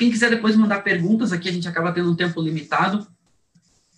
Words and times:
Quem 0.00 0.10
quiser 0.10 0.30
depois 0.30 0.56
mandar 0.56 0.82
perguntas, 0.82 1.30
aqui 1.30 1.46
a 1.46 1.52
gente 1.52 1.68
acaba 1.68 1.92
tendo 1.92 2.10
um 2.10 2.16
tempo 2.16 2.40
limitado, 2.40 3.06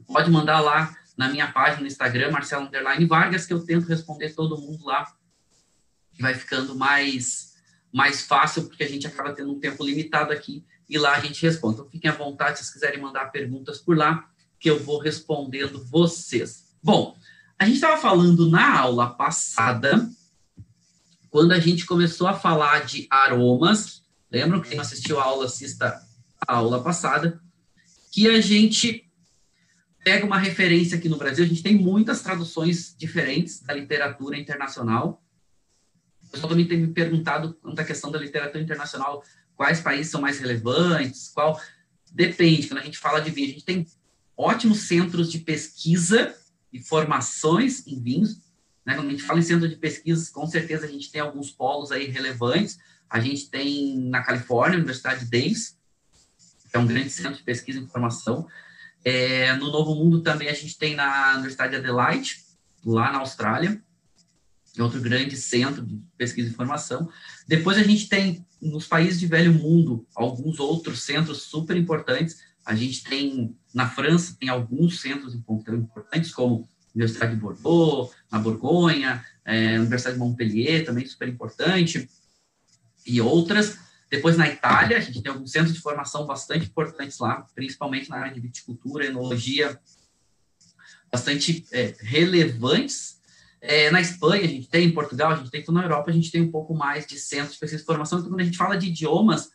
pode 0.09 0.29
mandar 0.32 0.59
lá 0.59 0.96
na 1.16 1.29
minha 1.29 1.47
página 1.52 1.83
no 1.83 1.87
Instagram, 1.87 2.33
Marcelo 2.33 2.66
Underline 2.66 3.06
Vargas, 3.06 3.47
que 3.47 3.52
eu 3.52 3.65
tento 3.65 3.87
responder 3.87 4.34
todo 4.34 4.60
mundo 4.60 4.84
lá, 4.84 5.07
vai 6.19 6.34
ficando 6.34 6.74
mais, 6.74 7.55
mais 7.93 8.23
fácil, 8.23 8.65
porque 8.65 8.83
a 8.83 8.88
gente 8.88 9.07
acaba 9.07 9.33
tendo 9.33 9.52
um 9.52 9.60
tempo 9.60 9.84
limitado 9.84 10.33
aqui, 10.33 10.65
e 10.88 10.98
lá 10.98 11.15
a 11.15 11.20
gente 11.20 11.41
responde. 11.41 11.74
Então, 11.74 11.88
fiquem 11.88 12.10
à 12.10 12.15
vontade, 12.15 12.59
se 12.59 12.73
quiserem 12.73 13.01
mandar 13.01 13.27
perguntas 13.27 13.79
por 13.79 13.96
lá, 13.96 14.29
que 14.59 14.69
eu 14.69 14.82
vou 14.82 14.98
respondendo 14.98 15.84
vocês. 15.84 16.74
Bom, 16.82 17.16
a 17.57 17.65
gente 17.65 17.77
estava 17.77 17.96
falando 17.96 18.51
na 18.51 18.77
aula 18.77 19.09
passada, 19.09 20.10
quando 21.30 21.52
a 21.52 21.60
gente 21.60 21.87
começou 21.87 22.27
a 22.27 22.34
falar 22.34 22.87
de 22.87 23.07
aromas, 23.09 24.02
lembram 24.32 24.62
que 24.62 24.77
assistiu 24.78 25.20
a 25.20 25.24
aula, 25.24 25.45
assista 25.45 26.00
a 26.48 26.56
aula 26.56 26.82
passada, 26.82 27.38
que 28.10 28.28
a 28.28 28.40
gente 28.40 29.09
pega 30.02 30.24
uma 30.24 30.38
referência 30.38 30.96
aqui 30.96 31.09
no 31.09 31.18
Brasil, 31.18 31.45
a 31.45 31.48
gente 31.48 31.62
tem 31.62 31.77
muitas 31.77 32.23
traduções 32.23 32.96
diferentes 32.96 33.60
da 33.60 33.74
literatura 33.74 34.37
internacional. 34.38 35.23
O 36.24 36.30
pessoal 36.30 36.48
também 36.48 36.66
tem 36.66 36.79
me 36.79 36.88
perguntado 36.88 37.54
quanto 37.60 37.79
à 37.79 37.84
questão 37.84 38.10
da 38.10 38.18
literatura 38.18 38.62
internacional, 38.62 39.23
quais 39.54 39.80
países 39.80 40.10
são 40.10 40.20
mais 40.20 40.38
relevantes, 40.38 41.29
qual... 41.29 41.60
Depende, 42.14 42.68
quando 42.68 42.80
a 42.80 42.85
gente 42.85 42.98
fala 42.98 43.20
de 43.20 43.30
vinho, 43.30 43.48
a 43.48 43.52
gente 43.52 43.64
tem 43.64 43.87
ótimos 44.37 44.80
centros 44.80 45.30
de 45.32 45.38
pesquisa 45.38 46.35
e 46.70 46.79
formações 46.79 47.87
em 47.87 48.02
vinhos. 48.02 48.38
Né? 48.85 48.95
Quando 48.95 49.09
a 49.09 49.10
gente 49.12 49.23
fala 49.23 49.38
em 49.38 49.42
centro 49.42 49.66
de 49.66 49.76
pesquisas, 49.76 50.29
com 50.29 50.46
certeza 50.46 50.85
a 50.85 50.90
gente 50.90 51.10
tem 51.10 51.23
alguns 51.23 51.51
polos 51.51 51.90
aí 51.90 52.09
relevantes. 52.09 52.79
A 53.13 53.21
gente 53.21 53.51
tem 53.51 53.99
na 54.09 54.23
Califórnia, 54.23 54.79
Universidade 54.79 55.27
Davis, 55.27 55.77
que 56.71 56.74
é 56.74 56.79
um 56.79 56.87
grande 56.87 57.10
centro 57.10 57.37
de 57.37 57.43
pesquisa 57.43 57.79
e 57.79 57.82
informação. 57.82 58.49
É, 59.04 59.52
no 59.57 59.71
Novo 59.71 59.95
Mundo 59.95 60.23
também 60.23 60.49
a 60.49 60.54
gente 60.54 60.79
tem 60.79 60.95
na 60.95 61.35
Universidade 61.35 61.73
de 61.73 61.77
Adelaide, 61.77 62.38
lá 62.82 63.13
na 63.13 63.19
Austrália, 63.19 63.82
é 64.78 64.82
outro 64.82 64.99
grande 64.99 65.37
centro 65.37 65.84
de 65.84 66.03
pesquisa 66.16 66.49
e 66.49 66.53
informação. 66.53 67.06
Depois 67.47 67.77
a 67.77 67.82
gente 67.82 68.09
tem, 68.09 68.47
nos 68.62 68.87
países 68.87 69.21
de 69.21 69.26
velho 69.26 69.53
mundo, 69.53 70.06
alguns 70.15 70.59
outros 70.59 71.03
centros 71.03 71.43
super 71.43 71.76
importantes. 71.76 72.38
A 72.65 72.75
gente 72.75 73.04
tem, 73.04 73.54
na 73.75 73.87
França, 73.91 74.34
tem 74.41 74.49
alguns 74.49 75.03
centros 75.03 75.34
importantes, 75.34 76.32
como 76.32 76.66
Universidade 76.94 77.34
de 77.34 77.41
Bordeaux, 77.43 78.15
na 78.31 78.38
Borgonha, 78.38 79.22
é, 79.44 79.78
Universidade 79.78 80.16
de 80.16 80.21
Montpellier, 80.21 80.87
também 80.87 81.04
super 81.04 81.28
importante, 81.28 82.09
e 83.06 83.20
outras. 83.20 83.78
Depois, 84.10 84.36
na 84.36 84.48
Itália, 84.48 84.98
a 84.98 85.00
gente 85.00 85.22
tem 85.22 85.32
alguns 85.32 85.50
centros 85.50 85.75
de 85.75 85.81
formação 85.81 86.26
bastante 86.26 86.66
importantes 86.66 87.19
lá, 87.19 87.47
principalmente 87.54 88.10
na 88.10 88.16
área 88.16 88.32
de 88.32 88.41
viticultura, 88.41 89.06
enologia, 89.06 89.81
bastante 91.10 91.64
é, 91.72 91.94
relevantes. 92.00 93.20
É, 93.60 93.91
na 93.91 94.00
Espanha, 94.00 94.44
a 94.44 94.48
gente 94.48 94.69
tem, 94.69 94.88
em 94.88 94.92
Portugal, 94.92 95.32
a 95.32 95.36
gente 95.36 95.50
tem, 95.50 95.60
então 95.60 95.75
na 95.75 95.82
Europa, 95.82 96.10
a 96.10 96.14
gente 96.14 96.30
tem 96.30 96.42
um 96.42 96.50
pouco 96.50 96.75
mais 96.75 97.06
de 97.06 97.19
centros 97.19 97.58
de 97.58 97.78
formação. 97.78 98.18
Então, 98.18 98.30
quando 98.30 98.41
a 98.41 98.44
gente 98.44 98.56
fala 98.56 98.76
de 98.76 98.88
idiomas, 98.88 99.46
o 99.46 99.50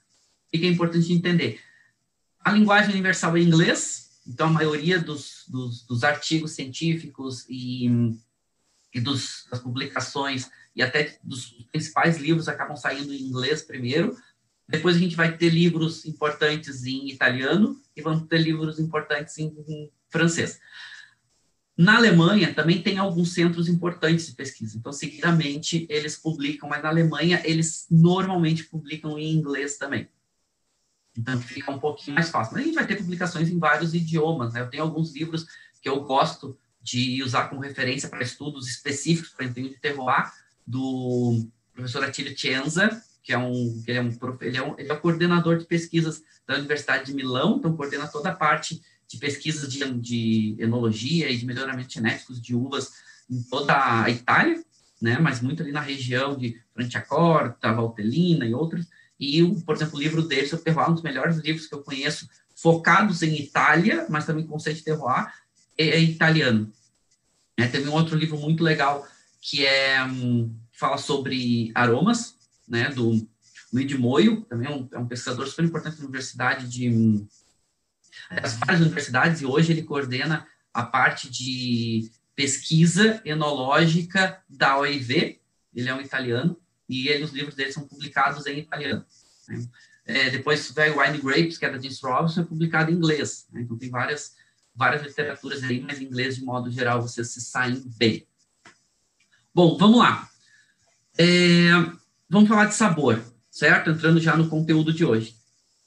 que 0.51 0.65
é 0.65 0.69
importante 0.69 1.13
entender? 1.13 1.59
A 2.39 2.51
linguagem 2.51 2.91
universal 2.91 3.35
é 3.35 3.41
inglês, 3.41 4.21
então 4.25 4.47
a 4.47 4.51
maioria 4.51 4.99
dos, 4.99 5.43
dos, 5.47 5.85
dos 5.85 6.03
artigos 6.03 6.51
científicos 6.51 7.45
e, 7.49 7.89
e 8.93 8.99
dos, 8.99 9.45
das 9.49 9.59
publicações 9.59 10.49
e 10.75 10.81
até 10.81 11.17
dos 11.23 11.51
principais 11.71 12.17
livros 12.17 12.47
acabam 12.47 12.75
saindo 12.75 13.13
em 13.13 13.21
inglês 13.21 13.61
primeiro. 13.61 14.15
Depois 14.67 14.95
a 14.95 14.99
gente 14.99 15.15
vai 15.15 15.37
ter 15.37 15.49
livros 15.49 16.05
importantes 16.05 16.85
em 16.85 17.09
italiano 17.09 17.81
e 17.95 18.01
vamos 18.01 18.27
ter 18.27 18.39
livros 18.39 18.79
importantes 18.79 19.37
em, 19.37 19.47
em 19.67 19.91
francês. 20.09 20.59
Na 21.77 21.97
Alemanha 21.97 22.53
também 22.53 22.81
tem 22.81 22.97
alguns 22.97 23.33
centros 23.33 23.67
importantes 23.67 24.25
de 24.25 24.33
pesquisa. 24.33 24.75
Então, 24.77 24.91
seguidamente, 24.91 25.85
eles 25.89 26.17
publicam, 26.17 26.67
mas 26.67 26.81
na 26.81 26.89
Alemanha 26.89 27.39
eles 27.45 27.85
normalmente 27.89 28.63
publicam 28.63 29.17
em 29.17 29.31
inglês 29.31 29.77
também. 29.77 30.09
Então 31.15 31.39
fica 31.39 31.71
um 31.71 31.79
pouquinho 31.79 32.15
mais 32.15 32.29
fácil. 32.29 32.53
Mas 32.53 32.63
a 32.63 32.65
gente 32.65 32.75
vai 32.75 32.87
ter 32.87 32.97
publicações 32.97 33.49
em 33.49 33.57
vários 33.57 33.93
idiomas, 33.93 34.53
né? 34.53 34.61
Eu 34.61 34.69
tenho 34.69 34.83
alguns 34.83 35.13
livros 35.15 35.45
que 35.81 35.89
eu 35.89 36.03
gosto 36.03 36.57
de 36.87 37.21
usar 37.21 37.49
como 37.49 37.61
referência 37.61 38.07
para 38.07 38.23
estudos 38.23 38.65
específicos 38.69 39.31
para 39.31 39.45
entender 39.45 39.69
de 39.69 39.79
terroir, 39.79 40.31
do 40.65 41.45
professor 41.73 42.03
Atílio 42.03 42.37
Cienza, 42.37 43.01
que 43.21 43.33
é 43.33 43.37
um, 43.37 43.81
que 43.83 43.91
ele 43.91 43.99
é 43.99 44.01
um, 44.01 44.17
ele 44.41 44.57
é 44.57 44.63
um, 44.63 44.75
ele 44.77 44.91
é 44.91 44.95
coordenador 44.95 45.57
de 45.57 45.65
pesquisas 45.65 46.23
da 46.47 46.55
Universidade 46.55 47.07
de 47.07 47.13
Milão, 47.13 47.57
então 47.57 47.75
coordena 47.75 48.07
toda 48.07 48.29
a 48.29 48.35
parte 48.35 48.81
de 49.05 49.17
pesquisas 49.17 49.69
de, 49.69 49.79
de 49.99 50.55
enologia 50.59 51.29
e 51.29 51.37
de 51.37 51.45
melhoramento 51.45 51.93
genéticos 51.93 52.41
de 52.41 52.55
uvas 52.55 52.93
em 53.29 53.41
toda 53.43 54.03
a 54.03 54.09
Itália, 54.09 54.63
né, 55.01 55.19
mas 55.19 55.41
muito 55.41 55.61
ali 55.61 55.73
na 55.73 55.81
região 55.81 56.37
de 56.37 56.57
Franciacorta, 56.73 57.73
Valtellina 57.73 58.45
e 58.45 58.53
outros, 58.53 58.87
e, 59.19 59.43
por 59.65 59.75
exemplo, 59.75 59.97
o 59.97 60.01
livro 60.01 60.21
dele 60.21 60.47
sobre 60.47 60.63
terroir, 60.63 60.89
um 60.89 60.93
dos 60.93 61.03
melhores 61.03 61.37
livros 61.37 61.67
que 61.67 61.75
eu 61.75 61.83
conheço, 61.83 62.29
focados 62.55 63.21
em 63.23 63.35
Itália, 63.39 64.05
mas 64.09 64.25
também 64.25 64.47
conceito 64.47 64.77
de 64.77 64.83
terroir, 64.83 65.31
é, 65.77 65.89
é 65.89 65.99
italiano. 65.99 66.71
É, 67.57 67.67
teve 67.67 67.89
um 67.89 67.93
outro 67.93 68.15
livro 68.15 68.37
muito 68.37 68.63
legal 68.63 69.07
que 69.41 69.65
é 69.65 70.03
um, 70.03 70.53
fala 70.73 70.97
sobre 70.97 71.71
aromas, 71.73 72.35
né, 72.67 72.89
do 72.89 73.27
Luigi 73.71 73.97
Moio, 73.97 74.41
também 74.41 74.67
é 74.67 74.75
um, 74.75 74.89
é 74.91 74.97
um 74.99 75.07
pesquisador 75.07 75.47
super 75.47 75.65
importante 75.65 75.97
da 75.97 76.03
Universidade 76.03 76.67
de 76.67 77.25
as 78.29 78.55
várias 78.55 78.81
universidades, 78.81 79.41
e 79.41 79.45
hoje 79.45 79.71
ele 79.71 79.83
coordena 79.83 80.47
a 80.73 80.83
parte 80.83 81.29
de 81.29 82.11
pesquisa 82.35 83.21
enológica 83.25 84.41
da 84.49 84.77
OIV, 84.77 85.39
ele 85.73 85.89
é 85.89 85.93
um 85.93 86.01
italiano, 86.01 86.59
e 86.87 87.07
ele, 87.07 87.23
os 87.23 87.31
livros 87.31 87.55
dele 87.55 87.71
são 87.71 87.87
publicados 87.87 88.45
em 88.45 88.59
italiano. 88.59 89.05
Né? 89.47 89.67
É, 90.05 90.29
depois 90.29 90.71
veio 90.71 90.99
Wine 90.99 91.17
Grapes, 91.17 91.57
que 91.57 91.65
é 91.65 91.69
da 91.69 91.79
James 91.79 91.99
Robinson, 92.01 92.41
é 92.41 92.45
publicado 92.45 92.91
em 92.91 92.95
inglês. 92.95 93.47
Né? 93.51 93.61
Então 93.61 93.77
tem 93.77 93.89
várias, 93.89 94.35
várias 94.77 95.01
literaturas 95.01 95.63
aí, 95.63 95.81
mas 95.81 95.99
em 95.99 96.05
inglês, 96.05 96.35
de 96.35 96.43
modo 96.43 96.69
geral, 96.69 97.01
vocês 97.01 97.29
se 97.29 97.41
saem 97.41 97.83
bem. 97.97 98.27
Bom, 99.53 99.75
vamos 99.77 99.97
lá. 99.97 100.29
É, 101.17 101.71
vamos 102.29 102.47
falar 102.47 102.65
de 102.65 102.75
sabor, 102.75 103.19
certo? 103.49 103.89
Entrando 103.89 104.21
já 104.21 104.37
no 104.37 104.47
conteúdo 104.47 104.93
de 104.93 105.03
hoje. 105.03 105.35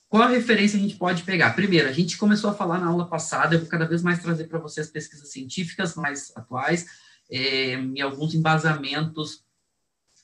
Qual 0.09 0.25
a 0.25 0.29
referência 0.29 0.77
a 0.77 0.83
gente 0.83 0.97
pode 0.97 1.23
pegar? 1.23 1.55
Primeiro, 1.55 1.89
a 1.89 1.93
gente 1.93 2.19
começou 2.19 2.51
a 2.51 2.55
falar 2.55 2.81
na 2.81 2.89
aula 2.89 3.09
passada, 3.09 3.55
eu 3.55 3.61
vou 3.61 3.69
cada 3.69 3.87
vez 3.87 4.03
mais 4.03 4.19
trazer 4.19 4.49
para 4.49 4.59
vocês 4.59 4.91
pesquisas 4.91 5.31
científicas 5.31 5.95
mais 5.95 6.33
atuais 6.35 6.87
é, 7.31 7.81
e 7.81 8.03
alguns 8.03 8.35
embasamentos 8.35 9.45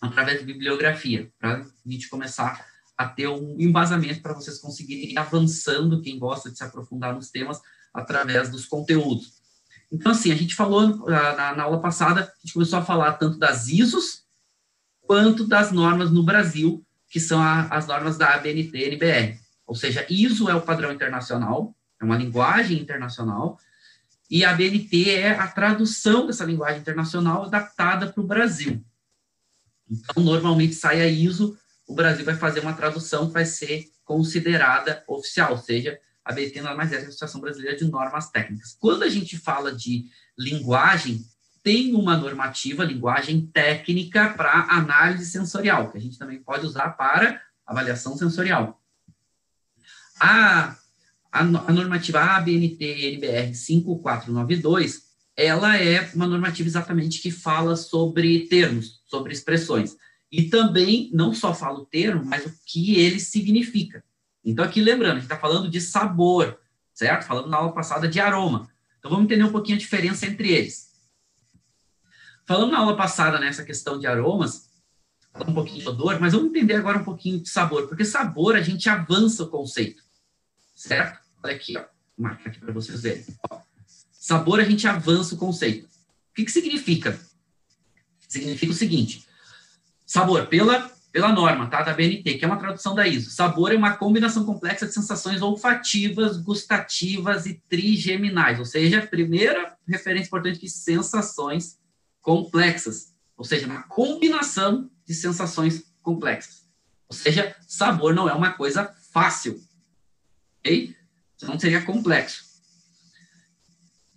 através 0.00 0.40
de 0.40 0.44
bibliografia, 0.44 1.30
para 1.38 1.60
a 1.60 1.66
gente 1.86 2.08
começar 2.08 2.66
a 2.98 3.06
ter 3.06 3.28
um 3.28 3.56
embasamento 3.60 4.20
para 4.22 4.32
vocês 4.32 4.58
conseguirem 4.58 5.12
ir 5.12 5.18
avançando, 5.18 6.02
quem 6.02 6.18
gosta 6.18 6.50
de 6.50 6.58
se 6.58 6.64
aprofundar 6.64 7.14
nos 7.14 7.30
temas, 7.30 7.60
através 7.96 8.50
dos 8.50 8.66
conteúdos. 8.66 9.36
Então, 9.90 10.12
assim, 10.12 10.32
a 10.32 10.36
gente 10.36 10.54
falou 10.54 10.96
na, 11.08 11.54
na 11.54 11.62
aula 11.62 11.80
passada, 11.80 12.22
a 12.22 12.40
gente 12.42 12.52
começou 12.52 12.78
a 12.78 12.84
falar 12.84 13.12
tanto 13.14 13.38
das 13.38 13.68
ISOs, 13.68 14.24
quanto 15.00 15.46
das 15.46 15.70
normas 15.70 16.10
no 16.10 16.22
Brasil, 16.22 16.84
que 17.08 17.20
são 17.20 17.40
a, 17.40 17.62
as 17.68 17.86
normas 17.86 18.18
da 18.18 18.34
ABNT-NBR. 18.34 19.38
Ou 19.66 19.74
seja, 19.74 20.06
ISO 20.10 20.48
é 20.48 20.54
o 20.54 20.62
padrão 20.62 20.92
internacional, 20.92 21.74
é 22.00 22.04
uma 22.04 22.16
linguagem 22.16 22.78
internacional, 22.78 23.58
e 24.28 24.44
a 24.44 24.50
ABNT 24.50 25.10
é 25.10 25.30
a 25.30 25.46
tradução 25.46 26.26
dessa 26.26 26.44
linguagem 26.44 26.80
internacional 26.80 27.44
adaptada 27.44 28.12
para 28.12 28.20
o 28.20 28.26
Brasil. 28.26 28.84
Então, 29.88 30.22
normalmente 30.22 30.74
sai 30.74 31.00
a 31.00 31.06
ISO, 31.06 31.56
o 31.86 31.94
Brasil 31.94 32.24
vai 32.24 32.34
fazer 32.34 32.60
uma 32.60 32.72
tradução 32.72 33.28
que 33.28 33.32
vai 33.32 33.44
ser 33.44 33.88
considerada 34.04 35.04
oficial, 35.06 35.52
ou 35.52 35.58
seja, 35.58 35.98
a 36.26 36.32
BT 36.32 36.60
nada 36.60 36.74
mais 36.74 36.92
é 36.92 36.96
a 36.96 36.98
Associação 37.02 37.40
Brasileira 37.40 37.76
de 37.76 37.84
Normas 37.84 38.30
Técnicas. 38.30 38.76
Quando 38.80 39.04
a 39.04 39.08
gente 39.08 39.38
fala 39.38 39.72
de 39.72 40.06
linguagem, 40.36 41.24
tem 41.62 41.94
uma 41.94 42.16
normativa, 42.16 42.84
linguagem 42.84 43.46
técnica 43.46 44.30
para 44.30 44.66
análise 44.68 45.30
sensorial, 45.30 45.92
que 45.92 45.98
a 45.98 46.00
gente 46.00 46.18
também 46.18 46.42
pode 46.42 46.66
usar 46.66 46.90
para 46.90 47.40
avaliação 47.64 48.16
sensorial. 48.16 48.82
A, 50.20 50.76
a, 51.30 51.40
a 51.40 51.72
normativa 51.72 52.20
ABNT-NBR 52.20 53.54
5492 53.54 55.06
ela 55.36 55.76
é 55.76 56.10
uma 56.12 56.26
normativa 56.26 56.68
exatamente 56.68 57.20
que 57.20 57.30
fala 57.30 57.76
sobre 57.76 58.48
termos, 58.48 59.02
sobre 59.06 59.32
expressões. 59.32 59.96
E 60.32 60.44
também 60.44 61.08
não 61.12 61.32
só 61.32 61.54
fala 61.54 61.78
o 61.78 61.86
termo, 61.86 62.24
mas 62.24 62.46
o 62.46 62.52
que 62.64 62.98
ele 62.98 63.20
significa. 63.20 64.02
Então, 64.46 64.64
aqui 64.64 64.80
lembrando, 64.80 65.12
a 65.12 65.14
gente 65.16 65.24
está 65.24 65.36
falando 65.36 65.68
de 65.68 65.80
sabor, 65.80 66.56
certo? 66.94 67.26
Falando 67.26 67.48
na 67.48 67.56
aula 67.56 67.72
passada 67.72 68.06
de 68.06 68.20
aroma. 68.20 68.70
Então, 68.98 69.10
vamos 69.10 69.24
entender 69.24 69.42
um 69.42 69.50
pouquinho 69.50 69.76
a 69.76 69.80
diferença 69.80 70.24
entre 70.24 70.52
eles. 70.52 70.92
Falando 72.46 72.70
na 72.70 72.78
aula 72.78 72.96
passada 72.96 73.40
nessa 73.40 73.64
questão 73.64 73.98
de 73.98 74.06
aromas, 74.06 74.70
um 75.34 75.52
pouquinho 75.52 75.80
de 75.80 75.88
odor, 75.88 76.20
mas 76.20 76.32
vamos 76.32 76.48
entender 76.48 76.74
agora 76.74 76.98
um 76.98 77.04
pouquinho 77.04 77.40
de 77.40 77.48
sabor, 77.48 77.88
porque 77.88 78.04
sabor 78.04 78.54
a 78.54 78.62
gente 78.62 78.88
avança 78.88 79.42
o 79.42 79.48
conceito, 79.48 80.02
certo? 80.74 81.20
Olha 81.42 81.54
aqui, 81.54 81.76
ó, 81.76 81.84
marca 82.16 82.48
aqui 82.48 82.60
para 82.60 82.72
vocês 82.72 83.02
verem. 83.02 83.24
Ó, 83.50 83.60
sabor 84.12 84.60
a 84.60 84.64
gente 84.64 84.86
avança 84.86 85.34
o 85.34 85.38
conceito. 85.38 85.86
O 85.86 86.34
que, 86.34 86.44
que 86.44 86.52
significa? 86.52 87.20
Significa 88.28 88.72
o 88.72 88.76
seguinte: 88.76 89.26
sabor, 90.06 90.46
pela, 90.46 90.90
pela 91.16 91.32
norma 91.32 91.66
tá, 91.66 91.80
da 91.80 91.94
BNT, 91.94 92.34
que 92.34 92.44
é 92.44 92.46
uma 92.46 92.58
tradução 92.58 92.94
da 92.94 93.08
ISO, 93.08 93.30
sabor 93.30 93.72
é 93.72 93.74
uma 93.74 93.96
combinação 93.96 94.44
complexa 94.44 94.86
de 94.86 94.92
sensações 94.92 95.40
olfativas, 95.40 96.36
gustativas 96.36 97.46
e 97.46 97.54
trigeminais, 97.70 98.58
ou 98.58 98.66
seja, 98.66 98.98
a 98.98 99.06
primeira 99.06 99.78
referência 99.88 100.26
importante 100.26 100.58
que 100.58 100.68
sensações 100.68 101.78
complexas, 102.20 103.14
ou 103.34 103.46
seja, 103.46 103.66
uma 103.66 103.84
combinação 103.84 104.90
de 105.06 105.14
sensações 105.14 105.84
complexas. 106.02 106.68
Ou 107.08 107.16
seja, 107.16 107.56
sabor 107.66 108.14
não 108.14 108.28
é 108.28 108.34
uma 108.34 108.52
coisa 108.52 108.94
fácil, 109.10 109.58
ok? 110.58 110.94
Não 111.40 111.58
seria 111.58 111.80
complexo. 111.80 112.44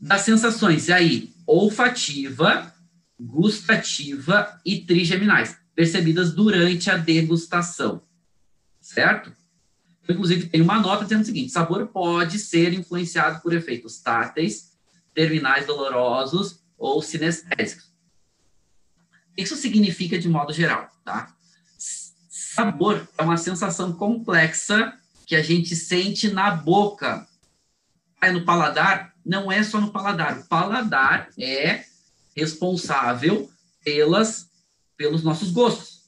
Das 0.02 0.24
sensações, 0.24 0.90
e 0.90 0.92
aí, 0.92 1.34
olfativa, 1.48 2.76
gustativa 3.18 4.60
e 4.66 4.82
trigeminais, 4.82 5.59
percebidas 5.80 6.34
durante 6.34 6.92
a 6.92 6.98
degustação, 6.98 8.02
certo? 8.82 9.32
Inclusive, 10.10 10.50
tem 10.50 10.60
uma 10.60 10.78
nota 10.78 11.06
dizendo 11.06 11.22
o 11.22 11.26
seguinte: 11.26 11.54
sabor 11.54 11.88
pode 11.88 12.38
ser 12.38 12.74
influenciado 12.74 13.42
por 13.42 13.54
efeitos 13.54 14.02
táteis, 14.02 14.74
terminais 15.14 15.66
dolorosos 15.66 16.60
ou 16.78 17.02
sinestésicos. 17.02 17.94
Isso 19.38 19.56
significa 19.56 20.20
de 20.20 20.28
modo 20.28 20.52
geral, 20.52 20.90
tá? 21.06 21.34
Sabor 21.78 23.08
é 23.18 23.24
uma 23.24 23.38
sensação 23.38 23.94
complexa 23.94 24.94
que 25.26 25.34
a 25.34 25.42
gente 25.42 25.78
sente 25.78 26.30
na 26.30 26.52
boca. 26.52 27.26
É 28.22 28.34
no 28.34 28.44
paladar? 28.44 29.14
Não 29.26 29.50
é 29.50 29.64
só 29.64 29.80
no 29.80 29.94
paladar. 29.94 30.40
O 30.40 30.46
paladar 30.50 31.30
é 31.40 31.86
responsável 32.36 33.50
pelas, 33.82 34.49
pelos 35.00 35.24
nossos 35.24 35.50
gostos. 35.50 36.04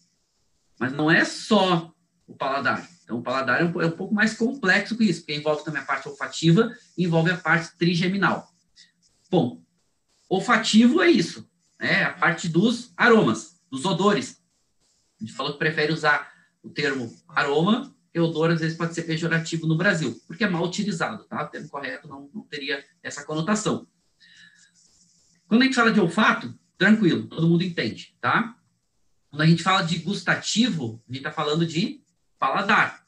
Mas 0.78 0.92
não 0.92 1.10
é 1.10 1.24
só 1.24 1.94
o 2.28 2.36
paladar. 2.36 2.86
Então, 3.06 3.20
o 3.20 3.24
paladar 3.24 3.62
é 3.62 3.64
um, 3.64 3.82
é 3.82 3.86
um 3.86 3.92
pouco 3.92 4.14
mais 4.14 4.34
complexo 4.34 4.98
que 4.98 5.06
isso, 5.06 5.22
porque 5.22 5.34
envolve 5.34 5.64
também 5.64 5.82
a 5.82 5.86
parte 5.86 6.10
olfativa 6.10 6.76
e 6.98 7.06
envolve 7.06 7.32
a 7.32 7.38
parte 7.38 7.78
trigeminal. 7.78 8.52
Bom, 9.30 9.64
olfativo 10.30 11.02
é 11.02 11.10
isso, 11.10 11.50
né? 11.80 12.04
a 12.04 12.12
parte 12.12 12.50
dos 12.50 12.92
aromas, 12.98 13.62
dos 13.72 13.86
odores. 13.86 14.42
A 15.22 15.24
gente 15.24 15.34
falou 15.38 15.54
que 15.54 15.60
prefere 15.60 15.94
usar 15.94 16.30
o 16.62 16.70
termo 16.70 17.16
aroma, 17.30 17.96
e 18.14 18.20
odor 18.20 18.52
às 18.52 18.60
vezes 18.60 18.78
pode 18.78 18.94
ser 18.94 19.04
pejorativo 19.04 19.66
no 19.66 19.78
Brasil, 19.78 20.22
porque 20.28 20.44
é 20.44 20.50
mal 20.50 20.66
utilizado, 20.66 21.24
tá? 21.24 21.46
O 21.46 21.48
termo 21.48 21.70
correto 21.70 22.10
não, 22.10 22.30
não 22.34 22.42
teria 22.42 22.84
essa 23.02 23.24
conotação. 23.24 23.88
Quando 25.48 25.62
a 25.62 25.66
gente 25.66 25.76
fala 25.76 25.94
de 25.94 26.00
olfato, 26.02 26.54
tranquilo, 26.78 27.28
todo 27.28 27.48
mundo 27.48 27.64
entende, 27.64 28.14
tá? 28.20 28.58
Quando 29.32 29.42
a 29.42 29.48
gente 29.48 29.64
fala 29.64 29.82
de 29.82 29.98
gustativo, 30.00 31.02
a 31.08 31.14
gente 31.14 31.22
está 31.22 31.32
falando 31.32 31.66
de 31.66 32.04
paladar, 32.38 33.08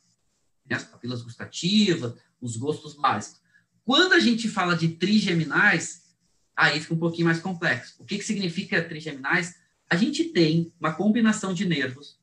né? 0.65 0.77
as 0.77 0.85
papilas 0.85 1.21
gustativas, 1.21 2.15
os 2.39 2.55
gostos 2.55 2.95
básicos. 2.95 3.41
Quando 3.83 4.13
a 4.13 4.19
gente 4.19 4.47
fala 4.47 4.77
de 4.77 4.87
trigeminais, 4.87 6.15
aí 6.55 6.79
fica 6.79 6.93
um 6.93 6.99
pouquinho 6.99 7.25
mais 7.25 7.39
complexo. 7.41 7.95
O 7.99 8.05
que, 8.05 8.17
que 8.17 8.23
significa 8.23 8.81
trigeminais? 8.81 9.55
A 9.89 9.97
gente 9.97 10.23
tem 10.23 10.73
uma 10.79 10.93
combinação 10.93 11.53
de 11.53 11.65
nervos, 11.65 12.17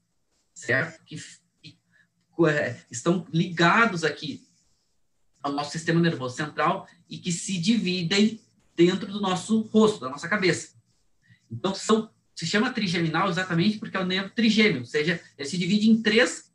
certo? 0.55 1.05
Que, 1.05 1.23
é, 2.49 2.81
estão 2.91 3.27
ligados 3.31 4.03
aqui 4.03 4.49
ao 5.43 5.53
nosso 5.53 5.73
sistema 5.73 6.01
nervoso 6.01 6.37
central 6.37 6.89
e 7.07 7.19
que 7.19 7.31
se 7.31 7.59
dividem 7.59 8.41
dentro 8.75 9.13
do 9.13 9.21
nosso 9.21 9.61
rosto, 9.61 10.01
da 10.01 10.09
nossa 10.09 10.27
cabeça. 10.27 10.75
Então, 11.51 11.75
são, 11.75 12.11
se 12.41 12.47
chama 12.47 12.73
trigeminal 12.73 13.29
exatamente 13.29 13.77
porque 13.77 13.99
é 13.99 14.01
o 14.01 14.07
nervo 14.07 14.31
trigêmeo, 14.31 14.81
ou 14.81 14.87
seja, 14.87 15.23
ele 15.37 15.47
se 15.47 15.59
divide 15.59 15.91
em 15.91 16.01
três 16.01 16.51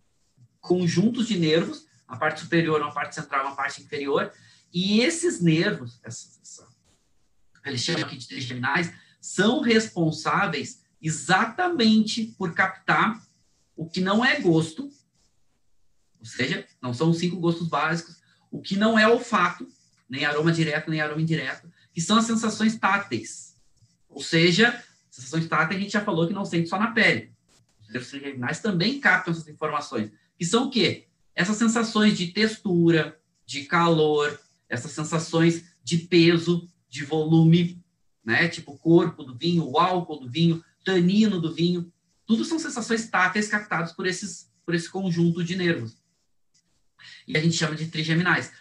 conjuntos 0.59 1.27
de 1.27 1.37
nervos, 1.37 1.85
a 2.07 2.17
parte 2.17 2.39
superior, 2.39 2.81
uma 2.81 2.91
parte 2.91 3.13
central, 3.13 3.45
uma 3.45 3.55
parte 3.55 3.83
inferior, 3.83 4.33
e 4.73 5.01
esses 5.01 5.39
nervos, 5.39 5.99
essa, 6.03 6.39
essa, 6.41 6.67
eles 7.67 7.81
chamam 7.81 8.01
aqui 8.01 8.17
de 8.17 8.27
trigeminais, 8.27 8.91
são 9.21 9.61
responsáveis 9.61 10.83
exatamente 10.99 12.33
por 12.35 12.55
captar 12.55 13.23
o 13.75 13.87
que 13.87 14.01
não 14.01 14.25
é 14.25 14.39
gosto, 14.39 14.89
ou 16.19 16.25
seja, 16.25 16.67
não 16.81 16.95
são 16.95 17.11
os 17.11 17.19
cinco 17.19 17.39
gostos 17.39 17.67
básicos, 17.67 18.23
o 18.49 18.59
que 18.59 18.75
não 18.75 18.97
é 18.97 19.07
olfato, 19.07 19.67
nem 20.09 20.25
aroma 20.25 20.51
direto, 20.51 20.89
nem 20.89 20.99
aroma 20.99 21.21
indireto, 21.21 21.71
que 21.93 22.01
são 22.01 22.17
as 22.17 22.25
sensações 22.25 22.75
táteis. 22.75 23.55
Ou 24.09 24.23
seja, 24.23 24.83
sensações 25.15 25.47
táteis 25.47 25.79
a 25.79 25.83
gente 25.83 25.93
já 25.93 26.01
falou 26.01 26.27
que 26.27 26.33
não 26.33 26.43
sente 26.43 26.67
só 26.67 26.77
na 26.77 26.91
pele. 26.91 27.31
Os 27.81 27.89
nervos 27.89 28.09
trigeminais 28.09 28.59
também 28.59 28.99
captam 28.99 29.33
essas 29.33 29.47
informações. 29.47 30.11
Que 30.37 30.45
são 30.45 30.65
o 30.65 30.69
quê? 30.69 31.07
Essas 31.33 31.55
sensações 31.55 32.17
de 32.17 32.27
textura, 32.27 33.17
de 33.45 33.63
calor, 33.63 34.37
essas 34.67 34.91
sensações 34.91 35.63
de 35.83 35.99
peso, 35.99 36.69
de 36.89 37.05
volume, 37.05 37.81
né? 38.23 38.47
Tipo 38.49 38.73
o 38.73 38.77
corpo 38.77 39.23
do 39.23 39.35
vinho, 39.35 39.65
o 39.65 39.79
álcool 39.79 40.19
do 40.19 40.29
vinho, 40.29 40.63
tanino 40.83 41.39
do 41.39 41.53
vinho. 41.53 41.91
Tudo 42.25 42.43
são 42.43 42.59
sensações 42.59 43.07
táteis 43.07 43.47
captadas 43.47 43.93
por 43.93 44.05
esses 44.05 44.51
por 44.65 44.73
esse 44.73 44.89
conjunto 44.89 45.43
de 45.43 45.55
nervos. 45.55 45.95
E 47.27 47.37
a 47.37 47.41
gente 47.41 47.55
chama 47.55 47.75
de 47.75 47.85
trigeminais. 47.85 48.51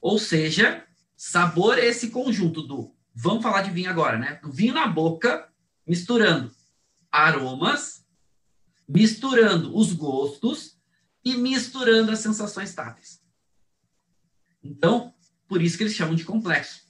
Ou 0.00 0.18
seja, 0.18 0.84
Sabor 1.16 1.78
é 1.78 1.86
esse 1.86 2.10
conjunto 2.10 2.60
do, 2.60 2.92
vamos 3.14 3.42
falar 3.42 3.62
de 3.62 3.70
vinho 3.70 3.88
agora, 3.88 4.18
né? 4.18 4.40
Do 4.42 4.50
vinho 4.50 4.74
na 4.74 4.88
boca, 4.88 5.48
misturando 5.86 6.54
aromas, 7.10 8.04
misturando 8.88 9.76
os 9.76 9.92
gostos 9.92 10.76
e 11.24 11.36
misturando 11.36 12.10
as 12.10 12.18
sensações 12.18 12.74
táteis. 12.74 13.20
Então, 14.62 15.14
por 15.46 15.62
isso 15.62 15.76
que 15.76 15.84
eles 15.84 15.94
chamam 15.94 16.14
de 16.14 16.24
complexo. 16.24 16.82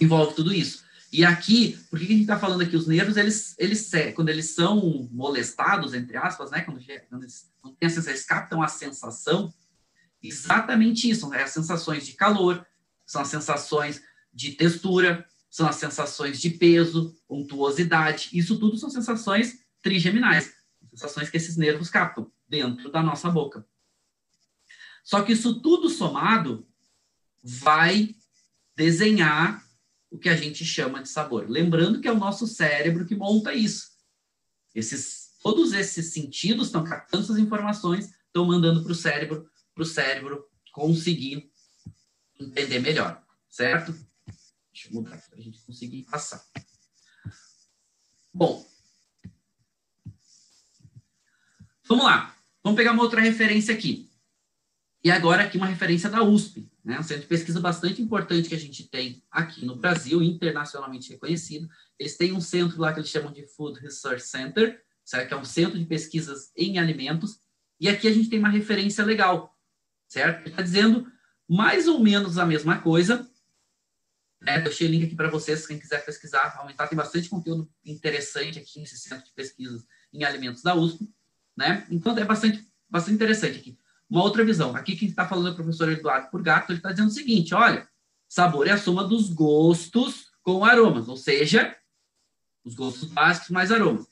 Envolve 0.00 0.34
tudo 0.34 0.52
isso. 0.52 0.84
E 1.12 1.24
aqui, 1.24 1.78
por 1.90 1.98
que 1.98 2.04
a 2.04 2.08
gente 2.08 2.20
está 2.22 2.38
falando 2.38 2.62
aqui? 2.62 2.76
Os 2.76 2.86
nervos, 2.86 3.16
eles, 3.16 3.54
eles, 3.58 3.90
quando 4.14 4.28
eles 4.28 4.54
são 4.54 5.08
molestados, 5.10 5.94
entre 5.94 6.16
aspas, 6.16 6.50
né? 6.50 6.60
Quando, 6.60 6.80
quando 7.08 7.22
eles, 7.22 7.50
quando 7.60 7.76
tem 7.76 7.86
a 7.86 7.90
sensação, 7.90 8.12
eles 8.12 8.24
captam 8.24 8.62
a 8.62 8.68
sensação, 8.68 9.52
exatamente 10.22 11.08
isso, 11.08 11.28
né? 11.28 11.42
as 11.42 11.50
sensações 11.50 12.06
de 12.06 12.12
calor, 12.12 12.66
são 13.06 13.22
as 13.22 13.28
sensações 13.28 14.02
de 14.32 14.52
textura, 14.52 15.26
são 15.50 15.66
as 15.66 15.76
sensações 15.76 16.40
de 16.40 16.50
peso, 16.50 17.16
untuosidade. 17.28 18.30
Isso 18.32 18.58
tudo 18.58 18.76
são 18.76 18.90
sensações 18.90 19.60
trigeminais, 19.82 20.54
sensações 20.90 21.30
que 21.30 21.36
esses 21.36 21.56
nervos 21.56 21.88
captam 21.88 22.30
dentro 22.48 22.90
da 22.90 23.02
nossa 23.02 23.30
boca. 23.30 23.66
Só 25.04 25.22
que 25.22 25.32
isso 25.32 25.60
tudo 25.60 25.88
somado 25.88 26.68
vai 27.42 28.14
desenhar 28.76 29.64
o 30.10 30.18
que 30.18 30.28
a 30.28 30.36
gente 30.36 30.64
chama 30.64 31.02
de 31.02 31.08
sabor. 31.08 31.48
Lembrando 31.48 32.00
que 32.00 32.08
é 32.08 32.12
o 32.12 32.18
nosso 32.18 32.46
cérebro 32.46 33.06
que 33.06 33.14
monta 33.14 33.54
isso. 33.54 33.88
Esses, 34.74 35.38
todos 35.42 35.72
esses 35.72 36.12
sentidos 36.12 36.66
estão 36.66 36.84
captando 36.84 37.24
essas 37.24 37.38
informações, 37.38 38.10
estão 38.26 38.44
mandando 38.44 38.82
para 38.82 38.92
o 38.92 38.94
cérebro, 38.94 39.48
para 39.74 39.82
o 39.82 39.86
cérebro 39.86 40.44
conseguir 40.72 41.50
entender 42.38 42.78
melhor, 42.78 43.22
certo? 43.48 43.94
Deixa 44.78 44.90
eu 44.90 44.94
mudar 44.94 45.20
para 45.28 45.36
a 45.36 45.42
gente 45.42 45.60
conseguir 45.62 46.04
passar. 46.04 46.40
Bom, 48.32 48.64
vamos 51.82 52.04
lá. 52.04 52.36
Vamos 52.62 52.76
pegar 52.76 52.92
uma 52.92 53.02
outra 53.02 53.20
referência 53.20 53.74
aqui. 53.74 54.08
E 55.02 55.10
agora 55.10 55.42
aqui 55.42 55.56
uma 55.56 55.66
referência 55.66 56.08
da 56.08 56.22
USP, 56.22 56.70
né? 56.84 57.00
um 57.00 57.02
centro 57.02 57.22
de 57.22 57.28
pesquisa 57.28 57.60
bastante 57.60 58.00
importante 58.00 58.48
que 58.48 58.54
a 58.54 58.58
gente 58.58 58.88
tem 58.88 59.20
aqui 59.28 59.66
no 59.66 59.74
Brasil, 59.74 60.22
internacionalmente 60.22 61.10
reconhecido. 61.10 61.68
Eles 61.98 62.16
têm 62.16 62.32
um 62.32 62.40
centro 62.40 62.80
lá 62.80 62.92
que 62.92 63.00
eles 63.00 63.10
chamam 63.10 63.32
de 63.32 63.48
Food 63.48 63.80
Research 63.80 64.22
Center, 64.22 64.80
certo? 65.04 65.26
que 65.26 65.34
é 65.34 65.36
um 65.36 65.44
centro 65.44 65.76
de 65.76 65.86
pesquisas 65.86 66.52
em 66.56 66.78
alimentos. 66.78 67.40
E 67.80 67.88
aqui 67.88 68.06
a 68.06 68.12
gente 68.12 68.28
tem 68.28 68.38
uma 68.38 68.48
referência 68.48 69.04
legal, 69.04 69.56
certo? 70.06 70.48
Está 70.48 70.62
dizendo 70.62 71.10
mais 71.48 71.88
ou 71.88 71.98
menos 71.98 72.38
a 72.38 72.46
mesma 72.46 72.80
coisa. 72.80 73.28
Né? 74.40 74.60
Deixei 74.60 74.86
o 74.86 74.90
link 74.90 75.04
aqui 75.04 75.16
para 75.16 75.28
vocês, 75.28 75.66
quem 75.66 75.78
quiser 75.78 76.04
pesquisar, 76.04 76.56
aumentar. 76.58 76.86
Tem 76.86 76.96
bastante 76.96 77.28
conteúdo 77.28 77.68
interessante 77.84 78.58
aqui 78.58 78.80
nesse 78.80 78.96
centro 78.98 79.24
de 79.24 79.32
pesquisas 79.32 79.84
em 80.12 80.24
alimentos 80.24 80.62
da 80.62 80.74
USP. 80.74 81.08
Né? 81.56 81.86
Então, 81.90 82.16
é 82.16 82.24
bastante, 82.24 82.66
bastante 82.88 83.16
interessante 83.16 83.58
aqui. 83.58 83.78
Uma 84.08 84.22
outra 84.22 84.44
visão. 84.44 84.74
Aqui 84.74 84.96
quem 84.96 85.08
está 85.08 85.26
falando 85.26 85.48
é 85.48 85.50
o 85.50 85.54
professor 85.54 85.90
Eduardo 85.90 86.30
Purgato, 86.30 86.72
ele 86.72 86.78
está 86.78 86.92
dizendo 86.92 87.08
o 87.08 87.12
seguinte, 87.12 87.54
olha, 87.54 87.86
sabor 88.28 88.66
é 88.66 88.70
a 88.70 88.78
soma 88.78 89.04
dos 89.04 89.28
gostos 89.28 90.28
com 90.42 90.64
aromas, 90.64 91.08
ou 91.08 91.16
seja, 91.16 91.76
os 92.64 92.74
gostos 92.74 93.10
básicos 93.10 93.50
mais 93.50 93.70
aromas. 93.70 94.06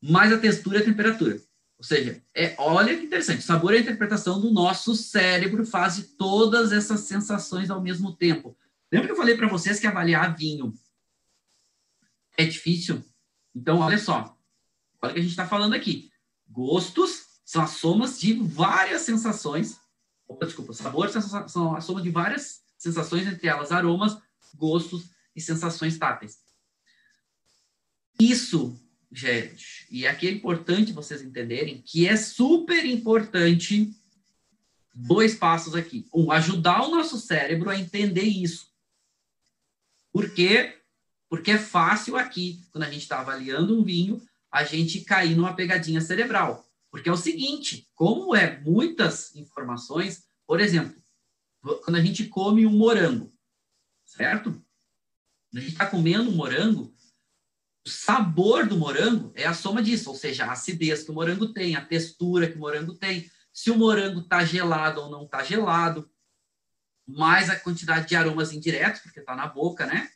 mais 0.00 0.32
a 0.32 0.38
textura 0.38 0.78
e 0.78 0.82
a 0.82 0.84
temperatura. 0.84 1.40
Ou 1.76 1.84
seja, 1.84 2.20
é, 2.34 2.56
olha 2.58 2.96
que 2.96 3.04
interessante, 3.04 3.42
sabor 3.42 3.72
é 3.72 3.78
a 3.78 3.80
interpretação 3.80 4.40
do 4.40 4.50
nosso 4.50 4.96
cérebro 4.96 5.64
faz 5.64 6.12
todas 6.18 6.72
essas 6.72 7.00
sensações 7.00 7.70
ao 7.70 7.80
mesmo 7.80 8.12
tempo. 8.16 8.56
Lembra 8.90 9.08
que 9.08 9.12
eu 9.12 9.16
falei 9.16 9.36
para 9.36 9.48
vocês 9.48 9.78
que 9.78 9.86
avaliar 9.86 10.36
vinho 10.36 10.74
é 12.36 12.44
difícil? 12.44 13.04
Então, 13.54 13.78
olha 13.78 13.98
só, 13.98 14.36
olha 15.02 15.10
o 15.10 15.14
que 15.14 15.20
a 15.20 15.22
gente 15.22 15.30
está 15.30 15.46
falando 15.46 15.74
aqui. 15.74 16.10
Gostos 16.48 17.26
são 17.44 17.62
as 17.62 17.70
somas 17.70 18.20
de 18.20 18.34
várias 18.34 19.02
sensações. 19.02 19.78
Opa, 20.26 20.46
desculpa, 20.46 20.72
sabores 20.72 21.12
são 21.48 21.74
a 21.74 21.80
soma 21.80 22.02
de 22.02 22.10
várias 22.10 22.62
sensações, 22.76 23.26
entre 23.26 23.48
elas 23.48 23.72
aromas, 23.72 24.16
gostos 24.54 25.10
e 25.34 25.40
sensações 25.40 25.98
táteis. 25.98 26.38
Isso 28.20 28.78
gente, 29.10 29.86
e 29.90 30.06
aqui 30.06 30.28
é 30.28 30.30
importante 30.30 30.92
vocês 30.92 31.22
entenderem 31.22 31.82
que 31.84 32.06
é 32.06 32.16
super 32.16 32.84
importante 32.84 33.90
dois 34.94 35.34
passos 35.34 35.74
aqui. 35.74 36.06
Um, 36.12 36.30
ajudar 36.30 36.82
o 36.82 36.90
nosso 36.90 37.18
cérebro 37.18 37.70
a 37.70 37.78
entender 37.78 38.24
isso. 38.24 38.67
Por 40.12 40.32
quê? 40.34 40.80
Porque 41.28 41.52
é 41.52 41.58
fácil 41.58 42.16
aqui, 42.16 42.62
quando 42.72 42.84
a 42.84 42.90
gente 42.90 43.02
está 43.02 43.20
avaliando 43.20 43.78
um 43.78 43.84
vinho, 43.84 44.20
a 44.50 44.64
gente 44.64 45.02
cair 45.02 45.36
numa 45.36 45.54
pegadinha 45.54 46.00
cerebral. 46.00 46.66
Porque 46.90 47.08
é 47.08 47.12
o 47.12 47.16
seguinte, 47.16 47.88
como 47.94 48.34
é 48.34 48.60
muitas 48.60 49.34
informações, 49.36 50.24
por 50.46 50.58
exemplo, 50.60 50.96
quando 51.84 51.96
a 51.96 52.00
gente 52.00 52.24
come 52.26 52.66
um 52.66 52.76
morango, 52.76 53.32
certo? 54.04 54.50
Quando 54.50 55.58
a 55.58 55.60
gente 55.60 55.72
está 55.72 55.86
comendo 55.86 56.30
um 56.30 56.34
morango, 56.34 56.94
o 57.86 57.90
sabor 57.90 58.66
do 58.66 58.78
morango 58.78 59.32
é 59.34 59.46
a 59.46 59.54
soma 59.54 59.82
disso, 59.82 60.10
ou 60.10 60.16
seja, 60.16 60.46
a 60.46 60.52
acidez 60.52 61.02
que 61.02 61.10
o 61.10 61.14
morango 61.14 61.52
tem, 61.52 61.76
a 61.76 61.84
textura 61.84 62.50
que 62.50 62.56
o 62.56 62.60
morango 62.60 62.94
tem, 62.94 63.30
se 63.52 63.70
o 63.70 63.76
morango 63.76 64.20
está 64.20 64.44
gelado 64.44 65.00
ou 65.00 65.10
não 65.10 65.24
está 65.24 65.42
gelado, 65.42 66.08
mais 67.08 67.48
a 67.48 67.58
quantidade 67.58 68.06
de 68.06 68.14
aromas 68.14 68.52
indiretos, 68.52 69.00
porque 69.00 69.20
está 69.20 69.34
na 69.34 69.46
boca, 69.46 69.86
né? 69.86 70.10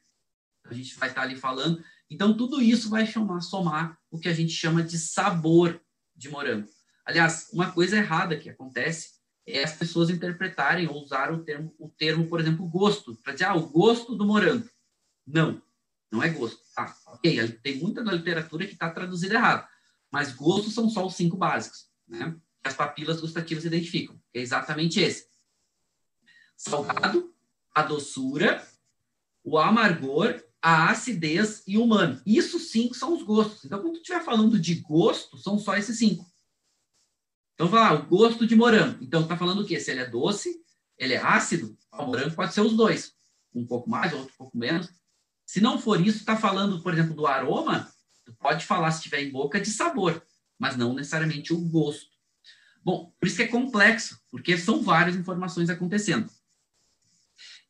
A 0.67 0.75
gente 0.75 0.95
vai 0.97 1.09
estar 1.09 1.23
tá 1.23 1.27
ali 1.27 1.37
falando. 1.37 1.83
Então, 2.11 2.37
tudo 2.37 2.61
isso 2.61 2.91
vai 2.91 3.07
chamar, 3.07 3.41
somar 3.41 3.99
o 4.11 4.19
que 4.19 4.29
a 4.29 4.35
gente 4.35 4.53
chama 4.53 4.83
de 4.83 4.99
sabor 4.99 5.81
de 6.15 6.29
morango. 6.29 6.69
Aliás, 7.07 7.49
uma 7.53 7.73
coisa 7.73 7.97
errada 7.97 8.37
que 8.37 8.51
acontece 8.51 9.13
é 9.47 9.65
as 9.65 9.75
pessoas 9.75 10.11
interpretarem 10.11 10.87
ou 10.87 11.03
usar 11.03 11.33
o 11.33 11.43
termo, 11.43 11.75
o 11.79 11.89
termo 11.89 12.29
por 12.29 12.39
exemplo, 12.39 12.69
gosto, 12.69 13.17
para 13.17 13.33
dizer, 13.33 13.47
ah, 13.47 13.55
o 13.55 13.69
gosto 13.69 14.15
do 14.15 14.27
morango. 14.27 14.69
Não, 15.27 15.61
não 16.13 16.23
é 16.23 16.29
gosto. 16.29 16.61
Ah, 16.77 16.95
ok, 17.07 17.49
tem 17.63 17.79
muita 17.79 18.05
da 18.05 18.13
literatura 18.13 18.67
que 18.67 18.75
está 18.75 18.91
traduzida 18.91 19.35
errado, 19.35 19.67
mas 20.11 20.33
gostos 20.33 20.75
são 20.75 20.91
só 20.91 21.07
os 21.07 21.15
cinco 21.15 21.37
básicos, 21.37 21.87
né? 22.07 22.37
As 22.63 22.75
papilas 22.75 23.21
gustativas 23.21 23.65
identificam. 23.65 24.21
É 24.33 24.41
exatamente 24.41 25.01
esse. 25.01 25.32
Salgado, 26.65 27.35
a 27.75 27.83
doçura, 27.83 28.65
o 29.43 29.59
amargor, 29.59 30.41
a 30.63 30.91
acidez 30.91 31.65
e 31.67 31.77
o 31.77 31.83
humano. 31.83 32.23
Isso 32.25 32.61
cinco 32.61 32.95
são 32.95 33.15
os 33.15 33.25
gostos. 33.25 33.65
Então, 33.65 33.81
quando 33.81 33.95
tu 33.95 34.03
estiver 34.03 34.23
falando 34.23 34.57
de 34.61 34.77
gosto, 34.77 35.37
são 35.37 35.59
só 35.59 35.77
esses 35.77 35.99
cinco. 35.99 36.25
Então, 37.55 37.67
vai 37.67 37.81
lá, 37.81 37.95
o 37.95 38.07
gosto 38.07 38.47
de 38.47 38.55
morango. 38.55 39.03
Então, 39.03 39.27
tá 39.27 39.37
falando 39.37 39.63
o 39.63 39.67
quê? 39.67 39.81
Se 39.81 39.91
ele 39.91 40.03
é 40.03 40.09
doce, 40.09 40.63
ele 40.97 41.15
é 41.15 41.21
ácido, 41.21 41.77
o 41.93 42.07
morango 42.07 42.37
pode 42.37 42.55
ser 42.55 42.61
os 42.61 42.77
dois. 42.77 43.13
Um 43.53 43.67
pouco 43.67 43.91
mais, 43.91 44.13
outro 44.13 44.33
um 44.33 44.39
pouco 44.39 44.57
menos. 44.57 44.89
Se 45.45 45.61
não 45.61 45.81
for 45.81 46.01
isso, 46.01 46.19
está 46.19 46.37
falando, 46.37 46.81
por 46.81 46.93
exemplo, 46.93 47.13
do 47.13 47.27
aroma, 47.27 47.93
tu 48.25 48.33
pode 48.35 48.65
falar, 48.65 48.93
se 48.93 48.99
estiver 48.99 49.21
em 49.21 49.33
boca, 49.33 49.61
de 49.61 49.69
sabor, 49.69 50.25
mas 50.57 50.77
não 50.77 50.95
necessariamente 50.95 51.53
o 51.53 51.59
gosto. 51.59 52.13
Bom, 52.85 53.13
por 53.19 53.27
isso 53.27 53.37
que 53.37 53.43
é 53.43 53.49
complexo, 53.49 54.21
porque 54.31 54.57
são 54.57 54.81
várias 54.81 55.17
informações 55.17 55.69
acontecendo. 55.69 56.31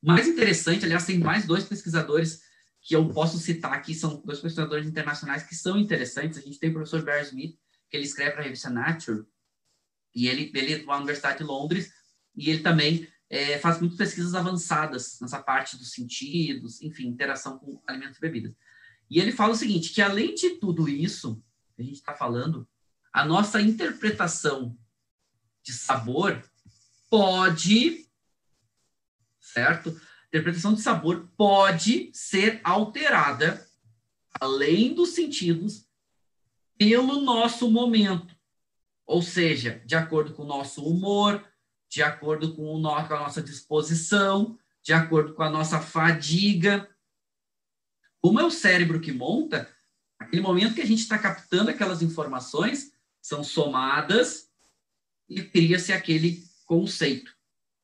Mais 0.02 0.26
interessante, 0.26 0.84
aliás, 0.84 1.06
tem 1.06 1.18
mais 1.18 1.46
dois 1.46 1.64
pesquisadores 1.64 2.42
que 2.80 2.96
eu 2.96 3.08
posso 3.08 3.38
citar 3.38 3.72
aqui, 3.72 3.94
são 3.94 4.20
dois 4.24 4.40
pesquisadores 4.40 4.86
internacionais 4.86 5.44
que 5.44 5.54
são 5.54 5.78
interessantes. 5.78 6.38
A 6.38 6.42
gente 6.42 6.58
tem 6.58 6.70
o 6.70 6.72
professor 6.72 7.04
Barry 7.04 7.24
Smith, 7.24 7.56
que 7.88 7.96
ele 7.96 8.04
escreve 8.04 8.32
para 8.32 8.40
a 8.40 8.44
revista 8.44 8.68
Nature, 8.68 9.24
e 10.14 10.26
ele, 10.26 10.50
ele 10.54 10.72
é 10.74 10.78
da 10.84 10.96
Universidade 10.96 11.38
de 11.38 11.44
Londres, 11.44 11.92
e 12.34 12.50
ele 12.50 12.62
também 12.62 13.08
é, 13.30 13.58
faz 13.58 13.78
muitas 13.78 13.96
pesquisas 13.96 14.34
avançadas 14.34 15.18
nessa 15.20 15.40
parte 15.40 15.76
dos 15.78 15.92
sentidos, 15.92 16.82
enfim, 16.82 17.06
interação 17.06 17.58
com 17.58 17.80
alimentos 17.86 18.18
e 18.18 18.20
bebidas. 18.20 18.52
E 19.08 19.20
ele 19.20 19.32
fala 19.32 19.52
o 19.52 19.56
seguinte, 19.56 19.92
que 19.92 20.02
além 20.02 20.34
de 20.34 20.50
tudo 20.56 20.88
isso 20.88 21.42
que 21.76 21.82
a 21.82 21.84
gente 21.84 21.96
está 21.96 22.14
falando, 22.14 22.68
a 23.12 23.24
nossa 23.24 23.60
interpretação 23.60 24.76
de 25.62 25.72
sabor 25.72 26.42
pode, 27.08 28.06
certo? 29.52 30.00
Interpretação 30.28 30.72
de 30.74 30.80
sabor 30.80 31.28
pode 31.36 32.10
ser 32.14 32.60
alterada, 32.64 33.66
além 34.40 34.94
dos 34.94 35.10
sentidos, 35.10 35.86
pelo 36.78 37.20
nosso 37.20 37.70
momento. 37.70 38.34
Ou 39.06 39.20
seja, 39.20 39.82
de 39.84 39.94
acordo 39.94 40.32
com 40.32 40.42
o 40.42 40.46
nosso 40.46 40.82
humor, 40.84 41.44
de 41.88 42.02
acordo 42.02 42.54
com, 42.54 42.80
com 42.82 43.14
a 43.14 43.20
nossa 43.20 43.42
disposição, 43.42 44.58
de 44.82 44.94
acordo 44.94 45.34
com 45.34 45.42
a 45.42 45.50
nossa 45.50 45.80
fadiga. 45.80 46.88
Como 48.20 48.40
é 48.40 48.44
o 48.44 48.50
cérebro 48.50 49.00
que 49.00 49.12
monta, 49.12 49.68
aquele 50.18 50.40
momento 50.40 50.74
que 50.74 50.80
a 50.80 50.86
gente 50.86 51.00
está 51.00 51.18
captando 51.18 51.70
aquelas 51.70 52.00
informações 52.00 52.92
são 53.20 53.44
somadas 53.44 54.48
e 55.28 55.42
cria-se 55.42 55.92
aquele 55.92 56.42
conceito, 56.64 57.32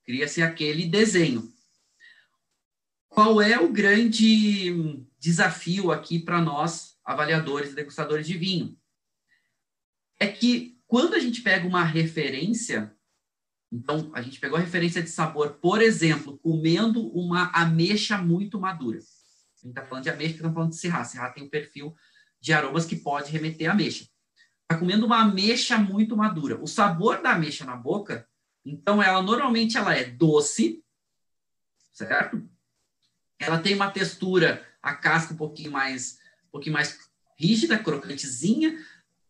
cria-se 0.04 0.42
aquele 0.42 0.87
desenho. 0.87 1.52
Qual 3.09 3.41
é 3.41 3.59
o 3.59 3.73
grande 3.73 5.05
desafio 5.19 5.91
aqui 5.91 6.19
para 6.19 6.41
nós, 6.41 6.99
avaliadores 7.05 7.73
e 7.73 7.75
degustadores 7.75 8.27
de 8.27 8.37
vinho? 8.37 8.79
É 10.21 10.27
que 10.27 10.79
quando 10.87 11.15
a 11.15 11.19
gente 11.19 11.43
pega 11.43 11.67
uma 11.67 11.85
referência, 11.85 12.95
então, 13.71 14.11
a 14.15 14.23
gente 14.23 14.41
pegou 14.41 14.57
a 14.57 14.61
referência 14.61 15.03
de 15.03 15.11
sabor, 15.11 15.59
por 15.61 15.83
exemplo, 15.83 16.38
comendo 16.38 17.07
uma 17.09 17.50
ameixa 17.53 18.17
muito 18.17 18.59
madura. 18.59 18.99
A 18.99 19.61
gente 19.61 19.71
está 19.71 19.85
falando 19.85 20.05
de 20.05 20.11
ameixa, 20.11 20.35
estamos 20.35 20.55
falando 20.55 20.71
de 20.71 20.77
serra. 20.77 21.05
Serra 21.05 21.31
tem 21.31 21.45
um 21.45 21.50
perfil 21.50 21.95
de 22.41 22.53
aromas 22.53 22.87
que 22.87 22.97
pode 22.97 23.31
remeter 23.31 23.69
a 23.69 23.73
ameixa. 23.73 24.09
Está 24.62 24.79
comendo 24.79 25.05
uma 25.05 25.21
ameixa 25.21 25.77
muito 25.77 26.17
madura. 26.17 26.59
O 26.62 26.67
sabor 26.67 27.21
da 27.21 27.33
ameixa 27.33 27.65
na 27.65 27.77
boca, 27.77 28.27
então, 28.65 29.03
ela 29.03 29.23
normalmente 29.23 29.77
ela 29.77 29.95
é 29.95 30.05
doce, 30.05 30.83
certo? 31.93 32.49
Ela 33.38 33.59
tem 33.59 33.75
uma 33.75 33.90
textura, 33.90 34.66
a 34.83 34.95
casca 34.95 35.35
um 35.35 35.37
pouquinho 35.37 35.73
mais, 35.73 36.18
um 36.49 36.52
pouquinho 36.52 36.75
mais 36.75 36.99
rígida, 37.38 37.78
crocantezinha, 37.78 38.78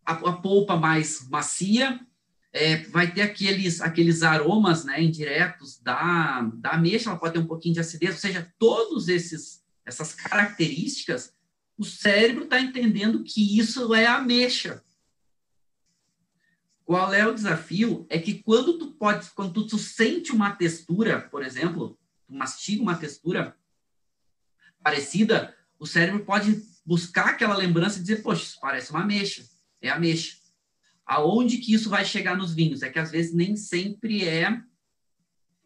a, 0.04 0.12
a 0.12 0.32
polpa 0.32 0.76
mais 0.76 1.28
macia, 1.28 2.00
é, 2.52 2.78
vai 2.84 3.12
ter 3.12 3.20
aqueles, 3.20 3.80
aqueles 3.80 4.22
aromas 4.22 4.84
né, 4.84 5.02
indiretos 5.02 5.78
da, 5.80 6.40
da 6.54 6.70
ameixa, 6.70 7.10
ela 7.10 7.18
pode 7.18 7.34
ter 7.34 7.40
um 7.40 7.46
pouquinho 7.46 7.74
de 7.74 7.80
acidez, 7.80 8.14
ou 8.14 8.20
seja, 8.20 8.52
todos 8.58 9.08
esses 9.08 9.58
essas 9.88 10.12
características, 10.12 11.32
o 11.76 11.84
cérebro 11.84 12.44
está 12.44 12.60
entendendo 12.60 13.24
que 13.24 13.58
isso 13.58 13.94
é 13.94 14.06
ameixa. 14.06 14.84
Qual 16.84 17.12
é 17.12 17.26
o 17.26 17.34
desafio? 17.34 18.06
É 18.08 18.18
que 18.18 18.42
quando 18.42 18.78
tu 18.78 18.92
pode, 18.92 19.30
quando 19.30 19.66
tu, 19.66 19.78
sente 19.78 20.32
uma 20.32 20.52
textura, 20.52 21.20
por 21.20 21.42
exemplo, 21.42 21.98
tu 22.26 22.34
mastiga 22.34 22.82
uma 22.82 22.96
textura 22.96 23.56
parecida, 24.82 25.54
o 25.78 25.86
cérebro 25.86 26.24
pode 26.24 26.62
buscar 26.84 27.30
aquela 27.30 27.56
lembrança 27.56 27.98
e 27.98 28.02
dizer, 28.02 28.22
poxa, 28.22 28.42
isso 28.42 28.58
parece 28.60 28.90
uma 28.90 29.02
ameixa, 29.02 29.44
é 29.80 29.90
ameixa. 29.90 30.36
Aonde 31.04 31.58
que 31.58 31.72
isso 31.72 31.88
vai 31.88 32.04
chegar 32.04 32.36
nos 32.36 32.52
vinhos? 32.54 32.82
É 32.82 32.90
que 32.90 32.98
às 32.98 33.10
vezes 33.10 33.34
nem 33.34 33.56
sempre 33.56 34.26
é, 34.26 34.60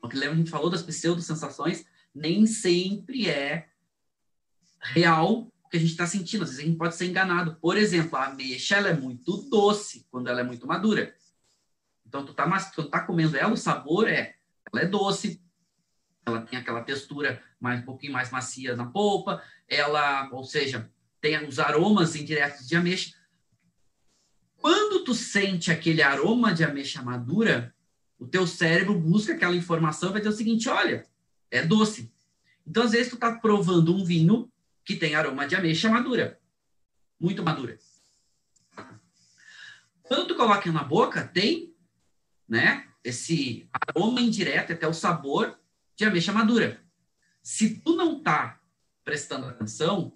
o 0.02 0.09
que 0.09 0.16
lembra 0.16 0.35
a 0.35 0.38
gente 0.38 0.50
falou 0.50 0.71
das 0.71 0.83
pseudo-sensações, 0.83 1.85
nem 2.14 2.47
sempre 2.47 3.28
é 3.28 3.69
real 4.81 5.49
o 5.62 5.69
que 5.69 5.76
a 5.76 5.81
gente 5.81 5.90
está 5.90 6.07
sentindo. 6.07 6.42
Às 6.42 6.50
vezes 6.50 6.64
a 6.64 6.66
gente 6.66 6.78
pode 6.78 6.97
ser 6.97 7.07
enganado. 7.07 7.57
Por 7.57 7.76
exemplo, 7.76 8.16
a 8.16 8.26
ameixa 8.26 8.76
ela 8.76 8.88
é 8.88 8.95
muito 8.97 9.49
doce 9.49 10.07
quando 10.11 10.28
ela 10.28 10.40
é 10.40 10.45
muito 10.45 10.66
madura. 10.66 11.14
Então, 12.07 12.26
tu 12.26 12.35
tá, 12.35 12.47
tu 12.75 12.85
tá 12.85 13.00
comendo 13.00 13.37
ela, 13.37 13.52
o 13.52 13.57
sabor 13.57 14.07
é, 14.07 14.37
ela 14.71 14.83
é 14.83 14.87
doce, 14.87 15.42
ela 16.26 16.42
tem 16.42 16.59
aquela 16.59 16.83
textura 16.83 17.42
mais 17.62 17.81
um 17.81 17.85
pouquinho 17.85 18.12
mais 18.12 18.31
macia 18.31 18.75
na 18.75 18.87
polpa, 18.87 19.42
ela, 19.69 20.28
ou 20.33 20.42
seja, 20.42 20.90
tem 21.21 21.47
os 21.47 21.61
aromas 21.61 22.16
indiretos 22.16 22.66
de 22.66 22.75
ameixa, 22.75 23.14
quando 24.57 25.04
tu 25.04 25.14
sente 25.14 25.71
aquele 25.71 26.02
aroma 26.02 26.52
de 26.52 26.64
ameixa 26.64 27.02
madura, 27.02 27.75
o 28.19 28.26
teu 28.26 28.47
cérebro 28.47 28.99
busca 28.99 29.33
aquela 29.33 29.57
informação 29.57 30.11
e 30.11 30.12
vai 30.12 30.21
dizer 30.21 30.35
o 30.35 30.37
seguinte, 30.37 30.69
olha, 30.69 31.07
é 31.50 31.62
doce. 31.64 32.12
Então, 32.66 32.83
às 32.83 32.92
vezes, 32.92 33.09
tu 33.09 33.14
está 33.14 33.33
provando 33.33 33.95
um 33.95 34.04
vinho 34.04 34.50
que 34.85 34.97
tem 34.97 35.14
aroma 35.14 35.47
de 35.47 35.54
ameixa 35.54 35.88
madura. 35.88 36.38
Muito 37.19 37.42
madura. 37.42 37.78
Quando 40.02 40.28
tu 40.28 40.35
coloca 40.37 40.71
na 40.71 40.85
boca, 40.85 41.26
tem, 41.26 41.75
né, 42.49 42.87
esse 43.02 43.69
aroma 43.73 44.21
indireto, 44.21 44.73
até 44.73 44.87
o 44.87 44.92
sabor 44.92 45.59
de 45.97 46.04
ameixa 46.04 46.33
madura. 46.33 46.81
Se 47.42 47.76
tu 47.80 47.96
não 47.96 48.22
tá 48.22 48.61
prestando 49.04 49.46
atenção, 49.46 50.14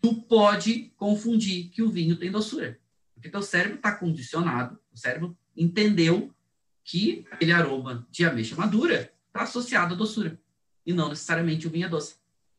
tu 0.00 0.14
pode 0.22 0.92
confundir 0.96 1.70
que 1.70 1.82
o 1.82 1.90
vinho 1.90 2.16
tem 2.16 2.30
doçura. 2.30 2.80
Porque 3.14 3.30
teu 3.30 3.42
cérebro 3.42 3.76
está 3.76 3.92
condicionado, 3.92 4.78
o 4.92 4.98
cérebro 4.98 5.36
entendeu 5.56 6.34
que 6.82 7.26
aquele 7.30 7.52
aroma 7.52 8.06
de 8.10 8.24
ameixa 8.24 8.56
madura 8.56 9.12
está 9.28 9.42
associado 9.42 9.94
à 9.94 9.96
doçura. 9.96 10.38
E 10.84 10.92
não 10.92 11.08
necessariamente 11.08 11.66
o 11.66 11.70
vinho 11.70 11.86
é 11.86 11.88
doce. 11.88 12.16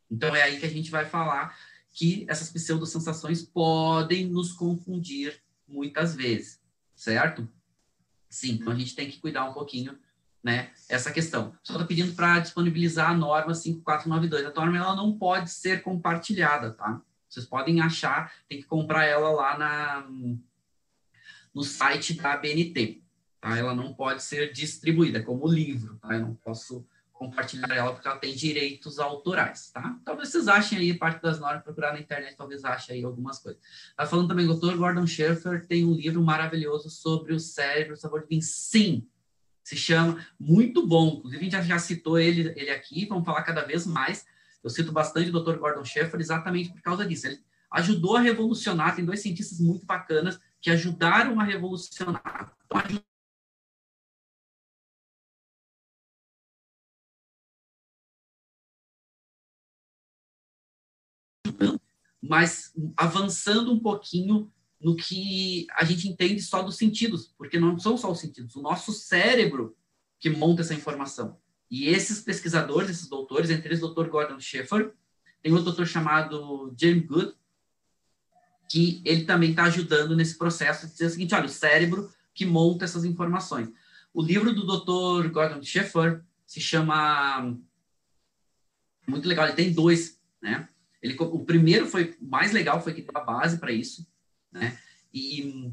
Então 0.09 0.35
é 0.35 0.41
aí 0.41 0.59
que 0.59 0.65
a 0.65 0.69
gente 0.69 0.89
vai 0.89 1.05
falar 1.05 1.55
que 1.91 2.25
essas 2.27 2.49
pseudo-sensações 2.49 3.41
podem 3.41 4.25
nos 4.27 4.51
confundir 4.51 5.41
muitas 5.67 6.15
vezes, 6.15 6.59
certo? 6.95 7.47
Sim, 8.29 8.53
então 8.53 8.73
a 8.73 8.75
gente 8.75 8.95
tem 8.95 9.09
que 9.09 9.19
cuidar 9.19 9.49
um 9.49 9.53
pouquinho, 9.53 9.97
né, 10.45 10.69
essa 10.87 11.11
questão. 11.11 11.55
Só 11.63 11.73
estou 11.73 11.87
pedindo 11.87 12.13
para 12.13 12.37
disponibilizar 12.37 13.09
a 13.09 13.15
norma 13.15 13.55
5492. 13.55 14.45
A 14.45 14.53
norma 14.53 14.77
ela 14.77 14.95
não 14.95 15.17
pode 15.17 15.49
ser 15.49 15.81
compartilhada, 15.81 16.71
tá? 16.71 17.01
Vocês 17.27 17.47
podem 17.47 17.81
achar, 17.81 18.31
tem 18.47 18.59
que 18.59 18.67
comprar 18.67 19.05
ela 19.05 19.31
lá 19.31 19.57
na, 19.57 20.07
no 21.51 21.63
site 21.63 22.13
da 22.13 22.37
BNT, 22.37 23.01
tá? 23.41 23.57
Ela 23.57 23.73
não 23.73 23.91
pode 23.95 24.21
ser 24.21 24.53
distribuída 24.53 25.23
como 25.23 25.47
livro, 25.47 25.97
tá? 25.97 26.13
Eu 26.13 26.19
não 26.19 26.35
posso 26.35 26.87
compartilhar 27.11 27.73
ela 27.73 27.93
porque 27.93 28.07
ela 28.07 28.19
tem 28.19 28.35
direitos 28.35 28.99
autorais, 28.99 29.71
tá? 29.71 29.97
Talvez 30.05 30.29
vocês 30.29 30.47
achem 30.47 30.77
aí 30.77 30.93
parte 30.93 31.23
das 31.23 31.39
normas, 31.39 31.63
procurar 31.63 31.93
na 31.93 31.99
internet, 31.99 32.35
talvez 32.37 32.63
achem 32.63 32.97
aí 32.97 33.03
algumas 33.03 33.39
coisas. 33.39 33.59
Tá 33.97 34.05
falando 34.05 34.27
também, 34.27 34.47
o 34.47 34.53
Dr. 34.53 34.75
Gordon 34.75 35.07
Schaefer 35.07 35.65
tem 35.65 35.83
um 35.83 35.95
livro 35.95 36.21
maravilhoso 36.21 36.87
sobre 36.87 37.33
o 37.33 37.39
cérebro, 37.39 37.95
o 37.95 37.97
sabor 37.97 38.21
de 38.21 38.27
vinho. 38.27 38.43
Sim, 38.43 39.07
se 39.65 39.75
chama, 39.75 40.23
muito 40.39 40.85
bom. 40.85 41.15
Inclusive, 41.17 41.41
a 41.41 41.43
gente 41.43 41.51
já, 41.53 41.61
já 41.63 41.79
citou 41.79 42.19
ele, 42.19 42.53
ele 42.55 42.69
aqui, 42.69 43.07
vamos 43.07 43.25
falar 43.25 43.41
cada 43.41 43.65
vez 43.65 43.87
mais. 43.87 44.23
Eu 44.63 44.69
cito 44.69 44.91
bastante 44.91 45.31
o 45.31 45.43
Dr. 45.43 45.57
Gordon 45.57 45.83
Schaefer 45.83 46.19
exatamente 46.19 46.71
por 46.71 46.81
causa 46.83 47.03
disso. 47.03 47.25
Ele 47.25 47.43
ajudou 47.71 48.15
a 48.15 48.21
revolucionar, 48.21 48.95
tem 48.95 49.03
dois 49.03 49.21
cientistas 49.21 49.59
muito 49.59 49.83
bacanas 49.83 50.39
que 50.61 50.69
ajudaram 50.69 51.39
a 51.39 51.43
revolucionar. 51.43 52.55
Então, 61.43 61.79
mas 62.21 62.71
avançando 62.95 63.73
um 63.73 63.79
pouquinho 63.79 64.51
no 64.85 64.95
que 64.95 65.65
a 65.75 65.83
gente 65.83 66.07
entende 66.07 66.39
só 66.43 66.61
dos 66.61 66.77
sentidos, 66.77 67.33
porque 67.39 67.59
não 67.59 67.79
são 67.79 67.97
só 67.97 68.11
os 68.11 68.19
sentidos, 68.19 68.55
o 68.55 68.61
nosso 68.61 68.93
cérebro 68.93 69.75
que 70.19 70.29
monta 70.29 70.61
essa 70.61 70.75
informação. 70.75 71.39
E 71.71 71.87
esses 71.87 72.21
pesquisadores, 72.21 72.91
esses 72.91 73.09
doutores, 73.09 73.49
entre 73.49 73.69
eles 73.69 73.81
o 73.81 73.87
Dr. 73.87 74.07
Gordon 74.09 74.39
Schaefer, 74.39 74.93
tem 75.41 75.51
um 75.51 75.63
doutor 75.63 75.87
chamado 75.87 76.71
James 76.79 77.03
Good, 77.07 77.33
que 78.69 79.01
ele 79.03 79.25
também 79.25 79.49
está 79.49 79.63
ajudando 79.63 80.15
nesse 80.15 80.37
processo 80.37 80.85
de 80.85 80.91
dizer 80.91 81.07
o 81.07 81.09
seguinte, 81.09 81.33
olha, 81.33 81.47
o 81.47 81.49
cérebro 81.49 82.07
que 82.31 82.45
monta 82.45 82.85
essas 82.85 83.05
informações. 83.05 83.67
O 84.13 84.21
livro 84.21 84.53
do 84.53 84.67
Dr. 84.67 85.31
Gordon 85.31 85.63
Schaefer 85.63 86.23
se 86.45 86.61
chama 86.61 87.57
muito 89.07 89.27
legal, 89.27 89.47
ele 89.47 89.55
tem 89.55 89.73
dois, 89.73 90.21
né? 90.39 90.69
Ele, 91.01 91.15
o 91.19 91.43
primeiro 91.43 91.87
foi 91.87 92.15
mais 92.21 92.51
legal, 92.51 92.83
foi 92.83 92.93
que 92.93 93.01
deu 93.01 93.19
a 93.19 93.25
base 93.25 93.57
para 93.57 93.71
isso, 93.71 94.05
né? 94.55 94.77
E 95.13 95.71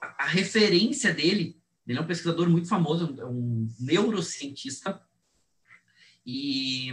a, 0.00 0.24
a, 0.24 0.26
referência 0.26 1.12
dele, 1.12 1.60
ele 1.86 1.98
é 1.98 2.00
um 2.00 2.06
pesquisador 2.06 2.48
muito 2.48 2.68
famoso, 2.68 3.12
um, 3.22 3.28
um 3.28 3.68
neurocientista, 3.80 5.00
e, 6.24 6.90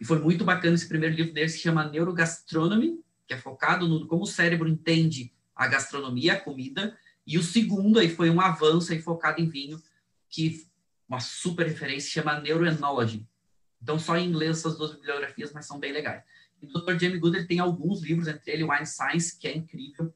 e, 0.00 0.04
foi 0.04 0.18
muito 0.18 0.44
bacana 0.44 0.74
esse 0.74 0.88
primeiro 0.88 1.14
livro 1.14 1.32
dele, 1.32 1.48
se 1.48 1.58
chama 1.58 1.88
Neurogastronomy, 1.88 3.00
que 3.26 3.34
é 3.34 3.38
focado 3.38 3.88
no 3.88 4.06
como 4.06 4.22
o 4.22 4.26
cérebro 4.26 4.68
entende 4.68 5.32
a 5.54 5.66
gastronomia, 5.66 6.34
a 6.34 6.40
comida, 6.40 6.96
e 7.26 7.38
o 7.38 7.42
segundo 7.42 7.98
aí 7.98 8.08
foi 8.08 8.30
um 8.30 8.40
avanço 8.40 8.92
aí 8.92 9.00
focado 9.00 9.40
em 9.40 9.48
vinho, 9.48 9.80
que 10.28 10.66
uma 11.08 11.20
super 11.20 11.66
referência, 11.66 12.10
chama 12.10 12.40
Neuroenology. 12.40 13.26
Então, 13.82 13.98
só 13.98 14.16
em 14.16 14.28
inglês 14.28 14.58
essas 14.58 14.78
duas 14.78 14.94
bibliografias, 14.94 15.52
mas 15.52 15.66
são 15.66 15.78
bem 15.78 15.92
legais. 15.92 16.22
E 16.60 16.66
o 16.66 16.72
Dr. 16.72 16.98
Jamie 16.98 17.18
Good 17.18 17.36
ele 17.36 17.46
tem 17.46 17.58
alguns 17.58 18.02
livros, 18.02 18.28
entre 18.28 18.52
ele 18.52 18.64
Wine 18.64 18.86
Science, 18.86 19.38
que 19.38 19.46
é 19.46 19.56
incrível, 19.56 20.14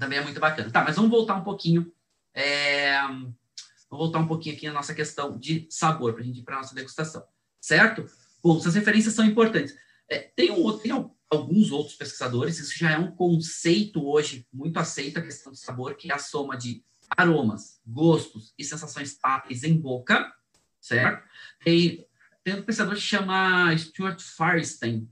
também 0.00 0.18
é 0.18 0.22
muito 0.22 0.40
bacana. 0.40 0.70
Tá, 0.70 0.82
mas 0.82 0.96
vamos 0.96 1.10
voltar 1.10 1.36
um 1.36 1.44
pouquinho. 1.44 1.92
É... 2.34 3.00
Vamos 3.02 4.06
voltar 4.06 4.18
um 4.18 4.26
pouquinho 4.26 4.56
aqui 4.56 4.66
na 4.66 4.72
nossa 4.72 4.94
questão 4.94 5.38
de 5.38 5.66
sabor, 5.70 6.14
para 6.14 6.22
a 6.22 6.24
gente 6.24 6.40
ir 6.40 6.42
para 6.42 6.56
a 6.56 6.60
nossa 6.60 6.74
degustação, 6.74 7.24
certo? 7.60 8.06
Bom, 8.42 8.56
essas 8.56 8.74
referências 8.74 9.14
são 9.14 9.24
importantes. 9.24 9.76
É, 10.08 10.18
tem, 10.18 10.50
um, 10.50 10.78
tem 10.78 10.92
alguns 11.28 11.70
outros 11.72 11.96
pesquisadores, 11.96 12.58
isso 12.58 12.78
já 12.78 12.92
é 12.92 12.98
um 12.98 13.10
conceito 13.10 14.06
hoje 14.08 14.46
muito 14.52 14.78
aceito, 14.78 15.18
a 15.18 15.22
questão 15.22 15.52
do 15.52 15.58
sabor, 15.58 15.94
que 15.94 16.10
é 16.10 16.14
a 16.14 16.18
soma 16.18 16.56
de 16.56 16.84
aromas, 17.16 17.80
gostos 17.84 18.54
e 18.56 18.64
sensações 18.64 19.16
táteis 19.16 19.64
em 19.64 19.76
boca, 19.76 20.32
certo? 20.80 21.28
Tem, 21.64 22.06
tem 22.44 22.54
um 22.54 22.62
pesquisador 22.62 22.94
que 22.94 23.00
chama 23.00 23.76
Stuart 23.76 24.20
Firestein, 24.20 25.10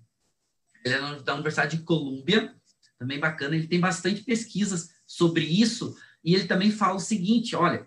ele 0.85 0.95
é 0.95 1.23
da 1.23 1.35
Universidade 1.35 1.77
de 1.77 1.83
Colômbia, 1.83 2.55
também 2.99 3.19
bacana. 3.19 3.55
Ele 3.55 3.69
tem 3.69 3.81
bastante 3.81 4.23
pesquisas 4.23 4.91
sobre 5.07 5.45
isso 5.45 5.97
e 6.25 6.35
ele 6.35 6.47
também 6.47 6.71
fala 6.71 6.97
o 6.97 7.01
seguinte: 7.01 7.55
olha, 7.55 7.87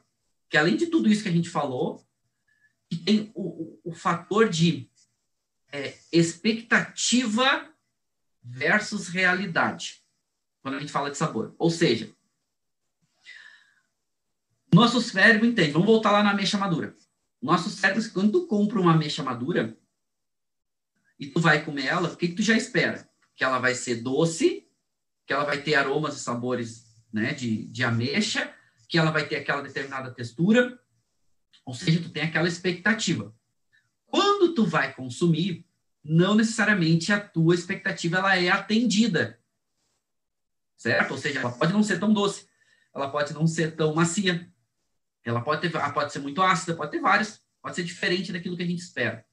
que 0.49 0.57
além 0.57 0.75
de 0.75 0.87
tudo 0.87 1.09
isso 1.09 1.23
que 1.23 1.29
a 1.29 1.33
gente 1.33 1.49
falou, 1.49 2.05
tem 3.05 3.31
o, 3.33 3.41
o, 3.41 3.81
o 3.85 3.93
fator 3.93 4.49
de 4.49 4.89
é, 5.71 5.97
expectativa 6.11 7.69
versus 8.43 9.07
realidade, 9.07 10.03
quando 10.61 10.75
a 10.75 10.79
gente 10.79 10.91
fala 10.91 11.11
de 11.11 11.17
sabor. 11.17 11.55
Ou 11.57 11.69
seja, 11.69 12.13
nosso 14.73 15.01
cérebro 15.01 15.45
entende. 15.45 15.71
Vamos 15.71 15.87
voltar 15.87 16.11
lá 16.11 16.23
na 16.23 16.31
ameixa 16.31 16.57
madura. 16.57 16.95
Nosso 17.41 17.69
cérebro, 17.69 18.11
quando 18.11 18.31
tu 18.31 18.47
compra 18.47 18.79
uma 18.79 18.93
ameixa 18.93 19.23
madura, 19.23 19.77
e 21.19 21.27
tu 21.27 21.39
vai 21.39 21.63
comer 21.63 21.85
ela, 21.85 22.11
o 22.11 22.17
que, 22.17 22.29
que 22.29 22.35
tu 22.35 22.41
já 22.41 22.55
espera? 22.55 23.07
Que 23.35 23.43
ela 23.43 23.59
vai 23.59 23.75
ser 23.75 24.01
doce, 24.01 24.67
que 25.31 25.35
ela 25.35 25.45
vai 25.45 25.61
ter 25.61 25.75
aromas 25.75 26.17
e 26.17 26.19
sabores 26.19 26.93
né, 27.13 27.33
de, 27.33 27.65
de 27.67 27.85
ameixa, 27.85 28.53
que 28.89 28.97
ela 28.97 29.11
vai 29.11 29.25
ter 29.25 29.37
aquela 29.37 29.61
determinada 29.61 30.11
textura, 30.11 30.77
ou 31.65 31.73
seja, 31.73 32.01
tu 32.01 32.09
tem 32.09 32.23
aquela 32.23 32.49
expectativa. 32.49 33.33
Quando 34.07 34.53
tu 34.53 34.65
vai 34.65 34.93
consumir, 34.93 35.65
não 36.03 36.35
necessariamente 36.35 37.13
a 37.13 37.19
tua 37.21 37.55
expectativa 37.55 38.17
ela 38.17 38.35
é 38.35 38.49
atendida, 38.49 39.39
certo? 40.75 41.11
Ou 41.11 41.17
seja, 41.17 41.39
ela 41.39 41.51
pode 41.53 41.71
não 41.71 41.81
ser 41.81 41.97
tão 41.97 42.11
doce, 42.11 42.49
ela 42.93 43.09
pode 43.09 43.33
não 43.33 43.47
ser 43.47 43.73
tão 43.77 43.95
macia, 43.95 44.51
ela 45.23 45.39
pode, 45.39 45.61
ter, 45.61 45.73
ela 45.73 45.93
pode 45.93 46.11
ser 46.11 46.19
muito 46.19 46.41
ácida, 46.41 46.75
pode 46.75 46.91
ter 46.91 46.99
várias, 46.99 47.41
pode 47.61 47.77
ser 47.77 47.83
diferente 47.83 48.33
daquilo 48.33 48.57
que 48.57 48.63
a 48.63 48.67
gente 48.67 48.79
espera 48.79 49.25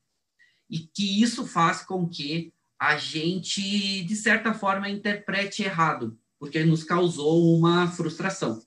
e 0.71 0.79
que 0.79 1.21
isso 1.21 1.45
faz 1.45 1.83
com 1.83 2.09
que 2.09 2.55
a 2.79 2.97
gente, 2.97 4.05
de 4.05 4.17
certa 4.17 4.55
forma, 4.55 4.89
interprete 4.89 5.63
errado, 5.63 6.19
porque 6.39 6.65
nos 6.65 6.85
causou 6.85 7.57
uma 7.57 7.89
frustração. 7.89 8.63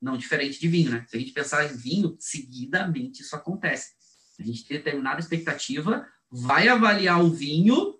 Não 0.00 0.16
diferente 0.16 0.60
de 0.60 0.68
vinho, 0.68 0.92
né? 0.92 1.04
Se 1.08 1.16
a 1.16 1.20
gente 1.20 1.32
pensar 1.32 1.64
em 1.64 1.76
vinho, 1.76 2.16
seguidamente 2.20 3.22
isso 3.22 3.34
acontece. 3.34 3.94
A 4.38 4.44
gente 4.44 4.64
tem 4.64 4.76
determinada 4.76 5.18
expectativa, 5.18 6.06
vai 6.30 6.68
avaliar 6.68 7.20
o 7.20 7.30
vinho, 7.30 7.98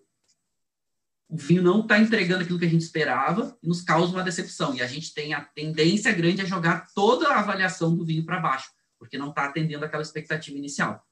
o 1.29 1.37
vinho 1.37 1.63
não 1.63 1.81
está 1.81 1.99
entregando 1.99 2.45
aquilo 2.45 2.59
que 2.59 2.65
a 2.65 2.71
gente 2.71 2.83
esperava 2.83 3.59
e 3.63 3.69
nos 3.69 3.83
causa 3.83 4.13
uma 4.13 4.23
decepção. 4.23 4.75
E 4.75 4.81
a 4.81 4.87
gente 4.87 5.13
tem 5.13 5.35
a 5.35 5.45
tendência 5.45 6.13
grande 6.13 6.41
a 6.41 6.47
jogar 6.47 6.87
toda 6.95 7.29
a 7.29 7.41
avaliação 7.41 7.95
do 7.97 8.07
vinho 8.07 8.25
para 8.25 8.41
baixo, 8.41 8.71
porque 8.99 9.19
não 9.19 9.31
está 9.31 9.47
atendendo 9.47 9.85
aquela 9.85 10.03
expectativa 10.03 10.57
inicial. 10.57 11.05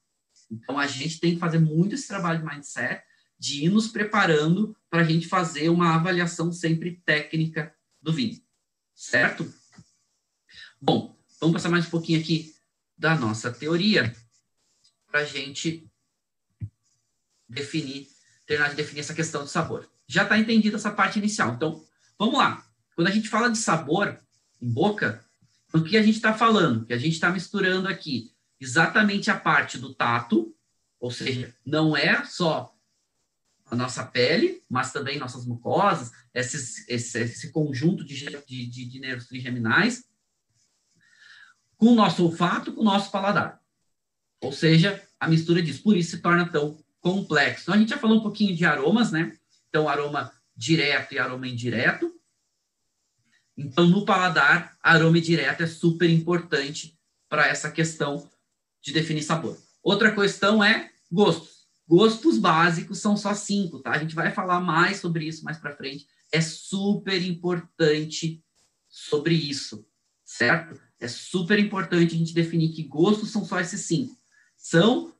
Então, 0.49 0.79
a 0.79 0.87
gente 0.87 1.19
tem 1.19 1.33
que 1.33 1.39
fazer 1.39 1.59
muito 1.59 1.93
esse 1.93 2.07
trabalho 2.07 2.39
de 2.39 2.45
mindset, 2.45 3.03
de 3.39 3.65
ir 3.65 3.69
nos 3.69 3.87
preparando 3.87 4.75
para 4.89 5.01
a 5.01 5.03
gente 5.03 5.27
fazer 5.27 5.69
uma 5.69 5.95
avaliação 5.95 6.51
sempre 6.51 7.01
técnica 7.05 7.73
do 8.01 8.11
vinho. 8.11 8.41
Certo? 8.95 9.51
Bom, 10.81 11.15
vamos 11.39 11.55
passar 11.55 11.69
mais 11.69 11.85
um 11.87 11.89
pouquinho 11.89 12.19
aqui 12.19 12.55
da 12.97 13.15
nossa 13.15 13.51
teoria 13.51 14.15
para 15.11 15.21
a 15.21 15.25
gente 15.25 15.89
definir, 17.47 18.07
terminar 18.45 18.69
de 18.69 18.75
definir 18.75 19.01
essa 19.01 19.13
questão 19.13 19.43
de 19.43 19.51
sabor. 19.51 19.89
Já 20.07 20.23
está 20.23 20.37
entendida 20.37 20.77
essa 20.77 20.91
parte 20.91 21.19
inicial. 21.19 21.53
Então, 21.53 21.85
vamos 22.17 22.37
lá. 22.37 22.65
Quando 22.95 23.07
a 23.07 23.11
gente 23.11 23.29
fala 23.29 23.49
de 23.49 23.57
sabor 23.57 24.19
em 24.61 24.69
boca, 24.71 25.23
o 25.73 25.83
que 25.83 25.97
a 25.97 26.01
gente 26.01 26.15
está 26.15 26.33
falando? 26.33 26.85
Que 26.85 26.93
a 26.93 26.97
gente 26.97 27.13
está 27.13 27.29
misturando 27.29 27.87
aqui 27.87 28.31
exatamente 28.59 29.29
a 29.29 29.37
parte 29.37 29.77
do 29.77 29.93
tato, 29.93 30.55
ou 30.99 31.11
seja, 31.11 31.55
não 31.65 31.95
é 31.95 32.25
só 32.25 32.76
a 33.69 33.75
nossa 33.75 34.05
pele, 34.05 34.61
mas 34.69 34.91
também 34.93 35.19
nossas 35.19 35.45
mucosas, 35.45 36.11
esses, 36.33 36.87
esse, 36.87 37.19
esse 37.19 37.51
conjunto 37.51 38.03
de, 38.03 38.15
de, 38.45 38.65
de, 38.67 38.85
de 38.85 38.99
nervos 38.99 39.27
trigeminais. 39.27 40.03
com 41.77 41.87
o 41.87 41.95
nosso 41.95 42.23
olfato, 42.23 42.73
com 42.73 42.81
o 42.81 42.85
nosso 42.85 43.11
paladar. 43.11 43.61
Ou 44.41 44.51
seja, 44.51 45.01
a 45.19 45.27
mistura 45.27 45.61
disso. 45.61 45.83
Por 45.83 45.95
isso 45.95 46.11
se 46.11 46.21
torna 46.21 46.49
tão 46.49 46.83
complexo. 46.99 47.63
Então, 47.63 47.75
a 47.75 47.77
gente 47.77 47.89
já 47.89 47.97
falou 47.97 48.17
um 48.17 48.23
pouquinho 48.23 48.55
de 48.55 48.65
aromas, 48.65 49.11
né? 49.11 49.37
Então, 49.69 49.87
aroma 49.87 50.31
direto 50.55 51.13
e 51.13 51.19
aroma 51.19 51.47
indireto. 51.47 52.11
Então, 53.55 53.87
no 53.87 54.05
paladar, 54.05 54.77
aroma 54.81 55.19
direto 55.21 55.61
é 55.63 55.67
super 55.67 56.09
importante 56.09 56.97
para 57.29 57.47
essa 57.47 57.71
questão 57.71 58.29
de 58.81 58.91
definir 58.91 59.23
sabor. 59.23 59.57
Outra 59.83 60.13
questão 60.13 60.63
é 60.63 60.91
gostos. 61.11 61.56
Gostos 61.87 62.37
básicos 62.37 62.99
são 62.99 63.15
só 63.15 63.33
cinco, 63.33 63.79
tá? 63.79 63.91
A 63.91 63.97
gente 63.97 64.13
vai 64.13 64.31
falar 64.31 64.59
mais 64.59 64.97
sobre 64.99 65.25
isso 65.25 65.45
mais 65.45 65.57
para 65.57 65.75
frente. 65.75 66.05
É 66.31 66.41
super 66.41 67.21
importante 67.25 68.43
sobre 68.89 69.33
isso, 69.33 69.87
certo? 70.25 70.79
É 70.99 71.07
super 71.07 71.57
importante 71.59 72.15
a 72.15 72.17
gente 72.17 72.33
definir 72.33 72.73
que 72.73 72.83
gostos 72.83 73.31
são 73.31 73.45
só 73.45 73.59
esses 73.59 73.81
cinco. 73.81 74.17
São 74.57 75.13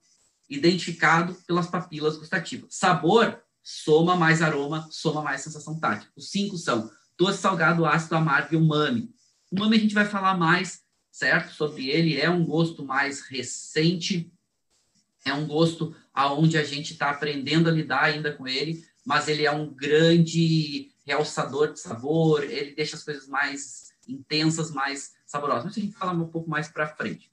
identificados 0.49 1.37
pelas 1.43 1.67
papilas 1.67 2.17
gustativas. 2.17 2.75
Sabor 2.75 3.41
soma 3.63 4.15
mais 4.15 4.41
aroma, 4.41 4.87
soma 4.91 5.21
mais 5.21 5.41
sensação 5.41 5.79
tátil. 5.79 6.09
Os 6.15 6.29
cinco 6.29 6.57
são 6.57 6.89
doce, 7.17 7.39
salgado, 7.39 7.85
ácido, 7.85 8.15
amargo 8.15 8.53
e 8.53 8.57
umami. 8.57 9.09
Umami 9.51 9.77
a 9.77 9.79
gente 9.79 9.93
vai 9.93 10.05
falar 10.05 10.37
mais, 10.37 10.81
certo? 11.11 11.53
Sobre 11.53 11.89
ele. 11.89 12.19
É 12.19 12.29
um 12.29 12.45
gosto 12.45 12.83
mais 12.83 13.21
recente, 13.21 14.31
é 15.27 15.33
um 15.33 15.47
gosto 15.47 15.95
aonde 16.13 16.57
a 16.57 16.63
gente 16.63 16.93
está 16.93 17.09
aprendendo 17.09 17.69
a 17.69 17.71
lidar 17.71 18.03
ainda 18.03 18.33
com 18.33 18.47
ele, 18.47 18.85
mas 19.05 19.27
ele 19.27 19.45
é 19.45 19.51
um 19.51 19.73
grande 19.73 20.91
realçador 21.05 21.73
de 21.73 21.79
sabor, 21.79 22.43
ele 22.43 22.75
deixa 22.75 22.95
as 22.95 23.03
coisas 23.03 23.27
mais 23.27 23.93
intensas, 24.07 24.71
mais 24.71 25.13
saborosas. 25.25 25.65
Mas 25.65 25.77
a 25.77 25.79
gente 25.79 25.95
fala 25.95 26.11
um 26.11 26.27
pouco 26.27 26.49
mais 26.49 26.67
para 26.67 26.87
frente. 26.87 27.31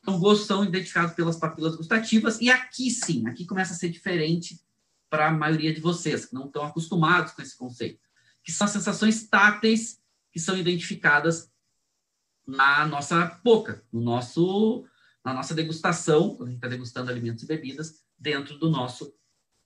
Então, 0.00 0.18
gostos 0.18 0.46
são 0.46 0.64
identificados 0.64 1.14
pelas 1.14 1.36
papilas 1.36 1.76
gustativas, 1.76 2.40
e 2.40 2.48
aqui 2.48 2.90
sim, 2.90 3.26
aqui 3.26 3.44
começa 3.44 3.74
a 3.74 3.76
ser 3.76 3.90
diferente 3.90 4.60
para 5.10 5.28
a 5.28 5.32
maioria 5.32 5.74
de 5.74 5.80
vocês, 5.80 6.24
que 6.24 6.34
não 6.34 6.46
estão 6.46 6.64
acostumados 6.64 7.32
com 7.32 7.42
esse 7.42 7.56
conceito, 7.56 8.00
que 8.42 8.52
são 8.52 8.64
as 8.64 8.70
sensações 8.70 9.28
táteis 9.28 10.00
que 10.32 10.38
são 10.38 10.56
identificadas 10.56 11.50
na 12.46 12.86
nossa 12.86 13.40
boca, 13.44 13.84
no 13.92 14.00
nosso, 14.00 14.84
na 15.24 15.34
nossa 15.34 15.54
degustação, 15.54 16.36
quando 16.36 16.48
a 16.48 16.50
gente 16.52 16.58
está 16.58 16.68
degustando 16.68 17.10
alimentos 17.10 17.42
e 17.42 17.46
bebidas, 17.46 18.02
dentro 18.18 18.58
do 18.58 18.70
nosso, 18.70 19.14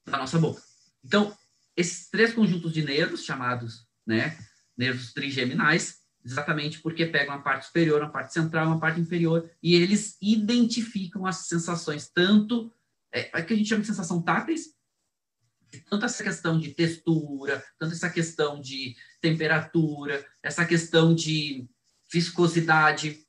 da 0.06 0.18
nossa 0.18 0.38
boca. 0.38 0.62
Então, 1.04 1.36
esses 1.76 2.08
três 2.08 2.32
conjuntos 2.32 2.72
de 2.72 2.84
nervos, 2.84 3.24
chamados 3.24 3.86
né, 4.06 4.38
nervos 4.76 5.12
trigeminais, 5.12 6.02
exatamente 6.24 6.80
porque 6.80 7.06
pegam 7.06 7.34
a 7.34 7.40
parte 7.40 7.66
superior, 7.66 8.02
a 8.02 8.08
parte 8.08 8.32
central, 8.32 8.72
a 8.72 8.78
parte 8.78 9.00
inferior, 9.00 9.50
e 9.62 9.74
eles 9.74 10.16
identificam 10.20 11.26
as 11.26 11.46
sensações, 11.46 12.08
tanto 12.08 12.72
é, 13.12 13.38
é 13.38 13.42
que 13.42 13.52
a 13.52 13.56
gente 13.56 13.68
chama 13.68 13.82
de 13.82 13.86
sensação 13.86 14.22
táteis, 14.22 14.74
tanto 15.90 16.04
essa 16.04 16.22
questão 16.22 16.58
de 16.58 16.70
textura, 16.70 17.62
tanto 17.78 17.92
essa 17.92 18.08
questão 18.08 18.60
de 18.60 18.96
temperatura, 19.20 20.24
essa 20.42 20.64
questão 20.64 21.14
de 21.14 21.68
viscosidade, 22.12 23.23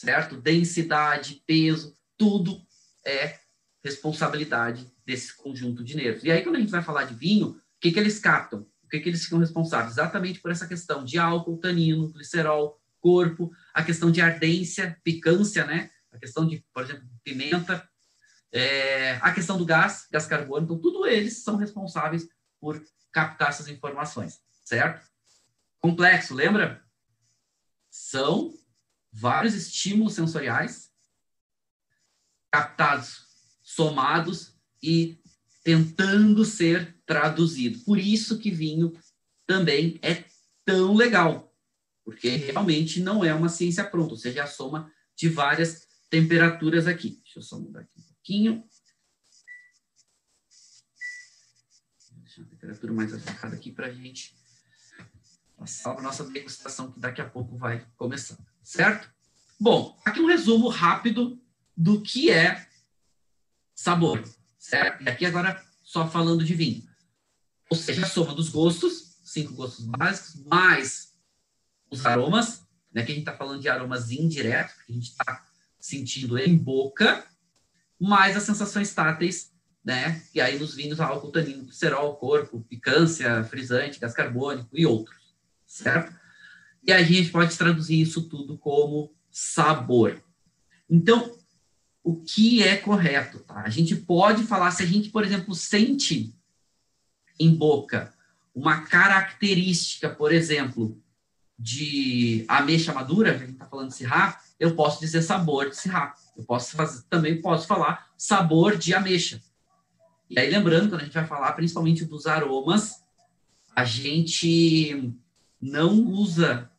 certo? 0.00 0.40
Densidade, 0.40 1.42
peso, 1.46 1.94
tudo 2.16 2.62
é 3.04 3.38
responsabilidade 3.84 4.90
desse 5.04 5.36
conjunto 5.36 5.84
de 5.84 5.94
nervos. 5.94 6.24
E 6.24 6.30
aí, 6.30 6.42
quando 6.42 6.56
a 6.56 6.60
gente 6.60 6.70
vai 6.70 6.82
falar 6.82 7.04
de 7.04 7.14
vinho, 7.14 7.48
o 7.48 7.60
que, 7.78 7.92
que 7.92 7.98
eles 7.98 8.18
captam? 8.18 8.66
O 8.82 8.88
que, 8.88 8.98
que 8.98 9.08
eles 9.10 9.24
ficam 9.24 9.38
responsáveis? 9.38 9.92
Exatamente 9.92 10.40
por 10.40 10.50
essa 10.50 10.66
questão 10.66 11.04
de 11.04 11.18
álcool, 11.18 11.58
tanino, 11.58 12.08
glicerol, 12.08 12.80
corpo, 12.98 13.52
a 13.74 13.82
questão 13.82 14.10
de 14.10 14.22
ardência, 14.22 14.98
picância, 15.04 15.66
né? 15.66 15.90
A 16.10 16.18
questão 16.18 16.46
de, 16.46 16.64
por 16.72 16.82
exemplo, 16.82 17.06
pimenta, 17.22 17.86
é, 18.52 19.18
a 19.20 19.32
questão 19.32 19.58
do 19.58 19.66
gás, 19.66 20.06
gás 20.10 20.26
carbônico, 20.26 20.72
então, 20.72 20.80
tudo 20.80 21.06
eles 21.06 21.42
são 21.42 21.56
responsáveis 21.56 22.26
por 22.58 22.82
captar 23.12 23.50
essas 23.50 23.68
informações, 23.68 24.40
certo? 24.64 25.06
Complexo, 25.78 26.34
lembra? 26.34 26.82
São 27.90 28.52
vários 29.12 29.54
estímulos 29.54 30.14
sensoriais 30.14 30.90
captados, 32.50 33.26
somados 33.62 34.54
e 34.82 35.20
tentando 35.62 36.44
ser 36.44 36.96
traduzido. 37.06 37.78
Por 37.84 37.98
isso 37.98 38.38
que 38.38 38.50
vinho 38.50 38.92
também 39.46 39.98
é 40.02 40.24
tão 40.64 40.94
legal, 40.94 41.54
porque 42.04 42.28
realmente 42.36 43.00
não 43.00 43.24
é 43.24 43.32
uma 43.34 43.48
ciência 43.48 43.84
pronta, 43.84 44.12
ou 44.12 44.18
seja, 44.18 44.44
a 44.44 44.46
soma 44.46 44.92
de 45.16 45.28
várias 45.28 45.86
temperaturas 46.08 46.86
aqui. 46.86 47.20
Deixa 47.22 47.38
eu 47.38 47.42
só 47.42 47.58
mudar 47.58 47.80
aqui 47.80 48.00
pouquinho. 48.20 48.64
Vou 52.10 52.20
deixar 52.22 52.42
a 52.42 52.44
temperatura 52.44 52.92
mais 52.92 53.12
adequada 53.12 53.56
aqui 53.56 53.72
para 53.72 53.86
a 53.86 53.92
gente 53.92 54.36
passar 55.56 55.98
a 55.98 56.02
nossa 56.02 56.24
degustação, 56.24 56.92
que 56.92 57.00
daqui 57.00 57.20
a 57.20 57.28
pouco 57.28 57.56
vai 57.56 57.86
começar, 57.96 58.38
certo? 58.62 59.10
Bom, 59.58 59.98
aqui 60.04 60.20
um 60.20 60.26
resumo 60.26 60.68
rápido 60.68 61.40
do 61.76 62.00
que 62.00 62.30
é 62.30 62.66
sabor, 63.74 64.22
certo? 64.58 65.02
E 65.02 65.08
aqui 65.08 65.24
agora 65.24 65.62
só 65.82 66.08
falando 66.08 66.44
de 66.44 66.54
vinho. 66.54 66.88
Ou 67.70 67.76
seja, 67.76 68.04
a 68.04 68.08
soma 68.08 68.34
dos 68.34 68.48
gostos, 68.48 69.18
cinco 69.24 69.54
gostos 69.54 69.84
básicos, 69.86 70.44
mais 70.44 71.14
os 71.90 72.04
aromas, 72.04 72.62
né? 72.92 73.02
Que 73.04 73.12
a 73.12 73.14
gente 73.14 73.26
está 73.26 73.36
falando 73.36 73.60
de 73.60 73.68
aromas 73.68 74.10
indiretos, 74.10 74.74
que 74.74 74.92
a 74.92 74.94
gente 74.94 75.10
está 75.10 75.46
sentindo 75.78 76.38
em 76.38 76.56
boca, 76.56 77.24
mais 77.98 78.36
as 78.36 78.42
sensações 78.42 78.92
táteis, 78.92 79.52
né? 79.84 80.22
E 80.34 80.40
aí 80.40 80.58
nos 80.58 80.74
vinhos 80.74 81.00
álcool, 81.00 81.32
tanino, 81.32 81.64
glicerol, 81.64 82.16
corpo, 82.16 82.60
picância, 82.68 83.42
frisante, 83.44 83.98
gás 83.98 84.12
carbônico 84.12 84.76
e 84.76 84.84
outros, 84.84 85.34
certo? 85.66 86.14
E 86.82 86.92
a 86.92 87.02
gente 87.02 87.30
pode 87.30 87.56
traduzir 87.56 88.00
isso 88.00 88.22
tudo 88.28 88.56
como 88.56 89.12
sabor. 89.30 90.22
Então, 90.88 91.36
o 92.02 92.16
que 92.16 92.62
é 92.62 92.76
correto, 92.76 93.40
tá? 93.40 93.62
A 93.62 93.68
gente 93.68 93.94
pode 93.94 94.44
falar, 94.44 94.70
se 94.70 94.82
a 94.82 94.86
gente, 94.86 95.10
por 95.10 95.24
exemplo, 95.24 95.54
sente 95.54 96.34
em 97.38 97.54
boca 97.54 98.12
uma 98.54 98.82
característica, 98.82 100.08
por 100.08 100.32
exemplo, 100.32 101.00
de 101.58 102.44
ameixa 102.48 102.92
madura, 102.92 103.34
a 103.34 103.38
gente 103.38 103.52
está 103.52 103.66
falando 103.66 103.88
de 103.88 103.94
Syrah, 103.94 104.40
eu 104.58 104.74
posso 104.74 105.00
dizer 105.00 105.22
sabor 105.22 105.70
de 105.70 105.76
Syrah. 105.76 106.14
Eu 106.36 106.44
posso 106.44 106.74
fazer, 106.74 107.02
também 107.08 107.40
posso 107.40 107.66
falar 107.66 108.10
sabor 108.16 108.76
de 108.76 108.94
ameixa. 108.94 109.40
E 110.28 110.38
aí, 110.38 110.50
lembrando, 110.50 110.88
quando 110.88 111.02
a 111.02 111.04
gente 111.04 111.14
vai 111.14 111.26
falar 111.26 111.52
principalmente 111.52 112.04
dos 112.04 112.26
aromas, 112.26 113.02
a 113.74 113.84
gente 113.84 115.12
não 115.60 115.98
usa, 116.04 116.70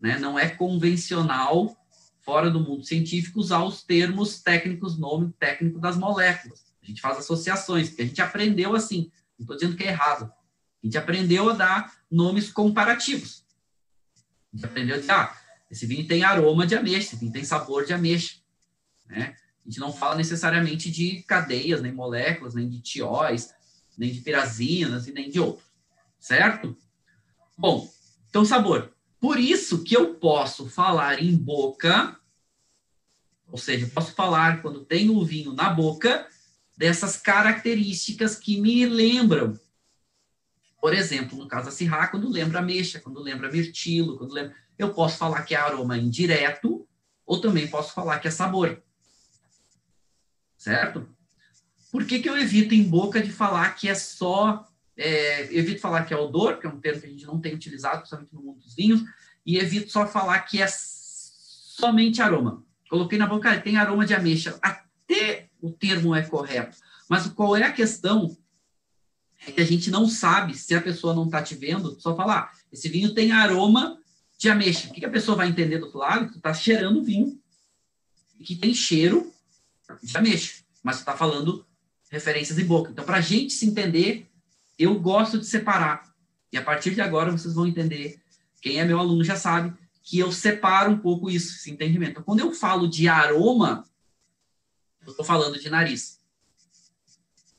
né, 0.00 0.18
não 0.18 0.38
é 0.38 0.48
convencional, 0.48 1.76
fora 2.20 2.50
do 2.50 2.60
mundo 2.60 2.84
científico, 2.84 3.38
usar 3.38 3.62
os 3.62 3.82
termos 3.82 4.42
técnicos, 4.42 4.98
nome 4.98 5.32
técnico 5.38 5.78
das 5.78 5.96
moléculas. 5.96 6.64
A 6.82 6.86
gente 6.86 7.00
faz 7.00 7.18
associações, 7.18 7.88
porque 7.88 8.02
a 8.02 8.06
gente 8.06 8.22
aprendeu 8.22 8.74
assim, 8.74 9.10
não 9.38 9.44
estou 9.44 9.56
dizendo 9.56 9.76
que 9.76 9.84
é 9.84 9.88
errado. 9.88 10.24
A 10.82 10.86
gente 10.86 10.98
aprendeu 10.98 11.50
a 11.50 11.52
dar 11.54 11.94
nomes 12.10 12.50
comparativos. 12.50 13.44
A 14.52 14.56
gente 14.56 14.66
aprendeu 14.66 14.96
a 14.96 14.98
dizer, 14.98 15.12
ah, 15.12 15.36
esse 15.70 15.86
vinho 15.86 16.06
tem 16.06 16.24
aroma 16.24 16.66
de 16.66 16.74
ameixa, 16.74 17.08
esse 17.08 17.16
vinho 17.16 17.32
tem 17.32 17.44
sabor 17.44 17.84
de 17.84 17.92
ameixa. 17.92 18.36
Né? 19.06 19.36
A 19.64 19.68
gente 19.68 19.80
não 19.80 19.92
fala 19.92 20.14
necessariamente 20.14 20.90
de 20.90 21.22
cadeias, 21.22 21.80
nem 21.80 21.92
moléculas, 21.92 22.54
nem 22.54 22.68
de 22.68 22.80
tióis, 22.80 23.54
nem 23.96 24.12
de 24.12 24.20
pirazinas 24.20 25.06
e 25.06 25.12
nem 25.12 25.30
de 25.30 25.40
outros, 25.40 25.66
certo? 26.18 26.76
Bom, 27.56 27.88
então 28.34 28.44
sabor. 28.44 28.92
Por 29.20 29.38
isso 29.38 29.84
que 29.84 29.96
eu 29.96 30.16
posso 30.16 30.68
falar 30.68 31.22
em 31.22 31.36
boca, 31.36 32.18
ou 33.48 33.56
seja, 33.56 33.86
posso 33.86 34.12
falar 34.12 34.60
quando 34.60 34.84
tenho 34.84 35.16
o 35.16 35.24
vinho 35.24 35.52
na 35.52 35.70
boca, 35.70 36.26
dessas 36.76 37.16
características 37.16 38.34
que 38.34 38.60
me 38.60 38.84
lembram. 38.86 39.56
Por 40.80 40.92
exemplo, 40.92 41.38
no 41.38 41.46
caso 41.46 41.66
da 41.66 41.70
Sirra, 41.70 42.08
quando 42.08 42.28
lembra 42.28 42.58
ameixa, 42.58 42.98
quando 42.98 43.20
lembra 43.20 43.52
mirtilo, 43.52 44.18
quando 44.18 44.34
lembra... 44.34 44.56
Eu 44.76 44.92
posso 44.92 45.16
falar 45.16 45.42
que 45.42 45.54
é 45.54 45.58
aroma 45.58 45.96
indireto, 45.96 46.84
ou 47.24 47.40
também 47.40 47.68
posso 47.68 47.94
falar 47.94 48.18
que 48.18 48.26
é 48.26 48.30
sabor 48.32 48.82
certo? 50.64 51.06
Por 51.92 52.06
que, 52.06 52.20
que 52.20 52.28
eu 52.28 52.38
evito 52.38 52.74
em 52.74 52.82
boca 52.82 53.20
de 53.20 53.30
falar 53.30 53.74
que 53.74 53.86
é 53.86 53.94
só. 53.94 54.66
É, 54.96 55.54
evito 55.54 55.80
falar 55.80 56.04
que 56.04 56.14
é 56.14 56.16
odor, 56.16 56.58
que 56.58 56.66
é 56.66 56.70
um 56.70 56.80
termo 56.80 57.00
que 57.00 57.06
a 57.06 57.10
gente 57.10 57.26
não 57.26 57.40
tem 57.40 57.54
utilizado, 57.54 57.98
principalmente 57.98 58.34
no 58.34 58.42
mundo 58.42 58.60
dos 58.60 58.74
vinhos, 58.74 59.02
e 59.44 59.58
evito 59.58 59.90
só 59.90 60.06
falar 60.06 60.38
que 60.40 60.62
é 60.62 60.66
somente 60.68 62.22
aroma. 62.22 62.64
Coloquei 62.88 63.18
na 63.18 63.26
boca, 63.26 63.60
tem 63.60 63.76
aroma 63.76 64.06
de 64.06 64.14
ameixa. 64.14 64.58
Até 64.62 65.48
o 65.60 65.70
termo 65.72 66.14
é 66.14 66.22
correto. 66.22 66.76
Mas 67.08 67.26
qual 67.26 67.56
é 67.56 67.64
a 67.64 67.72
questão? 67.72 68.36
É 69.46 69.52
que 69.52 69.60
a 69.60 69.64
gente 69.64 69.90
não 69.90 70.08
sabe, 70.08 70.54
se 70.54 70.74
a 70.74 70.80
pessoa 70.80 71.12
não 71.12 71.26
está 71.26 71.42
te 71.42 71.54
vendo, 71.54 72.00
só 72.00 72.16
falar, 72.16 72.38
ah, 72.38 72.58
esse 72.72 72.88
vinho 72.88 73.12
tem 73.12 73.32
aroma 73.32 73.98
de 74.38 74.48
ameixa. 74.48 74.88
O 74.88 74.92
que, 74.92 75.04
a 75.04 75.10
pessoa 75.10 75.36
vai 75.36 75.48
entender 75.48 75.78
do 75.78 75.86
outro 75.86 75.98
lado? 75.98 76.30
Tu 76.30 76.38
está 76.38 76.54
cheirando 76.54 77.02
vinho 77.02 77.38
que 78.42 78.54
tem 78.54 78.74
cheiro 78.74 79.32
de 80.02 80.16
ameixa, 80.16 80.62
mas 80.82 80.96
você 80.96 81.02
está 81.02 81.16
falando 81.16 81.66
referências 82.10 82.58
em 82.58 82.64
boca. 82.64 82.90
Então, 82.90 83.04
para 83.04 83.16
a 83.16 83.22
gente 83.22 83.52
se 83.52 83.66
entender, 83.66 84.30
eu 84.78 84.98
gosto 84.98 85.38
de 85.38 85.46
separar. 85.46 86.14
E 86.52 86.56
a 86.56 86.62
partir 86.62 86.94
de 86.94 87.00
agora 87.00 87.30
vocês 87.30 87.54
vão 87.54 87.66
entender. 87.66 88.22
Quem 88.60 88.80
é 88.80 88.84
meu 88.84 88.98
aluno 88.98 89.24
já 89.24 89.36
sabe 89.36 89.76
que 90.02 90.18
eu 90.18 90.30
separo 90.30 90.90
um 90.90 90.98
pouco 90.98 91.30
isso, 91.30 91.56
esse 91.56 91.70
entendimento. 91.70 92.22
Quando 92.22 92.40
eu 92.40 92.52
falo 92.52 92.86
de 92.88 93.08
aroma, 93.08 93.84
eu 95.04 95.10
estou 95.10 95.24
falando 95.24 95.58
de 95.58 95.70
nariz. 95.70 96.20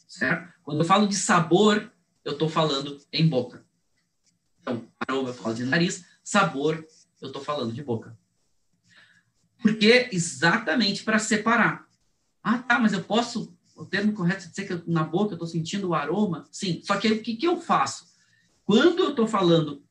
Certo? 0.07 0.53
Quando 0.63 0.79
eu 0.79 0.85
falo 0.85 1.07
de 1.07 1.15
sabor, 1.15 1.91
eu 2.23 2.33
estou 2.33 2.49
falando 2.49 3.01
em 3.11 3.27
boca. 3.27 3.65
Então, 4.61 4.87
aroma 5.07 5.29
eu 5.29 5.33
falo 5.33 5.55
de 5.55 5.63
nariz, 5.63 6.05
sabor 6.23 6.85
eu 7.21 7.27
estou 7.27 7.43
falando 7.43 7.73
de 7.73 7.83
boca. 7.83 8.17
Porque 9.61 10.09
exatamente 10.11 11.03
para 11.03 11.17
separar. 11.17 11.87
Ah, 12.43 12.59
tá, 12.59 12.77
mas 12.77 12.93
eu 12.93 13.03
posso 13.03 13.54
o 13.75 13.85
termo 13.85 14.13
correto 14.13 14.45
é 14.45 14.47
dizer 14.47 14.67
que 14.67 14.89
na 14.89 15.03
boca 15.03 15.31
eu 15.31 15.35
estou 15.35 15.47
sentindo 15.47 15.89
o 15.89 15.93
aroma? 15.93 16.47
Sim. 16.49 16.81
Só 16.83 16.97
que 16.97 17.11
o 17.11 17.21
que, 17.21 17.35
que 17.35 17.45
eu 17.45 17.59
faço? 17.59 18.07
Quando 18.63 19.03
eu 19.03 19.09
estou 19.09 19.27
falando, 19.27 19.83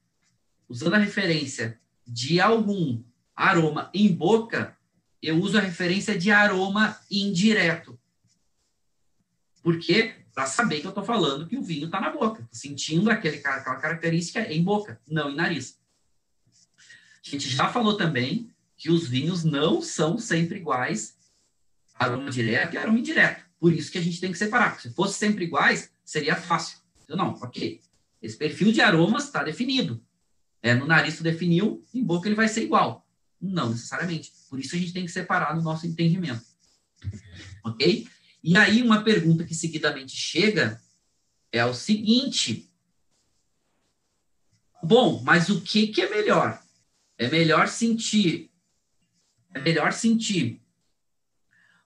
usando 0.69 0.95
a 0.95 0.99
referência 0.99 1.79
de 2.07 2.41
algum 2.41 3.03
aroma 3.37 3.91
em 3.93 4.11
boca, 4.13 4.77
eu 5.23 5.41
uso 5.41 5.59
a 5.59 5.61
referência 5.61 6.19
de 6.19 6.31
aroma 6.31 6.99
indireto. 7.11 7.99
Por 9.63 9.79
quê? 9.79 10.15
Para 10.35 10.47
saber 10.47 10.81
que 10.81 10.87
eu 10.87 10.91
estou 10.91 11.05
falando 11.05 11.47
que 11.47 11.57
o 11.57 11.63
vinho 11.63 11.87
está 11.87 12.01
na 12.01 12.11
boca, 12.11 12.47
sentindo 12.51 13.11
aquele, 13.11 13.37
aquela 13.37 13.77
característica 13.77 14.41
em 14.53 14.63
boca, 14.63 15.01
não 15.07 15.31
em 15.31 15.37
nariz. 15.37 15.79
A 17.25 17.31
gente 17.31 17.49
já 17.49 17.69
falou 17.69 17.97
também 17.97 18.51
que 18.77 18.91
os 18.91 19.07
vinhos 19.09 19.45
não 19.45 19.81
são 19.81 20.19
sempre 20.19 20.59
iguais, 20.59 21.17
aroma 21.95 22.31
direto 22.31 22.75
e 22.75 22.79
aroma 22.79 22.99
indireto. 22.99 23.45
Por 23.65 23.73
isso 23.73 23.91
que 23.91 23.97
a 23.97 24.03
gente 24.03 24.21
tem 24.21 24.31
que 24.31 24.37
separar. 24.37 24.79
Se 24.79 24.93
fosse 24.93 25.19
sempre 25.19 25.47
iguais, 25.47 25.91
seria 26.05 26.37
fácil. 26.37 26.77
Não, 27.09 27.31
ok. 27.31 27.81
Esse 28.21 28.37
perfil 28.37 28.71
de 28.71 28.83
aromas 28.83 29.25
está 29.25 29.43
definido. 29.43 30.05
É, 30.61 30.75
no 30.75 30.87
nariz 30.87 31.17
tu 31.17 31.23
definiu, 31.23 31.83
em 31.95 32.05
boca 32.05 32.29
ele 32.29 32.35
vai 32.35 32.47
ser 32.47 32.63
igual. 32.63 33.09
Não 33.41 33.71
necessariamente. 33.71 34.31
Por 34.51 34.61
isso 34.61 34.77
a 34.77 34.79
gente 34.79 34.93
tem 34.93 35.07
que 35.07 35.11
separar 35.11 35.57
no 35.57 35.63
nosso 35.63 35.87
entendimento. 35.87 36.45
Ok? 37.65 38.07
E 38.43 38.55
aí, 38.55 38.83
uma 38.83 39.03
pergunta 39.03 39.45
que 39.45 39.55
seguidamente 39.55 40.15
chega 40.15 40.79
é 41.51 41.65
o 41.65 41.73
seguinte. 41.73 42.71
Bom, 44.83 45.23
mas 45.23 45.49
o 45.49 45.63
que, 45.63 45.87
que 45.87 46.03
é 46.03 46.11
melhor? 46.11 46.63
É 47.17 47.31
melhor 47.31 47.69
sentir. 47.69 48.51
É 49.55 49.59
melhor 49.59 49.91
sentir 49.95 50.63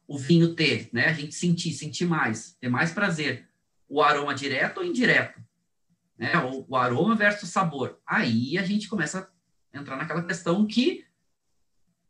o 0.09 0.19
vinho 0.19 0.55
ter, 0.55 0.89
né? 0.91 1.09
A 1.09 1.13
gente 1.13 1.35
sentir, 1.35 1.73
sentir 1.75 2.07
mais, 2.07 2.55
ter 2.55 2.71
mais 2.71 2.91
prazer. 2.91 3.47
O 3.87 4.03
aroma 4.03 4.35
direto 4.35 4.79
ou 4.79 4.85
indireto? 4.85 5.39
Né? 6.17 6.37
O, 6.39 6.65
o 6.67 6.77
aroma 6.77 7.15
versus 7.15 7.51
sabor. 7.51 8.01
Aí 8.07 8.57
a 8.57 8.65
gente 8.65 8.89
começa 8.89 9.31
a 9.73 9.79
entrar 9.79 9.97
naquela 9.97 10.25
questão 10.25 10.67
que 10.67 11.07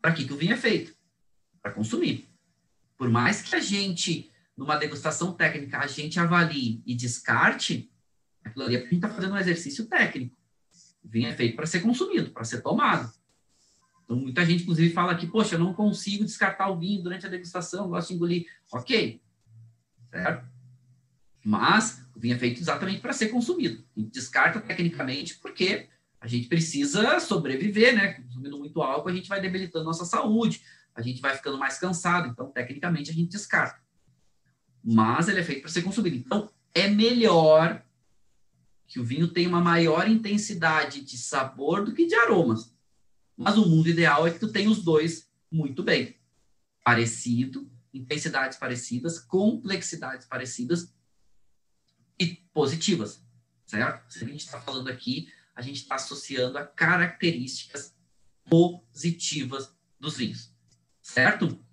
para 0.00 0.12
que, 0.12 0.24
que 0.24 0.32
o 0.32 0.36
vinho 0.36 0.52
é 0.52 0.56
feito? 0.56 0.96
Para 1.60 1.72
consumir. 1.72 2.28
Por 2.96 3.10
mais 3.10 3.42
que 3.42 3.54
a 3.56 3.60
gente, 3.60 4.30
numa 4.56 4.76
degustação 4.76 5.32
técnica, 5.32 5.78
a 5.78 5.86
gente 5.88 6.20
avalie 6.20 6.80
e 6.86 6.94
descarte, 6.94 7.90
aquilo 8.44 8.64
ali 8.64 8.76
é 8.76 8.78
porque 8.78 8.94
a 8.94 8.94
gente 8.94 9.04
está 9.04 9.14
fazendo 9.14 9.34
um 9.34 9.38
exercício 9.38 9.86
técnico. 9.86 10.36
O 11.02 11.08
vinho 11.08 11.28
é 11.28 11.34
feito 11.34 11.56
para 11.56 11.66
ser 11.66 11.80
consumido, 11.80 12.30
para 12.30 12.44
ser 12.44 12.60
tomado. 12.60 13.12
Então, 14.08 14.16
muita 14.16 14.42
gente, 14.46 14.62
inclusive, 14.62 14.94
fala 14.94 15.14
que, 15.14 15.26
poxa, 15.26 15.56
eu 15.56 15.58
não 15.58 15.74
consigo 15.74 16.24
descartar 16.24 16.70
o 16.70 16.78
vinho 16.78 17.02
durante 17.02 17.26
a 17.26 17.28
degustação, 17.28 17.90
gosto 17.90 18.08
de 18.08 18.14
engolir. 18.14 18.46
Ok, 18.72 19.20
certo? 20.10 20.48
Mas 21.44 22.02
o 22.16 22.18
vinho 22.18 22.34
é 22.34 22.38
feito 22.38 22.58
exatamente 22.58 23.02
para 23.02 23.12
ser 23.12 23.28
consumido. 23.28 23.84
A 23.94 24.00
gente 24.00 24.10
descarta 24.10 24.62
tecnicamente 24.62 25.34
porque 25.38 25.90
a 26.18 26.26
gente 26.26 26.48
precisa 26.48 27.20
sobreviver, 27.20 27.94
né? 27.94 28.14
Consumindo 28.14 28.58
muito 28.58 28.80
álcool, 28.80 29.10
a 29.10 29.14
gente 29.14 29.28
vai 29.28 29.42
debilitando 29.42 29.84
nossa 29.84 30.06
saúde, 30.06 30.62
a 30.94 31.02
gente 31.02 31.20
vai 31.20 31.36
ficando 31.36 31.58
mais 31.58 31.78
cansado. 31.78 32.28
Então, 32.28 32.50
tecnicamente, 32.50 33.10
a 33.10 33.14
gente 33.14 33.28
descarta. 33.28 33.78
Mas 34.82 35.28
ele 35.28 35.40
é 35.40 35.44
feito 35.44 35.60
para 35.60 35.70
ser 35.70 35.82
consumido. 35.82 36.16
Então, 36.16 36.50
é 36.74 36.88
melhor 36.88 37.84
que 38.86 38.98
o 38.98 39.04
vinho 39.04 39.28
tenha 39.28 39.50
uma 39.50 39.60
maior 39.60 40.08
intensidade 40.08 41.02
de 41.02 41.18
sabor 41.18 41.84
do 41.84 41.92
que 41.92 42.06
de 42.06 42.14
aromas. 42.14 42.72
Mas 43.38 43.56
o 43.56 43.64
mundo 43.64 43.88
ideal 43.88 44.26
é 44.26 44.32
que 44.32 44.40
tu 44.40 44.50
tenha 44.50 44.68
os 44.68 44.82
dois 44.82 45.30
muito 45.48 45.80
bem. 45.84 46.18
Parecido, 46.84 47.70
intensidades 47.94 48.58
parecidas, 48.58 49.20
complexidades 49.20 50.26
parecidas 50.26 50.92
e 52.18 52.34
positivas, 52.52 53.24
certo? 53.64 54.12
Se 54.12 54.24
a 54.24 54.26
gente 54.26 54.44
está 54.44 54.60
falando 54.60 54.88
aqui, 54.88 55.32
a 55.54 55.62
gente 55.62 55.82
está 55.82 55.94
associando 55.94 56.58
a 56.58 56.66
características 56.66 57.94
positivas 58.44 59.72
dos 60.00 60.16
vinhos, 60.16 60.52
certo? 61.00 61.64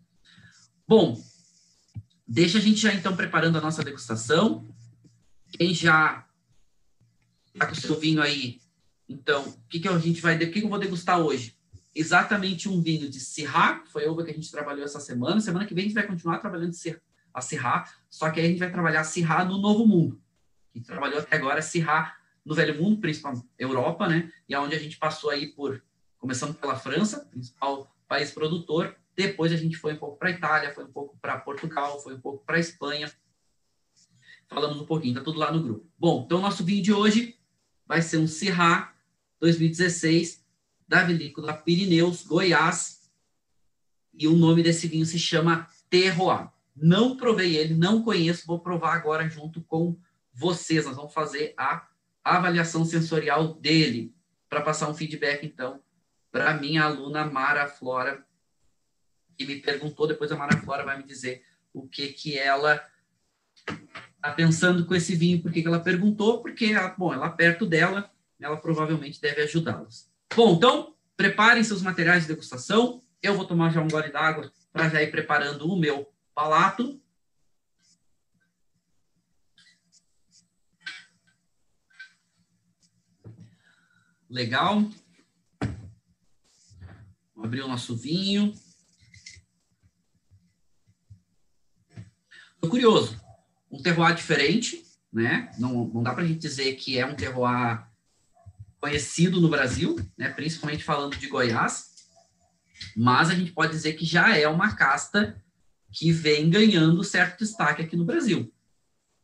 Bom, 0.88 1.20
deixa 2.28 2.60
a 2.60 2.62
gente 2.62 2.80
já 2.80 2.94
então 2.94 3.16
preparando 3.16 3.58
a 3.58 3.62
nossa 3.62 3.84
degustação. 3.84 4.68
Quem 5.52 5.74
já 5.74 6.28
está 7.48 7.66
com 7.66 7.74
o 7.74 7.76
seu 7.76 8.00
vinho 8.00 8.22
aí, 8.22 8.62
então, 9.08 9.44
o 9.44 9.68
que, 9.70 9.80
que 9.80 9.88
a 9.88 9.98
gente 9.98 10.22
vai, 10.22 10.36
o 10.36 10.40
que, 10.40 10.48
que 10.48 10.64
eu 10.64 10.70
vou 10.70 10.80
degustar 10.80 11.20
hoje? 11.20 11.56
exatamente 11.96 12.68
um 12.68 12.82
vinho 12.82 13.10
de 13.10 13.22
Syrah, 13.22 13.80
que 13.80 13.90
foi 13.90 14.06
a 14.06 14.12
uva 14.12 14.26
que 14.26 14.32
a 14.32 14.34
gente 14.34 14.52
trabalhou 14.52 14.84
essa 14.84 15.00
semana. 15.00 15.40
Semana 15.40 15.66
que 15.66 15.74
vem 15.74 15.86
a 15.86 15.88
gente 15.88 15.96
vai 15.96 16.06
continuar 16.06 16.40
trabalhando 16.40 16.74
a 17.34 17.42
Syrah, 17.42 17.90
só 18.10 18.30
que 18.30 18.40
aí 18.40 18.48
a 18.48 18.50
gente 18.50 18.60
vai 18.60 18.72
trabalhar 18.72 19.00
a 19.00 19.06
Syrah 19.06 19.46
no 19.46 19.58
Novo 19.58 19.88
Mundo. 19.88 20.22
A 20.74 20.78
gente 20.78 20.88
trabalhou 20.88 21.20
até 21.20 21.38
agora 21.38 21.60
a 21.60 21.62
Syrah 21.62 22.18
no 22.44 22.54
Velho 22.54 22.82
Mundo, 22.82 23.00
principalmente 23.00 23.48
Europa, 23.58 24.08
né? 24.08 24.32
E 24.48 24.54
aonde 24.54 24.76
é 24.76 24.78
a 24.78 24.82
gente 24.82 24.98
passou 24.98 25.30
aí 25.30 25.48
por, 25.48 25.82
começando 26.18 26.54
pela 26.54 26.76
França, 26.76 27.26
principal 27.32 27.90
país 28.08 28.30
produtor, 28.30 28.96
depois 29.16 29.52
a 29.52 29.58
gente 29.58 29.78
foi 29.78 29.94
um 29.94 29.98
pouco 29.98 30.18
para 30.18 30.28
a 30.28 30.32
Itália, 30.32 30.74
foi 30.74 30.84
um 30.84 30.92
pouco 30.92 31.18
para 31.22 31.40
Portugal, 31.40 32.02
foi 32.04 32.14
um 32.14 32.20
pouco 32.20 32.46
para 32.46 32.58
a 32.58 32.60
Espanha. 32.60 33.12
Falamos 34.48 34.80
um 34.80 34.86
pouquinho, 34.86 35.16
tá 35.16 35.22
tudo 35.22 35.40
lá 35.40 35.52
no 35.52 35.64
grupo. 35.64 35.88
Bom, 35.98 36.24
então 36.26 36.42
nosso 36.42 36.64
vinho 36.64 36.84
de 36.84 36.94
hoje 36.94 37.40
vai 37.88 38.02
ser 38.02 38.18
um 38.18 38.28
Syrah 38.28 38.94
2016 39.46 40.44
da 40.88 41.04
vinícola 41.04 41.54
Pirineus, 41.54 42.24
Goiás, 42.24 43.12
e 44.12 44.28
o 44.28 44.36
nome 44.36 44.64
desse 44.64 44.88
vinho 44.88 45.06
se 45.06 45.20
chama 45.20 45.68
Terroir. 45.88 46.50
Não 46.76 47.16
provei 47.16 47.56
ele, 47.56 47.76
não 47.76 48.02
conheço, 48.02 48.48
vou 48.48 48.60
provar 48.60 48.96
agora 48.96 49.30
junto 49.30 49.62
com 49.62 49.98
vocês. 50.34 50.86
Nós 50.86 50.96
vamos 50.96 51.14
fazer 51.14 51.54
a 51.58 51.88
avaliação 52.24 52.84
sensorial 52.84 53.54
dele 53.54 54.16
para 54.50 54.62
passar 54.62 54.90
um 54.90 54.96
feedback, 54.96 55.46
então, 55.46 55.80
para 56.32 56.56
minha 56.56 56.84
aluna 56.84 57.26
Mara 57.26 57.68
Flora, 57.68 58.26
que 59.38 59.46
me 59.46 59.58
perguntou, 59.58 60.08
depois 60.08 60.32
a 60.32 60.36
Mara 60.36 60.58
Flora 60.58 60.84
vai 60.84 60.98
me 60.98 61.04
dizer 61.04 61.44
o 61.72 61.88
que 61.88 62.08
que 62.08 62.38
ela 62.38 62.84
está 64.16 64.32
pensando 64.32 64.86
com 64.86 64.96
esse 64.96 65.16
vinho, 65.16 65.42
por 65.42 65.52
que 65.52 65.66
ela 65.66 65.80
perguntou, 65.80 66.42
porque, 66.42 66.74
bom, 66.98 67.14
ela 67.14 67.30
perto 67.30 67.66
dela, 67.66 68.12
ela 68.46 68.58
provavelmente 68.58 69.20
deve 69.20 69.42
ajudá-los. 69.42 70.08
Bom, 70.36 70.56
então, 70.56 70.96
preparem 71.18 71.64
seus 71.64 71.82
materiais 71.82 72.24
de 72.24 72.28
degustação. 72.28 73.04
Eu 73.22 73.36
vou 73.36 73.46
tomar 73.46 73.72
já 73.72 73.82
um 73.82 73.88
gole 73.88 74.12
d'água 74.12 74.52
para 74.72 74.88
já 74.88 75.02
ir 75.02 75.10
preparando 75.10 75.68
o 75.68 75.80
meu 75.80 76.14
palato. 76.34 77.02
Legal. 84.30 84.84
Vou 87.34 87.46
abrir 87.46 87.62
o 87.62 87.68
nosso 87.68 87.96
vinho. 87.96 88.54
Tô 92.62 92.70
curioso. 92.70 93.20
Um 93.72 93.82
terroir 93.82 94.14
diferente, 94.14 94.86
né? 95.12 95.52
Não, 95.58 95.88
não 95.88 96.04
dá 96.04 96.14
para 96.14 96.24
a 96.24 96.28
gente 96.28 96.40
dizer 96.40 96.76
que 96.76 96.98
é 97.00 97.06
um 97.06 97.16
terroir 97.16 97.95
conhecido 98.86 99.42
no 99.42 99.50
Brasil, 99.50 99.96
né, 100.16 100.30
principalmente 100.30 100.84
falando 100.84 101.18
de 101.18 101.28
Goiás, 101.28 102.08
mas 102.96 103.32
a 103.32 103.34
gente 103.34 103.52
pode 103.52 103.72
dizer 103.72 103.94
que 103.94 104.06
já 104.06 104.38
é 104.38 104.48
uma 104.48 104.76
casta 104.76 105.44
que 105.92 106.12
vem 106.12 106.52
ganhando 106.52 107.04
certo 107.04 107.40
destaque 107.40 107.82
aqui 107.82 107.96
no 107.96 108.06
Brasil, 108.06 108.54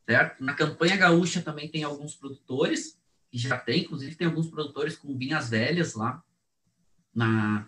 certo? 0.10 0.44
Na 0.44 0.56
campanha 0.56 0.98
gaúcha 0.98 1.44
também 1.44 1.70
tem 1.70 1.84
alguns 1.84 2.16
produtores, 2.16 3.00
que 3.30 3.38
já 3.38 3.56
tem, 3.56 3.82
inclusive 3.82 4.16
tem 4.16 4.26
alguns 4.26 4.48
produtores 4.48 4.96
com 4.96 5.16
vinhas 5.16 5.52
velhas 5.52 5.94
lá 5.94 6.24
na, 7.14 7.68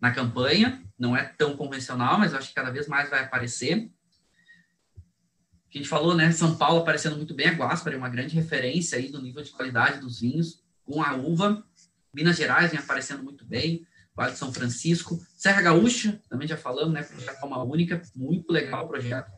na 0.00 0.12
campanha, 0.12 0.84
não 0.96 1.16
é 1.16 1.24
tão 1.24 1.56
convencional, 1.56 2.16
mas 2.16 2.32
acho 2.32 2.50
que 2.50 2.54
cada 2.54 2.70
vez 2.70 2.86
mais 2.86 3.10
vai 3.10 3.24
aparecer. 3.24 3.90
A 5.68 5.76
gente 5.76 5.88
falou, 5.88 6.14
né, 6.14 6.30
São 6.30 6.54
Paulo 6.56 6.82
aparecendo 6.82 7.16
muito 7.16 7.34
bem, 7.34 7.48
a 7.48 7.54
Guaspar 7.54 7.92
é 7.92 7.96
uma 7.96 8.08
grande 8.08 8.36
referência 8.36 8.96
aí 8.96 9.10
do 9.10 9.20
nível 9.20 9.42
de 9.42 9.50
qualidade 9.50 10.00
dos 10.00 10.20
vinhos, 10.20 10.63
com 10.84 11.02
a 11.02 11.14
uva. 11.14 11.64
Minas 12.12 12.36
Gerais 12.36 12.70
vem 12.70 12.80
aparecendo 12.80 13.22
muito 13.22 13.44
bem. 13.44 13.86
Vale 14.14 14.32
de 14.32 14.38
São 14.38 14.52
Francisco, 14.52 15.20
Serra 15.36 15.60
Gaúcha, 15.60 16.22
também 16.28 16.46
já 16.46 16.56
falamos, 16.56 16.94
né? 16.94 17.02
Projeto 17.02 17.42
Alma 17.42 17.64
Única, 17.64 18.00
muito 18.14 18.52
legal 18.52 18.84
o 18.84 18.88
projeto. 18.88 19.28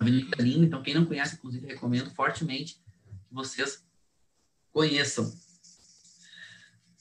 Avenida 0.00 0.42
Linda, 0.42 0.64
então 0.64 0.82
quem 0.82 0.94
não 0.94 1.04
conhece, 1.04 1.34
inclusive, 1.34 1.66
recomendo 1.66 2.10
fortemente 2.10 2.76
que 3.28 3.34
vocês 3.34 3.84
conheçam. 4.72 5.30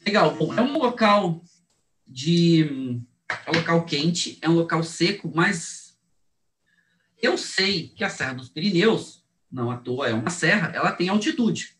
Legal, 0.05 0.35
bom, 0.35 0.53
é 0.53 0.61
um 0.61 0.77
local 0.77 1.41
de. 2.05 3.01
É 3.45 3.51
um 3.51 3.55
local 3.55 3.85
quente, 3.85 4.37
é 4.41 4.49
um 4.49 4.55
local 4.55 4.83
seco, 4.83 5.31
mas 5.33 5.97
eu 7.21 7.37
sei 7.37 7.89
que 7.89 8.03
a 8.03 8.09
Serra 8.09 8.33
dos 8.33 8.49
Pirineus, 8.49 9.25
não 9.49 9.71
à 9.71 9.77
toa 9.77 10.09
é 10.09 10.13
uma 10.13 10.29
serra, 10.29 10.71
ela 10.73 10.91
tem 10.91 11.07
altitude. 11.07 11.76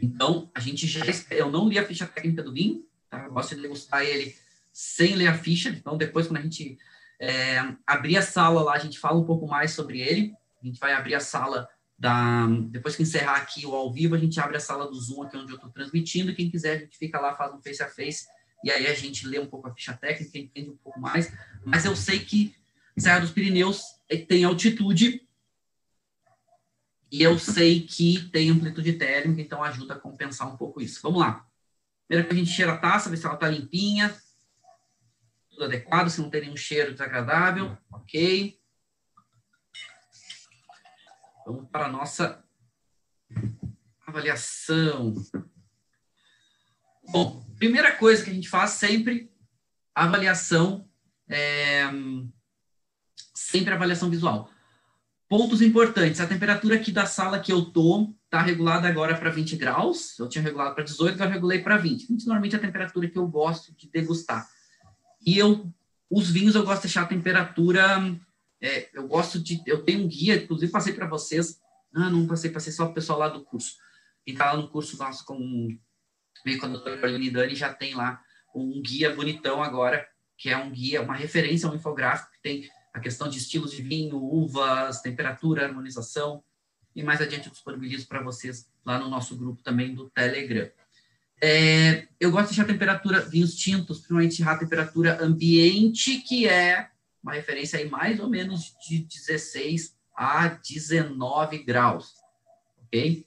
Então, 0.00 0.50
a 0.54 0.60
gente 0.60 0.86
já. 0.86 1.04
Eu 1.30 1.50
não 1.50 1.68
li 1.68 1.78
a 1.78 1.86
ficha 1.86 2.06
técnica 2.06 2.42
do 2.42 2.52
vinho, 2.52 2.84
tá? 3.08 3.24
Eu 3.24 3.32
gosto 3.32 3.54
de 3.54 3.62
degustar 3.62 4.02
ele 4.02 4.34
sem 4.72 5.14
ler 5.14 5.28
a 5.28 5.38
ficha. 5.38 5.70
Então, 5.70 5.96
depois, 5.96 6.26
quando 6.26 6.38
a 6.38 6.42
gente 6.42 6.78
é, 7.20 7.58
abrir 7.86 8.16
a 8.16 8.22
sala 8.22 8.62
lá, 8.62 8.74
a 8.74 8.78
gente 8.78 8.98
fala 8.98 9.18
um 9.18 9.24
pouco 9.24 9.46
mais 9.46 9.72
sobre 9.72 10.00
ele. 10.00 10.34
A 10.62 10.66
gente 10.66 10.78
vai 10.78 10.92
abrir 10.92 11.14
a 11.14 11.20
sala 11.20 11.68
da. 11.98 12.46
Depois 12.68 12.94
que 12.94 13.02
encerrar 13.02 13.36
aqui 13.36 13.64
o 13.64 13.74
ao 13.74 13.92
vivo, 13.92 14.14
a 14.14 14.18
gente 14.18 14.38
abre 14.38 14.56
a 14.56 14.60
sala 14.60 14.86
do 14.86 15.00
Zoom, 15.00 15.22
aqui 15.22 15.36
onde 15.36 15.52
eu 15.52 15.56
estou 15.56 15.70
transmitindo. 15.70 16.34
Quem 16.34 16.50
quiser, 16.50 16.76
a 16.76 16.78
gente 16.80 16.98
fica 16.98 17.18
lá, 17.18 17.34
faz 17.34 17.54
um 17.54 17.60
face 17.60 17.82
a 17.82 17.88
face. 17.88 18.26
E 18.62 18.70
aí 18.70 18.86
a 18.86 18.94
gente 18.94 19.26
lê 19.26 19.38
um 19.38 19.46
pouco 19.46 19.68
a 19.68 19.74
ficha 19.74 19.92
técnica, 19.94 20.38
entende 20.38 20.70
um 20.70 20.76
pouco 20.76 21.00
mais. 21.00 21.32
Mas 21.64 21.84
eu 21.84 21.94
sei 21.94 22.18
que 22.18 22.54
Serra 22.98 23.20
dos 23.20 23.30
Pirineus 23.30 23.82
tem 24.28 24.44
altitude 24.44 25.25
e 27.10 27.22
eu 27.22 27.38
sei 27.38 27.86
que 27.86 28.28
tem 28.30 28.50
amplitude 28.50 28.94
térmica, 28.94 29.40
então 29.40 29.62
ajuda 29.62 29.94
a 29.94 29.98
compensar 29.98 30.52
um 30.52 30.56
pouco 30.56 30.80
isso. 30.80 31.00
Vamos 31.02 31.20
lá. 31.20 31.46
Primeiro 32.06 32.28
que 32.28 32.34
a 32.34 32.38
gente 32.38 32.50
cheira 32.50 32.72
a 32.72 32.78
taça, 32.78 33.10
ver 33.10 33.16
se 33.16 33.26
ela 33.26 33.34
está 33.34 33.48
limpinha, 33.48 34.14
tudo 35.50 35.64
adequado, 35.64 36.08
se 36.08 36.20
não 36.20 36.30
tem 36.30 36.42
nenhum 36.42 36.56
cheiro 36.56 36.92
desagradável, 36.92 37.76
ok. 37.90 38.60
Vamos 41.46 41.68
para 41.70 41.86
a 41.86 41.90
nossa 41.90 42.44
avaliação. 44.06 45.14
Bom, 47.08 47.44
primeira 47.56 47.94
coisa 47.96 48.24
que 48.24 48.30
a 48.30 48.34
gente 48.34 48.48
faz 48.48 48.72
sempre, 48.72 49.32
avaliação, 49.94 50.88
é, 51.28 51.84
sempre 53.34 53.72
avaliação 53.72 54.10
visual. 54.10 54.50
Pontos 55.28 55.60
importantes. 55.60 56.20
A 56.20 56.26
temperatura 56.26 56.76
aqui 56.76 56.92
da 56.92 57.04
sala 57.04 57.40
que 57.40 57.52
eu 57.52 57.64
tô 57.64 58.14
está 58.24 58.40
regulada 58.40 58.86
agora 58.86 59.16
para 59.16 59.30
20 59.30 59.56
graus. 59.56 60.16
Eu 60.18 60.28
tinha 60.28 60.42
regulado 60.42 60.74
para 60.74 60.84
18, 60.84 61.14
agora 61.14 61.30
regulei 61.30 61.60
para 61.60 61.76
20. 61.76 62.06
20 62.06 62.26
normalmente 62.26 62.54
é 62.54 62.58
a 62.58 62.62
temperatura 62.62 63.08
que 63.08 63.18
eu 63.18 63.26
gosto 63.26 63.74
de 63.76 63.90
degustar. 63.90 64.48
E 65.26 65.36
eu, 65.36 65.72
os 66.08 66.30
vinhos 66.30 66.54
eu 66.54 66.62
gosto 66.62 66.82
de 66.82 66.88
deixar 66.88 67.02
a 67.02 67.06
temperatura. 67.06 68.16
É, 68.60 68.88
eu 68.94 69.08
gosto 69.08 69.42
de. 69.42 69.60
Eu 69.66 69.82
tenho 69.82 70.04
um 70.04 70.08
guia, 70.08 70.36
inclusive 70.36 70.70
passei 70.70 70.92
para 70.92 71.08
vocês. 71.08 71.60
Ah, 71.92 72.08
não 72.08 72.26
passei, 72.26 72.50
passei 72.50 72.72
só 72.72 72.84
para 72.84 72.92
o 72.92 72.94
pessoal 72.94 73.18
lá 73.18 73.28
do 73.28 73.44
curso. 73.44 73.74
Quem 74.24 74.34
está 74.34 74.52
lá 74.52 74.60
no 74.60 74.68
curso 74.68 74.96
nosso 74.96 75.24
com 75.24 75.76
com 76.60 76.66
a 76.66 76.68
doutora 76.68 76.98
Carolina 76.98 77.40
Dani 77.40 77.56
já 77.56 77.74
tem 77.74 77.94
lá 77.94 78.22
um 78.54 78.80
guia 78.80 79.12
bonitão 79.12 79.60
agora, 79.62 80.06
que 80.38 80.48
é 80.48 80.56
um 80.56 80.70
guia, 80.70 81.02
uma 81.02 81.14
referência, 81.14 81.68
um 81.68 81.74
infográfico 81.74 82.30
que 82.32 82.40
tem 82.40 82.70
a 82.96 83.00
questão 83.00 83.28
de 83.28 83.36
estilos 83.36 83.72
de 83.72 83.82
vinho, 83.82 84.16
uvas, 84.16 85.02
temperatura, 85.02 85.66
harmonização, 85.66 86.42
e 86.94 87.02
mais 87.02 87.20
adiante 87.20 87.46
eu 87.46 87.52
disponibilizo 87.52 88.08
para 88.08 88.22
vocês 88.22 88.70
lá 88.86 88.98
no 88.98 89.10
nosso 89.10 89.36
grupo 89.36 89.62
também 89.62 89.94
do 89.94 90.08
Telegram. 90.08 90.66
É, 91.38 92.08
eu 92.18 92.30
gosto 92.30 92.44
de 92.44 92.56
deixar 92.56 92.62
a 92.62 92.72
temperatura, 92.72 93.20
vinhos 93.20 93.54
tintos, 93.54 93.98
principalmente 93.98 94.42
a 94.42 94.56
temperatura 94.56 95.22
ambiente, 95.22 96.22
que 96.22 96.48
é 96.48 96.88
uma 97.22 97.34
referência 97.34 97.78
aí 97.78 97.86
mais 97.86 98.18
ou 98.18 98.30
menos 98.30 98.74
de 98.88 99.00
16 99.00 99.94
a 100.16 100.48
19 100.48 101.58
graus, 101.64 102.14
ok? 102.78 103.26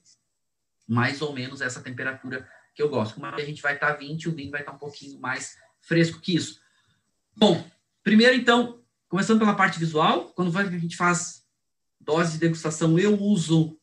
Mais 0.88 1.22
ou 1.22 1.32
menos 1.32 1.60
essa 1.60 1.80
temperatura 1.80 2.48
que 2.74 2.82
eu 2.82 2.88
gosto. 2.88 3.14
Como 3.14 3.26
a 3.26 3.44
gente 3.44 3.62
vai 3.62 3.74
estar 3.74 3.92
tá 3.92 3.96
20, 3.96 4.30
o 4.30 4.34
vinho 4.34 4.50
vai 4.50 4.62
estar 4.62 4.72
tá 4.72 4.76
um 4.76 4.80
pouquinho 4.80 5.20
mais 5.20 5.56
fresco 5.78 6.18
que 6.18 6.34
isso. 6.34 6.60
Bom, 7.36 7.64
primeiro 8.02 8.34
então, 8.34 8.79
Começando 9.10 9.40
pela 9.40 9.56
parte 9.56 9.76
visual, 9.76 10.28
quando 10.34 10.56
a 10.56 10.70
gente 10.70 10.96
faz 10.96 11.44
dose 11.98 12.34
de 12.34 12.38
degustação, 12.38 12.96
eu 12.96 13.20
uso 13.20 13.76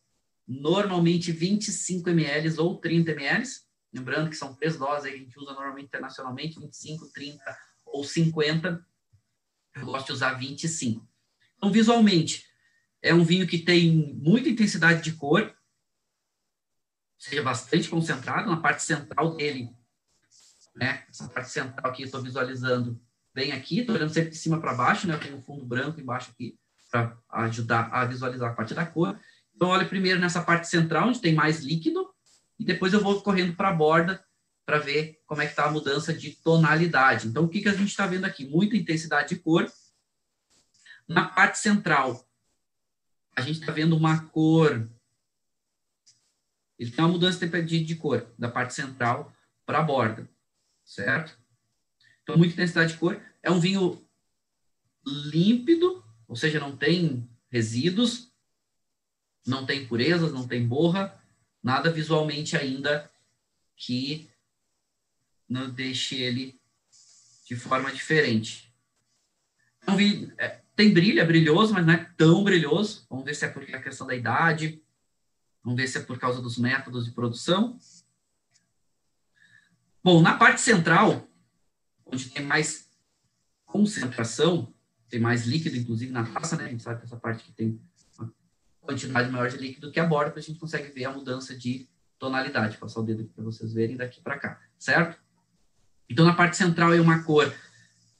normalmente 0.46 1.30
25 1.30 2.08
ml 2.08 2.58
ou 2.58 2.78
30 2.78 3.10
ml. 3.10 3.46
Lembrando 3.92 4.30
que 4.30 4.36
são 4.36 4.54
três 4.54 4.78
doses 4.78 5.10
que 5.10 5.14
a 5.14 5.18
gente 5.18 5.38
usa 5.38 5.52
normalmente 5.52 5.84
internacionalmente, 5.84 6.58
25, 6.58 7.12
30 7.12 7.58
ou 7.84 8.02
50. 8.02 8.82
Eu 9.74 9.84
gosto 9.84 10.06
de 10.06 10.12
usar 10.12 10.32
25. 10.32 11.06
Então, 11.58 11.70
visualmente, 11.70 12.46
é 13.02 13.12
um 13.12 13.22
vinho 13.22 13.46
que 13.46 13.58
tem 13.58 14.14
muita 14.14 14.48
intensidade 14.48 15.02
de 15.02 15.12
cor, 15.12 15.54
seja 17.18 17.42
bastante 17.42 17.86
concentrado 17.90 18.48
na 18.48 18.56
parte 18.56 18.82
central 18.82 19.36
dele. 19.36 19.68
Né? 20.74 21.04
Essa 21.06 21.28
parte 21.28 21.50
central 21.50 21.92
que 21.92 22.00
eu 22.00 22.06
estou 22.06 22.22
visualizando 22.22 22.98
bem 23.34 23.52
aqui, 23.52 23.80
estou 23.80 23.94
olhando 23.94 24.12
sempre 24.12 24.30
de 24.30 24.36
cima 24.36 24.60
para 24.60 24.74
baixo, 24.74 25.06
né? 25.06 25.14
Eu 25.14 25.20
tenho 25.20 25.36
um 25.36 25.42
fundo 25.42 25.64
branco 25.64 26.00
embaixo 26.00 26.30
aqui 26.30 26.58
para 26.90 27.16
ajudar 27.30 27.88
a 27.92 28.04
visualizar 28.04 28.50
a 28.50 28.54
parte 28.54 28.74
da 28.74 28.86
cor. 28.86 29.18
Então, 29.54 29.68
olho 29.68 29.88
primeiro 29.88 30.20
nessa 30.20 30.42
parte 30.42 30.68
central, 30.68 31.08
onde 31.08 31.20
tem 31.20 31.34
mais 31.34 31.60
líquido, 31.60 32.08
e 32.58 32.64
depois 32.64 32.92
eu 32.92 33.00
vou 33.00 33.20
correndo 33.22 33.54
para 33.54 33.68
a 33.68 33.72
borda 33.72 34.24
para 34.64 34.78
ver 34.78 35.20
como 35.26 35.40
é 35.40 35.46
que 35.46 35.52
está 35.52 35.64
a 35.64 35.70
mudança 35.70 36.12
de 36.12 36.32
tonalidade. 36.32 37.26
Então, 37.28 37.44
o 37.44 37.48
que, 37.48 37.62
que 37.62 37.68
a 37.68 37.74
gente 37.74 37.88
está 37.88 38.06
vendo 38.06 38.24
aqui? 38.24 38.46
Muita 38.46 38.76
intensidade 38.76 39.30
de 39.30 39.36
cor. 39.36 39.70
Na 41.06 41.26
parte 41.26 41.58
central, 41.58 42.28
a 43.36 43.40
gente 43.40 43.60
está 43.60 43.72
vendo 43.72 43.96
uma 43.96 44.24
cor... 44.26 44.90
Ele 46.78 46.90
tem 46.90 47.04
uma 47.04 47.12
mudança 47.12 47.46
de, 47.46 47.84
de 47.84 47.96
cor 47.96 48.30
da 48.38 48.50
parte 48.50 48.74
central 48.74 49.32
para 49.64 49.78
a 49.78 49.82
borda, 49.82 50.28
certo? 50.84 51.37
Muita 52.36 52.54
intensidade 52.54 52.92
de 52.92 52.98
cor. 52.98 53.20
É 53.42 53.50
um 53.50 53.60
vinho 53.60 54.04
límpido, 55.06 56.04
ou 56.26 56.36
seja, 56.36 56.60
não 56.60 56.76
tem 56.76 57.28
resíduos, 57.50 58.30
não 59.46 59.64
tem 59.64 59.86
purezas, 59.86 60.32
não 60.32 60.46
tem 60.46 60.66
borra, 60.66 61.18
nada 61.62 61.90
visualmente 61.90 62.56
ainda 62.56 63.10
que 63.76 64.28
não 65.48 65.70
deixe 65.70 66.16
ele 66.16 66.60
de 67.46 67.56
forma 67.56 67.90
diferente. 67.90 68.68
É 69.86 70.44
é, 70.44 70.60
tem 70.76 70.92
brilho, 70.92 71.20
é 71.20 71.24
brilhoso, 71.24 71.72
mas 71.72 71.86
não 71.86 71.94
é 71.94 72.12
tão 72.16 72.44
brilhoso. 72.44 73.06
Vamos 73.08 73.24
ver 73.24 73.34
se 73.34 73.46
é 73.46 73.48
por 73.48 73.62
a 73.62 73.82
questão 73.82 74.06
da 74.06 74.14
idade, 74.14 74.82
vamos 75.64 75.80
ver 75.80 75.86
se 75.86 75.96
é 75.96 76.02
por 76.02 76.18
causa 76.18 76.42
dos 76.42 76.58
métodos 76.58 77.06
de 77.06 77.12
produção. 77.12 77.78
Bom, 80.04 80.20
na 80.20 80.36
parte 80.36 80.60
central, 80.60 81.26
onde 82.10 82.30
tem 82.30 82.44
mais 82.44 82.88
concentração, 83.64 84.72
tem 85.08 85.20
mais 85.20 85.46
líquido, 85.46 85.76
inclusive, 85.76 86.12
na 86.12 86.24
taça, 86.24 86.56
né? 86.56 86.64
A 86.64 86.68
gente 86.68 86.82
sabe 86.82 87.00
que 87.00 87.06
essa 87.06 87.16
parte 87.16 87.44
que 87.44 87.52
tem 87.52 87.80
uma 88.18 88.32
quantidade 88.80 89.30
maior 89.30 89.48
de 89.48 89.56
líquido 89.56 89.90
que 89.90 90.00
a 90.00 90.06
borda, 90.06 90.38
a 90.38 90.42
gente 90.42 90.58
consegue 90.58 90.90
ver 90.90 91.04
a 91.04 91.12
mudança 91.12 91.56
de 91.56 91.88
tonalidade. 92.18 92.72
Vou 92.72 92.88
passar 92.88 93.00
o 93.00 93.04
dedo 93.04 93.22
aqui 93.22 93.32
para 93.32 93.44
vocês 93.44 93.72
verem 93.72 93.96
daqui 93.96 94.20
para 94.20 94.38
cá, 94.38 94.60
certo? 94.78 95.18
Então, 96.08 96.24
na 96.24 96.34
parte 96.34 96.56
central 96.56 96.92
é 96.92 97.00
uma 97.00 97.22
cor 97.22 97.54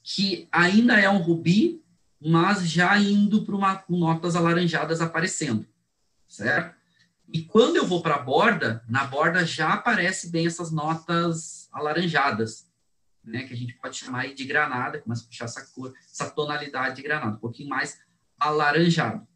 que 0.03 0.47
ainda 0.51 0.99
é 0.99 1.09
um 1.09 1.17
rubi, 1.17 1.83
mas 2.19 2.67
já 2.67 2.97
indo 2.97 3.43
para 3.43 3.83
notas 3.89 4.35
alaranjadas 4.35 5.01
aparecendo, 5.01 5.65
certo? 6.27 6.77
E 7.31 7.43
quando 7.43 7.75
eu 7.75 7.85
vou 7.85 8.01
para 8.01 8.15
a 8.15 8.19
borda, 8.19 8.83
na 8.87 9.05
borda 9.05 9.45
já 9.45 9.73
aparece 9.73 10.29
bem 10.29 10.47
essas 10.47 10.71
notas 10.71 11.69
alaranjadas 11.71 12.68
né, 13.23 13.43
que 13.43 13.53
a 13.53 13.57
gente 13.57 13.73
pode 13.75 13.97
chamar 13.97 14.33
de 14.33 14.45
granada, 14.45 14.99
começa 14.99 15.23
a 15.23 15.27
puxar 15.27 15.45
essa 15.45 15.65
cor, 15.67 15.93
essa 15.97 16.29
tonalidade 16.29 16.97
de 16.97 17.01
granada, 17.01 17.35
um 17.35 17.39
pouquinho 17.39 17.69
mais 17.69 17.99
alaranjado. 18.39 19.27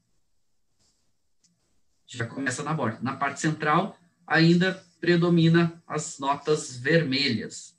Já 2.07 2.27
começa 2.27 2.63
na 2.63 2.73
borda. 2.73 2.99
Na 3.01 3.15
parte 3.15 3.39
central, 3.39 3.97
ainda 4.25 4.73
predomina 4.99 5.81
as 5.87 6.19
notas 6.19 6.77
vermelhas. 6.77 7.77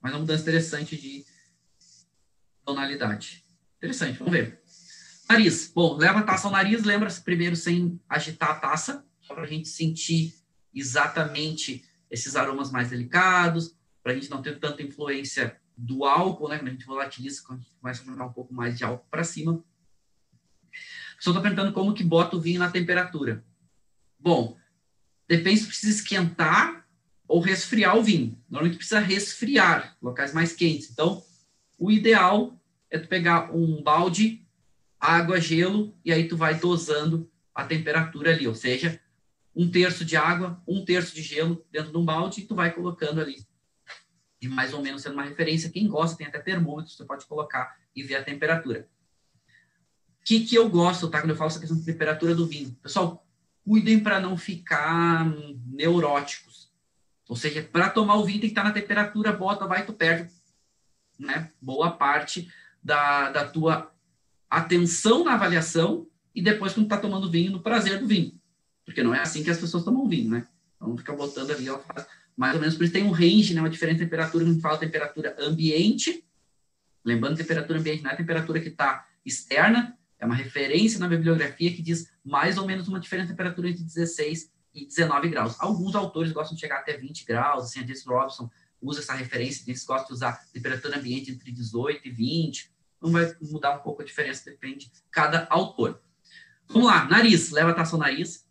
Mas 0.00 0.12
uma 0.12 0.20
mudança 0.20 0.42
interessante 0.42 0.96
de 0.96 1.24
tonalidade. 2.64 3.44
Interessante, 3.78 4.18
vamos 4.18 4.32
ver. 4.32 4.60
Nariz. 5.28 5.72
Bom, 5.74 5.96
leva 5.96 6.20
a 6.20 6.22
taça 6.22 6.46
ao 6.46 6.52
nariz, 6.52 6.84
lembra-se 6.84 7.22
primeiro 7.22 7.56
sem 7.56 8.00
agitar 8.08 8.50
a 8.50 8.54
taça, 8.54 9.04
para 9.26 9.42
a 9.42 9.46
gente 9.46 9.68
sentir 9.68 10.34
exatamente 10.72 11.84
esses 12.10 12.36
aromas 12.36 12.70
mais 12.70 12.90
delicados, 12.90 13.74
para 14.06 14.12
a 14.12 14.14
gente 14.14 14.30
não 14.30 14.40
ter 14.40 14.60
tanta 14.60 14.84
influência 14.84 15.60
do 15.76 16.04
álcool, 16.04 16.48
né? 16.48 16.58
Quando 16.58 16.68
a 16.68 16.70
gente 16.70 16.86
volatiliza, 16.86 17.42
quando 17.44 17.58
a 17.58 17.62
gente 17.62 17.74
começa 17.80 18.02
a 18.02 18.06
jogar 18.06 18.26
um 18.26 18.32
pouco 18.32 18.54
mais 18.54 18.78
de 18.78 18.84
álcool 18.84 19.04
para 19.10 19.24
cima. 19.24 19.64
Só 21.18 21.30
estou 21.30 21.42
perguntando 21.42 21.72
como 21.72 21.92
que 21.92 22.04
bota 22.04 22.36
o 22.36 22.40
vinho 22.40 22.60
na 22.60 22.70
temperatura. 22.70 23.44
Bom, 24.16 24.56
depende 25.26 25.58
se 25.58 25.66
precisa 25.66 25.92
esquentar 25.92 26.86
ou 27.26 27.40
resfriar 27.40 27.96
o 27.96 28.02
vinho. 28.04 28.40
Normalmente 28.48 28.76
precisa 28.76 29.00
resfriar, 29.00 29.96
locais 30.00 30.32
mais 30.32 30.52
quentes. 30.52 30.88
Então, 30.88 31.24
o 31.76 31.90
ideal 31.90 32.56
é 32.88 33.00
tu 33.00 33.08
pegar 33.08 33.52
um 33.52 33.82
balde, 33.82 34.46
água, 35.00 35.40
gelo, 35.40 35.98
e 36.04 36.12
aí 36.12 36.28
tu 36.28 36.36
vai 36.36 36.54
dosando 36.54 37.28
a 37.52 37.64
temperatura 37.64 38.30
ali, 38.30 38.46
ou 38.46 38.54
seja, 38.54 39.00
um 39.52 39.68
terço 39.68 40.04
de 40.04 40.16
água, 40.16 40.62
um 40.64 40.84
terço 40.84 41.12
de 41.12 41.22
gelo 41.22 41.66
dentro 41.72 41.90
de 41.90 41.98
um 41.98 42.04
balde, 42.04 42.42
e 42.42 42.46
tu 42.46 42.54
vai 42.54 42.72
colocando 42.72 43.20
ali. 43.20 43.44
E 44.46 44.48
mais 44.48 44.72
ou 44.72 44.80
menos 44.80 45.02
sendo 45.02 45.14
uma 45.14 45.24
referência. 45.24 45.70
Quem 45.70 45.88
gosta 45.88 46.16
tem 46.16 46.26
até 46.26 46.38
termômetro, 46.38 46.92
você 46.92 47.04
pode 47.04 47.26
colocar 47.26 47.76
e 47.94 48.02
ver 48.02 48.16
a 48.16 48.24
temperatura. 48.24 48.88
O 50.20 50.24
que, 50.24 50.40
que 50.40 50.54
eu 50.54 50.68
gosto, 50.68 51.08
tá? 51.08 51.20
Quando 51.20 51.30
eu 51.30 51.36
falo 51.36 51.48
essa 51.48 51.60
questão 51.60 51.78
de 51.78 51.84
temperatura 51.84 52.34
do 52.34 52.46
vinho. 52.46 52.76
Pessoal, 52.82 53.24
cuidem 53.64 54.00
para 54.00 54.20
não 54.20 54.36
ficar 54.36 55.26
neuróticos. 55.66 56.70
Ou 57.28 57.36
seja, 57.36 57.62
para 57.62 57.90
tomar 57.90 58.14
o 58.14 58.24
vinho 58.24 58.40
tem 58.40 58.48
que 58.48 58.52
estar 58.52 58.64
na 58.64 58.72
temperatura, 58.72 59.32
bota, 59.32 59.66
vai, 59.66 59.84
tu 59.84 59.92
perde 59.92 60.30
né, 61.18 61.50
boa 61.60 61.90
parte 61.90 62.48
da, 62.82 63.30
da 63.30 63.48
tua 63.48 63.92
atenção 64.48 65.24
na 65.24 65.34
avaliação 65.34 66.06
e 66.34 66.40
depois 66.40 66.72
quando 66.72 66.88
tá 66.88 66.98
tomando 66.98 67.30
vinho, 67.30 67.50
no 67.50 67.62
prazer 67.62 67.98
do 67.98 68.06
vinho. 68.06 68.38
Porque 68.84 69.02
não 69.02 69.14
é 69.14 69.20
assim 69.20 69.42
que 69.42 69.50
as 69.50 69.58
pessoas 69.58 69.84
tomam 69.84 70.06
vinho, 70.06 70.30
né? 70.30 70.46
Então 70.76 70.96
fica 70.96 71.12
botando 71.12 71.50
ali, 71.50 71.68
ó, 71.68 71.80
mais 72.36 72.54
ou 72.54 72.60
menos, 72.60 72.76
por 72.76 72.84
isso 72.84 72.92
tem 72.92 73.04
um 73.04 73.10
range, 73.10 73.54
né, 73.54 73.60
uma 73.60 73.70
diferença 73.70 73.98
de 73.98 74.04
temperatura, 74.04 74.44
a 74.44 74.48
gente 74.48 74.60
fala 74.60 74.78
temperatura 74.78 75.36
ambiente, 75.40 76.24
lembrando 77.04 77.36
temperatura 77.36 77.78
ambiente 77.78 78.02
não 78.02 78.10
é 78.10 78.14
a 78.14 78.16
temperatura 78.16 78.60
que 78.60 78.68
está 78.68 79.06
externa, 79.24 79.96
é 80.18 80.26
uma 80.26 80.34
referência 80.34 80.98
na 80.98 81.08
bibliografia 81.08 81.72
que 81.72 81.82
diz 81.82 82.10
mais 82.24 82.58
ou 82.58 82.66
menos 82.66 82.88
uma 82.88 83.00
diferença 83.00 83.28
de 83.28 83.32
temperatura 83.32 83.70
entre 83.70 83.82
16 83.82 84.50
e 84.74 84.86
19 84.86 85.28
graus. 85.28 85.56
Alguns 85.58 85.94
autores 85.94 86.32
gostam 86.32 86.54
de 86.54 86.60
chegar 86.60 86.78
até 86.78 86.96
20 86.96 87.24
graus, 87.24 87.64
assim, 87.64 87.80
a 87.80 87.86
Jess 87.86 88.04
Robson 88.06 88.50
usa 88.80 89.00
essa 89.00 89.14
referência, 89.14 89.64
eles 89.66 89.84
gostam 89.84 90.08
de 90.08 90.12
usar 90.14 90.44
temperatura 90.52 90.98
ambiente 90.98 91.30
entre 91.30 91.50
18 91.50 92.06
e 92.06 92.10
20, 92.10 92.70
não 93.00 93.10
vai 93.10 93.34
mudar 93.40 93.76
um 93.76 93.80
pouco 93.80 94.02
a 94.02 94.04
diferença, 94.04 94.50
depende 94.50 94.86
de 94.86 95.02
cada 95.10 95.46
autor. 95.50 96.00
Vamos 96.68 96.88
lá, 96.88 97.04
nariz, 97.06 97.50
leva 97.50 97.70
a 97.70 97.74
taça 97.74 97.94
ao 97.94 98.00
nariz, 98.00 98.45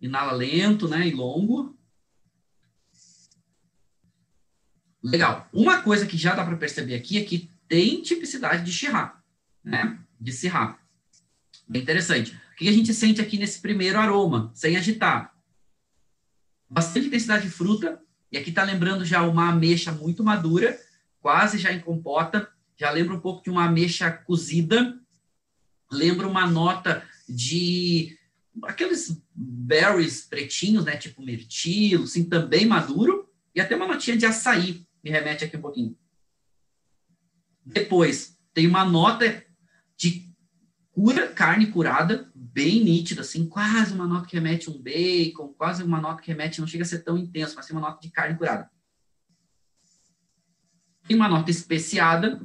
Inala 0.00 0.32
lento, 0.32 0.88
né? 0.88 1.06
E 1.06 1.12
longo. 1.12 1.76
Legal. 5.02 5.48
Uma 5.52 5.82
coisa 5.82 6.06
que 6.06 6.16
já 6.16 6.34
dá 6.34 6.44
para 6.44 6.56
perceber 6.56 6.94
aqui 6.94 7.18
é 7.18 7.24
que 7.24 7.50
tem 7.68 8.02
tipicidade 8.02 8.64
de 8.64 8.72
Shiraz, 8.72 9.12
né? 9.62 9.98
De 10.20 10.32
Syrah. 10.32 10.78
Bem 11.68 11.82
interessante. 11.82 12.34
O 12.52 12.56
que 12.56 12.68
a 12.68 12.72
gente 12.72 12.92
sente 12.92 13.20
aqui 13.20 13.38
nesse 13.38 13.60
primeiro 13.60 13.98
aroma, 13.98 14.50
sem 14.54 14.76
agitar? 14.76 15.34
Bastante 16.68 17.06
intensidade 17.06 17.44
de 17.44 17.50
fruta. 17.50 18.00
E 18.32 18.36
aqui 18.36 18.50
está 18.50 18.62
lembrando 18.62 19.04
já 19.04 19.22
uma 19.22 19.50
ameixa 19.50 19.92
muito 19.92 20.24
madura, 20.24 20.78
quase 21.20 21.58
já 21.58 21.72
em 21.72 21.80
compota. 21.80 22.50
Já 22.76 22.90
lembra 22.90 23.14
um 23.14 23.20
pouco 23.20 23.42
de 23.42 23.50
uma 23.50 23.64
ameixa 23.64 24.10
cozida. 24.10 24.98
Lembra 25.90 26.26
uma 26.26 26.46
nota 26.46 27.06
de 27.28 28.17
aqueles 28.64 29.22
berries 29.34 30.26
pretinhos, 30.26 30.84
né, 30.84 30.96
tipo 30.96 31.22
mirtilo, 31.22 32.04
assim, 32.04 32.24
também 32.24 32.66
maduro, 32.66 33.28
e 33.54 33.60
até 33.60 33.76
uma 33.76 33.86
notinha 33.86 34.16
de 34.16 34.26
açaí, 34.26 34.86
me 35.02 35.10
remete 35.10 35.44
aqui 35.44 35.56
um 35.56 35.60
pouquinho. 35.60 35.98
Depois, 37.64 38.38
tem 38.54 38.66
uma 38.66 38.84
nota 38.84 39.44
de 39.96 40.34
cura, 40.90 41.28
carne 41.28 41.66
curada, 41.66 42.30
bem 42.34 42.82
nítida, 42.82 43.20
assim, 43.20 43.48
quase 43.48 43.92
uma 43.92 44.06
nota 44.06 44.26
que 44.26 44.34
remete 44.34 44.70
um 44.70 44.80
bacon, 44.80 45.48
quase 45.54 45.82
uma 45.82 46.00
nota 46.00 46.22
que 46.22 46.28
remete, 46.28 46.60
não 46.60 46.66
chega 46.66 46.82
a 46.82 46.86
ser 46.86 47.00
tão 47.00 47.16
intenso, 47.16 47.54
mas 47.56 47.66
tem 47.66 47.76
uma 47.76 47.86
nota 47.88 48.00
de 48.00 48.10
carne 48.10 48.36
curada. 48.36 48.70
Tem 51.06 51.16
uma 51.16 51.28
nota 51.28 51.50
especiada, 51.50 52.40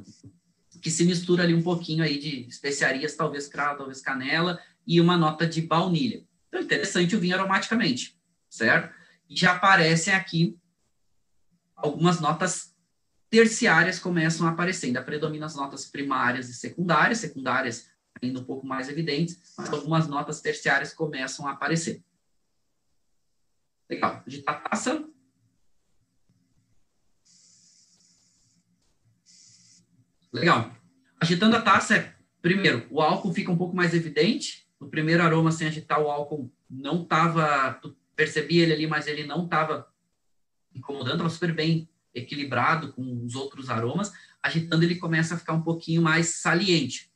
que 0.80 0.90
se 0.90 1.04
mistura 1.04 1.42
ali 1.42 1.54
um 1.54 1.62
pouquinho 1.62 2.04
aí 2.04 2.18
de 2.18 2.46
especiarias, 2.46 3.16
talvez 3.16 3.48
cravo, 3.48 3.78
talvez 3.78 4.02
canela, 4.02 4.60
e 4.86 5.00
uma 5.00 5.16
nota 5.16 5.46
de 5.46 5.62
baunilha. 5.62 6.24
Então, 6.48 6.60
interessante 6.60 7.16
o 7.16 7.20
vinho 7.20 7.34
aromaticamente, 7.34 8.18
certo? 8.48 8.94
E 9.28 9.36
já 9.36 9.52
aparecem 9.52 10.14
aqui 10.14 10.58
algumas 11.74 12.20
notas 12.20 12.74
terciárias 13.28 13.98
começam 13.98 14.46
a 14.46 14.50
aparecer. 14.50 14.86
Ainda 14.86 15.02
predominam 15.02 15.46
as 15.46 15.56
notas 15.56 15.86
primárias 15.86 16.48
e 16.48 16.54
secundárias, 16.54 17.18
secundárias 17.18 17.90
ainda 18.22 18.40
um 18.40 18.44
pouco 18.44 18.66
mais 18.66 18.88
evidentes, 18.88 19.54
mas 19.58 19.70
algumas 19.70 20.06
notas 20.06 20.40
terciárias 20.40 20.94
começam 20.94 21.46
a 21.46 21.52
aparecer. 21.52 22.02
Legal. 23.90 24.22
De 24.26 24.42
a 24.46 24.54
taça. 24.54 25.04
Legal. 30.32 30.74
Agitando 31.20 31.56
a 31.56 31.62
taça, 31.62 31.96
é, 31.96 32.14
primeiro, 32.42 32.86
o 32.90 33.00
álcool 33.00 33.32
fica 33.32 33.50
um 33.50 33.56
pouco 33.56 33.74
mais 33.74 33.94
evidente, 33.94 34.63
no 34.80 34.88
primeiro 34.88 35.22
aroma 35.22 35.52
sem 35.52 35.66
agitar 35.66 36.00
o 36.00 36.10
álcool 36.10 36.52
não 36.68 37.02
estava, 37.02 37.80
percebia 38.16 38.62
ele 38.62 38.72
ali, 38.72 38.86
mas 38.86 39.06
ele 39.06 39.24
não 39.24 39.44
estava 39.44 39.88
incomodando, 40.74 41.14
estava 41.14 41.30
super 41.30 41.54
bem 41.54 41.88
equilibrado 42.14 42.92
com 42.92 43.24
os 43.24 43.34
outros 43.34 43.70
aromas. 43.70 44.12
Agitando 44.42 44.84
ele 44.84 44.96
começa 44.96 45.34
a 45.34 45.38
ficar 45.38 45.52
um 45.52 45.62
pouquinho 45.62 46.02
mais 46.02 46.36
saliente, 46.36 47.10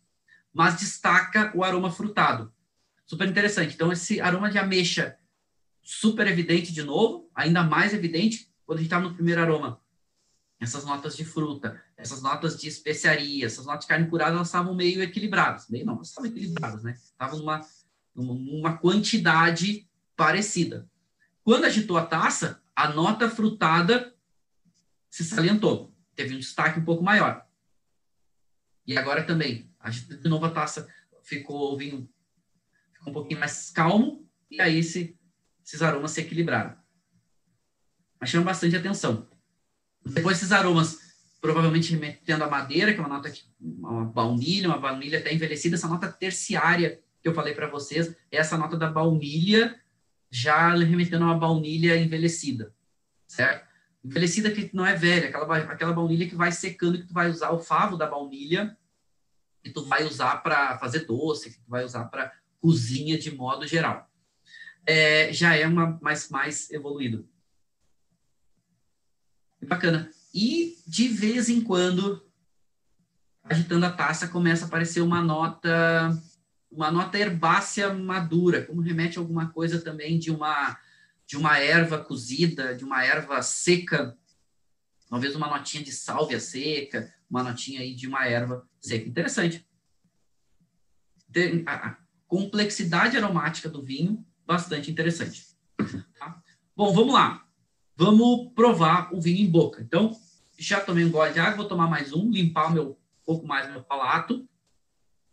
mas 0.52 0.78
destaca 0.78 1.52
o 1.54 1.62
aroma 1.62 1.90
frutado. 1.90 2.52
Super 3.04 3.28
interessante. 3.28 3.74
Então 3.74 3.92
esse 3.92 4.20
aroma 4.20 4.50
de 4.50 4.58
ameixa 4.58 5.18
super 5.82 6.26
evidente 6.26 6.72
de 6.72 6.82
novo, 6.82 7.30
ainda 7.34 7.62
mais 7.62 7.94
evidente 7.94 8.52
quando 8.64 8.78
a 8.78 8.82
gente 8.82 8.88
estava 8.88 9.08
no 9.08 9.14
primeiro 9.14 9.40
aroma 9.40 9.80
essas 10.60 10.84
notas 10.84 11.16
de 11.16 11.24
fruta, 11.24 11.80
essas 11.98 12.22
notas 12.22 12.56
de 12.56 12.68
especiaria, 12.68 13.44
essas 13.44 13.66
notas 13.66 13.84
de 13.84 13.88
carne 13.88 14.08
curada, 14.08 14.36
elas 14.36 14.46
estavam 14.46 14.74
meio 14.74 15.02
equilibradas. 15.02 15.68
Meio 15.68 15.84
não, 15.84 15.96
elas 15.96 16.08
estavam 16.08 16.30
equilibradas, 16.30 16.84
né? 16.84 16.92
Estavam 16.92 17.40
numa, 17.40 17.60
numa 18.14 18.78
quantidade 18.78 19.86
parecida. 20.16 20.88
Quando 21.42 21.64
agitou 21.64 21.96
a 21.96 22.06
taça, 22.06 22.62
a 22.74 22.88
nota 22.88 23.28
frutada 23.28 24.14
se 25.10 25.24
salientou. 25.24 25.92
Teve 26.14 26.36
um 26.36 26.38
destaque 26.38 26.78
um 26.78 26.84
pouco 26.84 27.02
maior. 27.02 27.44
E 28.86 28.96
agora 28.96 29.24
também, 29.24 29.68
agitou 29.80 30.16
de 30.16 30.28
novo 30.28 30.46
a 30.46 30.50
taça, 30.50 30.88
ficou 31.22 31.74
o 31.74 31.76
vinho 31.76 32.08
ficou 32.92 33.10
um 33.10 33.14
pouquinho 33.14 33.40
mais 33.40 33.70
calmo, 33.70 34.28
e 34.50 34.60
aí 34.60 34.78
esse, 34.78 35.16
esses 35.64 35.82
aromas 35.82 36.12
se 36.12 36.20
equilibraram. 36.20 36.76
Mas 38.20 38.30
chama 38.30 38.46
bastante 38.46 38.76
atenção. 38.76 39.28
Depois 40.04 40.38
esses 40.38 40.52
aromas, 40.52 41.07
provavelmente 41.40 41.92
remetendo 41.92 42.44
a 42.44 42.50
madeira, 42.50 42.92
que 42.92 42.98
é 42.98 43.02
uma 43.02 43.08
nota, 43.08 43.32
uma 43.60 44.04
baunilha, 44.04 44.68
uma 44.68 44.78
baunilha 44.78 45.18
até 45.18 45.32
envelhecida, 45.32 45.76
essa 45.76 45.88
nota 45.88 46.10
terciária 46.10 47.00
que 47.22 47.28
eu 47.28 47.34
falei 47.34 47.54
para 47.54 47.68
vocês, 47.68 48.14
é 48.30 48.36
essa 48.36 48.56
nota 48.56 48.76
da 48.76 48.90
baunilha, 48.90 49.80
já 50.30 50.74
remetendo 50.74 51.24
a 51.24 51.28
uma 51.28 51.38
baunilha 51.38 51.96
envelhecida, 51.96 52.74
certo? 53.26 53.66
Envelhecida 54.04 54.50
que 54.50 54.70
não 54.72 54.86
é 54.86 54.94
velha, 54.94 55.28
aquela, 55.28 55.56
aquela 55.56 55.92
baunilha 55.92 56.28
que 56.28 56.34
vai 56.34 56.52
secando, 56.52 56.98
que 56.98 57.06
tu 57.06 57.14
vai 57.14 57.28
usar 57.28 57.50
o 57.50 57.58
favo 57.58 57.96
da 57.96 58.06
baunilha, 58.06 58.76
que 59.62 59.70
tu 59.70 59.84
vai 59.84 60.04
usar 60.04 60.36
para 60.42 60.78
fazer 60.78 61.00
doce, 61.00 61.50
que 61.50 61.58
tu 61.58 61.68
vai 61.68 61.84
usar 61.84 62.04
para 62.04 62.32
cozinha 62.60 63.18
de 63.18 63.30
modo 63.30 63.66
geral. 63.66 64.08
É, 64.86 65.32
já 65.32 65.54
é 65.54 65.66
uma 65.66 65.98
mais, 66.00 66.28
mais 66.30 66.70
evoluído. 66.70 67.28
Bacana. 69.62 70.10
E 70.32 70.76
de 70.86 71.08
vez 71.08 71.48
em 71.48 71.60
quando, 71.60 72.24
agitando 73.44 73.86
a 73.86 73.92
taça, 73.92 74.28
começa 74.28 74.64
a 74.64 74.68
aparecer 74.68 75.00
uma 75.00 75.22
nota, 75.22 76.10
uma 76.70 76.90
nota 76.90 77.18
herbácea 77.18 77.92
madura, 77.92 78.64
como 78.64 78.82
remete 78.82 79.18
a 79.18 79.20
alguma 79.20 79.48
coisa 79.50 79.80
também 79.80 80.18
de 80.18 80.30
uma 80.30 80.78
de 81.26 81.36
uma 81.36 81.58
erva 81.58 82.02
cozida, 82.02 82.74
de 82.74 82.86
uma 82.86 83.04
erva 83.04 83.42
seca, 83.42 84.16
talvez 85.10 85.36
uma 85.36 85.46
notinha 85.46 85.84
de 85.84 85.92
sálvia 85.92 86.40
seca, 86.40 87.12
uma 87.28 87.42
notinha 87.42 87.82
aí 87.82 87.94
de 87.94 88.06
uma 88.06 88.26
erva 88.26 88.66
seca. 88.80 89.06
Interessante. 89.06 89.68
A 91.66 91.98
complexidade 92.26 93.14
aromática 93.16 93.68
do 93.68 93.82
vinho, 93.82 94.26
bastante 94.46 94.90
interessante. 94.90 95.46
Tá? 96.18 96.42
Bom, 96.74 96.94
vamos 96.94 97.12
lá. 97.12 97.46
Vamos 97.98 98.52
provar 98.54 99.12
o 99.12 99.20
vinho 99.20 99.44
em 99.44 99.50
boca. 99.50 99.82
Então, 99.82 100.16
já 100.56 100.80
tomei 100.80 101.04
um 101.04 101.10
gole 101.10 101.32
de 101.32 101.40
água, 101.40 101.56
vou 101.56 101.64
tomar 101.66 101.88
mais 101.88 102.12
um, 102.12 102.30
limpar 102.30 102.72
meu, 102.72 102.90
um 102.92 102.96
pouco 103.26 103.44
mais 103.44 103.68
meu 103.68 103.82
palato. 103.82 104.48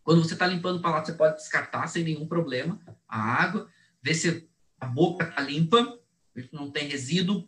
Quando 0.02 0.24
você 0.24 0.34
está 0.34 0.48
limpando 0.48 0.78
o 0.78 0.82
palato, 0.82 1.06
você 1.06 1.14
pode 1.14 1.36
descartar 1.36 1.86
sem 1.86 2.04
nenhum 2.04 2.26
problema 2.28 2.82
a 3.08 3.20
água, 3.20 3.70
ver 4.02 4.16
se 4.16 4.50
a 4.80 4.88
boca 4.88 5.26
está 5.26 5.44
limpa, 5.44 6.00
se 6.36 6.50
não 6.52 6.72
tem 6.72 6.88
resíduo, 6.88 7.48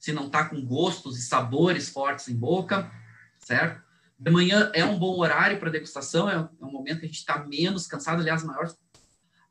se 0.00 0.12
não 0.12 0.26
está 0.26 0.48
com 0.48 0.60
gostos 0.64 1.16
e 1.16 1.22
sabores 1.22 1.88
fortes 1.88 2.28
em 2.28 2.34
boca, 2.34 2.90
certo? 3.38 3.80
De 4.18 4.32
manhã 4.32 4.72
é 4.74 4.84
um 4.84 4.98
bom 4.98 5.16
horário 5.20 5.60
para 5.60 5.70
degustação, 5.70 6.28
é 6.28 6.40
um 6.60 6.72
momento 6.72 6.98
que 6.98 7.04
a 7.04 7.08
gente 7.08 7.18
está 7.18 7.38
menos 7.46 7.86
cansado. 7.86 8.20
Aliás, 8.20 8.42
a, 8.42 8.46
maior, 8.48 8.74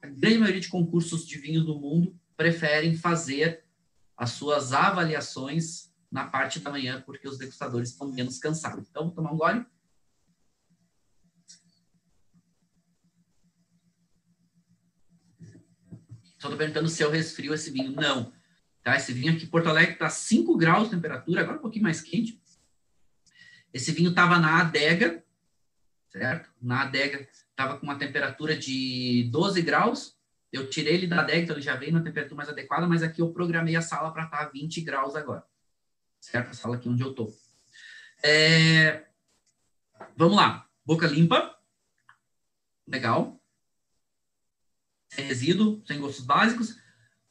a 0.02 0.08
grande 0.08 0.40
maioria 0.40 0.60
de 0.60 0.68
concursos 0.68 1.26
de 1.26 1.38
vinhos 1.38 1.66
do 1.66 1.80
mundo 1.80 2.14
preferem 2.36 2.98
fazer 2.98 3.65
as 4.18 4.32
suas 4.32 4.74
avaliações 4.74 5.94
na 6.12 6.26
parte 6.26 6.60
da 6.60 6.72
manhã, 6.72 7.02
porque 7.06 7.28
os 7.28 7.38
degustadores 7.38 7.90
estão 7.90 8.12
menos 8.12 8.40
cansados. 8.40 8.88
Então, 8.90 9.06
vou 9.06 9.12
tomar 9.12 9.34
um 9.34 9.38
gole. 9.38 9.66
Estou 16.38 16.56
perguntando 16.56 16.88
se 16.88 17.04
eu 17.04 17.10
resfrio 17.10 17.54
esse 17.54 17.72
vinho. 17.72 17.92
Não. 17.92 18.32
Tá? 18.84 18.96
Esse 18.96 19.12
vinho 19.12 19.34
aqui, 19.34 19.48
Porto 19.48 19.68
Alegre, 19.68 19.94
está 19.94 20.10
5 20.10 20.56
graus 20.56 20.86
de 20.86 20.96
temperatura, 20.96 21.42
agora 21.42 21.58
um 21.58 21.62
pouquinho 21.62 21.84
mais 21.84 22.02
quente. 22.02 22.40
Esse 23.74 23.92
vinho 23.92 24.12
estava 24.12 24.38
na 24.38 24.62
adega, 24.62 25.26
certo? 26.10 26.50
Na 26.62 26.84
adega 26.84 27.28
estava 27.50 27.78
com 27.78 27.86
uma 27.86 27.98
temperatura 27.98 28.56
de 28.56 29.28
12 29.32 29.62
graus. 29.64 30.16
Eu 30.52 30.70
tirei 30.70 30.94
ele 30.94 31.08
da 31.08 31.22
adega, 31.22 31.42
então 31.42 31.56
ele 31.56 31.62
já 31.64 31.76
veio 31.76 31.94
na 31.94 32.02
temperatura 32.02 32.36
mais 32.36 32.50
adequada, 32.50 32.88
mas 32.88 33.04
aqui 33.04 33.22
eu 33.22 33.32
programei 33.32 33.76
a 33.76 33.82
sala 33.82 34.12
para 34.12 34.26
estar 34.26 34.46
tá 34.46 34.50
20 34.50 34.82
graus 34.82 35.16
agora. 35.16 35.44
Certo? 36.20 36.52
A 36.52 36.54
sala 36.54 36.76
aqui 36.76 36.88
onde 36.88 37.04
eu 37.04 37.12
estou. 37.12 37.34
É... 38.24 39.06
Vamos 40.16 40.38
lá. 40.38 40.68
Boca 40.86 41.08
limpa. 41.08 41.58
Legal. 42.88 43.42
Sem 45.10 45.26
resíduo, 45.26 45.84
sem 45.86 46.00
gostos 46.00 46.26
básicos. 46.26 46.78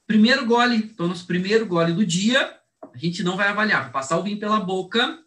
Primeiro 0.06 0.46
gole, 0.46 0.76
então 0.76 1.08
nosso 1.08 1.26
primeiro 1.26 1.66
gole 1.66 1.92
do 1.92 2.04
dia, 2.04 2.60
a 2.92 2.96
gente 2.98 3.22
não 3.22 3.36
vai 3.36 3.48
avaliar, 3.48 3.84
vou 3.84 3.92
passar 3.92 4.18
o 4.18 4.22
vinho 4.22 4.38
pela 4.38 4.60
boca 4.60 5.24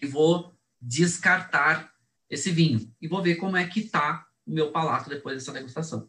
e 0.00 0.06
vou 0.06 0.56
descartar 0.80 1.92
esse 2.30 2.50
vinho 2.50 2.94
e 3.00 3.06
vou 3.06 3.22
ver 3.22 3.36
como 3.36 3.56
é 3.56 3.66
que 3.66 3.82
tá 3.82 4.26
o 4.46 4.50
meu 4.50 4.72
palato 4.72 5.10
depois 5.10 5.36
dessa 5.36 5.52
degustação. 5.52 6.08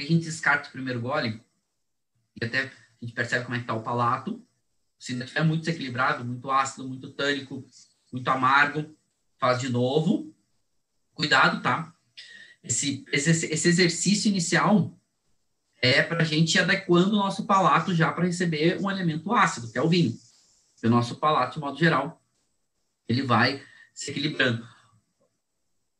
Porque 0.00 0.14
a 0.14 0.16
gente 0.16 0.24
descarta 0.24 0.68
o 0.68 0.72
primeiro 0.72 0.98
gole 0.98 1.42
e 2.40 2.44
até 2.44 2.62
a 2.62 2.70
gente 3.04 3.12
percebe 3.12 3.44
como 3.44 3.54
é 3.54 3.58
que 3.58 3.64
está 3.64 3.74
o 3.74 3.82
palato. 3.82 4.42
Se 4.98 5.12
ainda 5.12 5.24
estiver 5.24 5.44
muito 5.44 5.60
desequilibrado, 5.60 6.24
muito 6.24 6.50
ácido, 6.50 6.88
muito 6.88 7.10
tânico, 7.10 7.62
muito 8.10 8.28
amargo, 8.28 8.96
faz 9.38 9.60
de 9.60 9.68
novo. 9.68 10.34
Cuidado, 11.12 11.62
tá? 11.62 11.94
Esse, 12.64 13.04
esse, 13.12 13.30
esse 13.46 13.68
exercício 13.68 14.30
inicial 14.30 14.98
é 15.82 16.02
para 16.02 16.22
a 16.22 16.24
gente 16.24 16.58
adequando 16.58 17.10
o 17.10 17.18
nosso 17.18 17.44
palato 17.44 17.94
já 17.94 18.10
para 18.10 18.24
receber 18.24 18.80
um 18.80 18.90
elemento 18.90 19.34
ácido, 19.34 19.70
que 19.70 19.76
é 19.76 19.82
o 19.82 19.88
vinho. 19.88 20.18
o 20.82 20.88
nosso 20.88 21.16
palato, 21.16 21.54
de 21.54 21.60
modo 21.60 21.78
geral, 21.78 22.22
ele 23.06 23.22
vai 23.22 23.62
se 23.92 24.10
equilibrando 24.10 24.66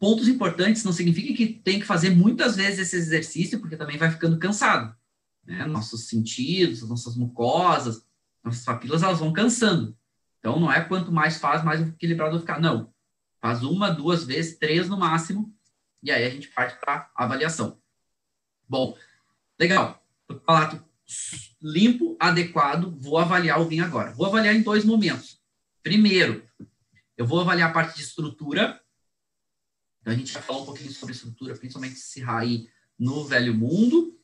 pontos 0.00 0.26
importantes 0.26 0.82
não 0.82 0.92
significa 0.92 1.34
que 1.34 1.46
tem 1.46 1.78
que 1.78 1.86
fazer 1.86 2.10
muitas 2.10 2.56
vezes 2.56 2.80
esse 2.80 2.96
exercício, 2.96 3.60
porque 3.60 3.76
também 3.76 3.98
vai 3.98 4.10
ficando 4.10 4.38
cansado. 4.38 4.96
Né? 5.44 5.66
Nossos 5.66 6.08
sentidos, 6.08 6.88
nossas 6.88 7.14
mucosas, 7.14 8.04
nossas 8.42 8.64
papilas, 8.64 9.02
elas 9.02 9.18
vão 9.18 9.32
cansando. 9.32 9.96
Então, 10.38 10.58
não 10.58 10.72
é 10.72 10.80
quanto 10.80 11.12
mais 11.12 11.36
faz, 11.36 11.62
mais 11.62 11.82
equilibrado 11.82 12.40
ficar. 12.40 12.58
Não. 12.58 12.92
Faz 13.40 13.62
uma, 13.62 13.90
duas 13.90 14.24
vezes, 14.24 14.58
três 14.58 14.88
no 14.88 14.96
máximo, 14.96 15.54
e 16.02 16.10
aí 16.10 16.24
a 16.24 16.30
gente 16.30 16.48
parte 16.48 16.80
para 16.80 17.10
avaliação. 17.14 17.78
Bom, 18.66 18.96
legal. 19.58 20.02
Palato 20.46 20.82
limpo, 21.60 22.16
adequado, 22.18 22.96
vou 22.98 23.18
avaliar 23.18 23.60
o 23.60 23.66
vinho 23.66 23.84
agora. 23.84 24.12
Vou 24.12 24.26
avaliar 24.26 24.54
em 24.54 24.62
dois 24.62 24.84
momentos. 24.84 25.38
Primeiro, 25.82 26.42
eu 27.16 27.26
vou 27.26 27.40
avaliar 27.40 27.70
a 27.70 27.72
parte 27.72 27.96
de 27.96 28.02
estrutura, 28.02 28.80
então, 30.00 30.12
a 30.12 30.16
gente 30.16 30.32
já 30.32 30.40
falou 30.40 30.62
um 30.62 30.66
pouquinho 30.66 30.90
sobre 30.90 31.14
estrutura, 31.14 31.54
principalmente 31.56 31.94
esse 31.94 32.20
RAI 32.20 32.66
no 32.98 33.24
Velho 33.24 33.54
Mundo. 33.54 34.18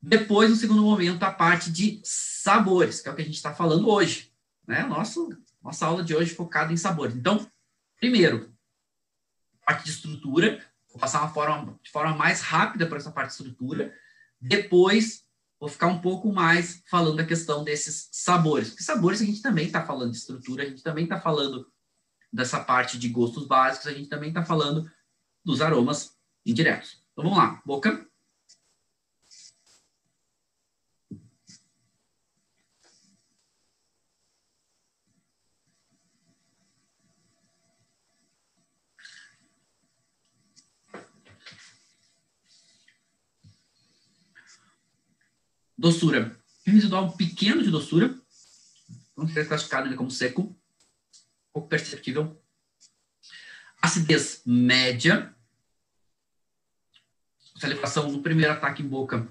Depois, 0.00 0.50
no 0.50 0.56
segundo 0.56 0.82
momento, 0.82 1.22
a 1.22 1.32
parte 1.32 1.72
de 1.72 2.00
sabores, 2.04 3.00
que 3.00 3.08
é 3.08 3.12
o 3.12 3.14
que 3.14 3.22
a 3.22 3.24
gente 3.24 3.36
está 3.36 3.54
falando 3.54 3.88
hoje. 3.88 4.32
Né? 4.66 4.82
Nosso, 4.84 5.30
nossa 5.62 5.86
aula 5.86 6.04
de 6.04 6.14
hoje 6.14 6.34
focada 6.34 6.72
em 6.72 6.76
sabores. 6.76 7.16
Então, 7.16 7.50
primeiro, 7.98 8.54
parte 9.64 9.84
de 9.84 9.90
estrutura. 9.90 10.64
Vou 10.90 10.98
passar 10.98 11.20
uma 11.20 11.32
forma, 11.32 11.78
de 11.82 11.90
forma 11.90 12.14
mais 12.14 12.40
rápida 12.40 12.86
para 12.86 12.98
essa 12.98 13.10
parte 13.10 13.28
de 13.28 13.34
estrutura. 13.34 13.94
Depois, 14.40 15.24
vou 15.58 15.68
ficar 15.68 15.88
um 15.88 16.00
pouco 16.00 16.32
mais 16.32 16.82
falando 16.86 17.16
da 17.16 17.26
questão 17.26 17.64
desses 17.64 18.08
sabores. 18.12 18.68
Porque 18.68 18.82
sabores 18.82 19.20
a 19.20 19.24
gente 19.24 19.42
também 19.42 19.66
está 19.66 19.84
falando 19.84 20.12
de 20.12 20.18
estrutura, 20.18 20.62
a 20.62 20.66
gente 20.66 20.82
também 20.82 21.04
está 21.04 21.20
falando 21.20 21.66
dessa 22.32 22.62
parte 22.62 22.98
de 22.98 23.08
gostos 23.08 23.46
básicos, 23.46 23.86
a 23.86 23.92
gente 23.92 24.08
também 24.08 24.28
está 24.28 24.44
falando 24.44 24.90
dos 25.44 25.60
aromas 25.60 26.16
indiretos. 26.44 27.02
Então 27.12 27.24
vamos 27.24 27.38
lá, 27.38 27.62
boca. 27.64 28.06
Doçura. 45.76 46.36
Um 46.66 46.72
residual 46.72 47.12
pequeno 47.16 47.62
de 47.62 47.70
doçura. 47.70 48.20
Vamos 49.14 49.32
ser 49.32 49.46
classificado 49.46 49.94
como 49.94 50.10
seco 50.10 50.57
pouco 51.52 51.68
perceptível. 51.68 52.40
Acidez 53.80 54.42
média. 54.44 55.34
Salivação 57.56 58.10
no 58.10 58.22
primeiro 58.22 58.52
ataque 58.52 58.82
em 58.82 58.86
boca, 58.86 59.26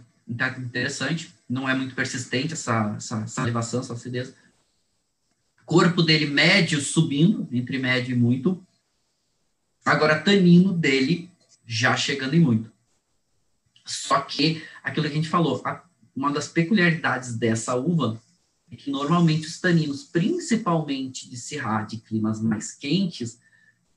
interessante. 0.59 1.33
Não 1.49 1.67
é 1.67 1.73
muito 1.73 1.95
persistente 1.95 2.53
essa, 2.53 2.95
essa 2.97 3.25
salivação, 3.27 3.79
essa 3.79 3.93
acidez. 3.93 4.33
Corpo 5.65 6.01
dele 6.01 6.25
médio 6.25 6.81
subindo, 6.81 7.47
entre 7.51 7.77
médio 7.77 8.15
e 8.15 8.19
muito. 8.19 8.65
Agora, 9.85 10.19
tanino 10.19 10.73
dele 10.73 11.29
já 11.65 11.95
chegando 11.95 12.33
em 12.33 12.39
muito. 12.39 12.71
Só 13.85 14.19
que, 14.21 14.65
aquilo 14.83 15.05
que 15.05 15.11
a 15.13 15.15
gente 15.15 15.29
falou, 15.29 15.63
uma 16.15 16.31
das 16.31 16.47
peculiaridades 16.49 17.35
dessa 17.35 17.75
uva 17.75 18.21
é 18.71 18.75
que 18.75 18.91
normalmente 18.91 19.47
os 19.47 19.59
taninos, 19.59 20.03
principalmente 20.03 21.29
de 21.29 21.37
Syrah, 21.37 21.83
de 21.83 21.97
climas 21.97 22.41
mais 22.41 22.71
quentes, 22.73 23.39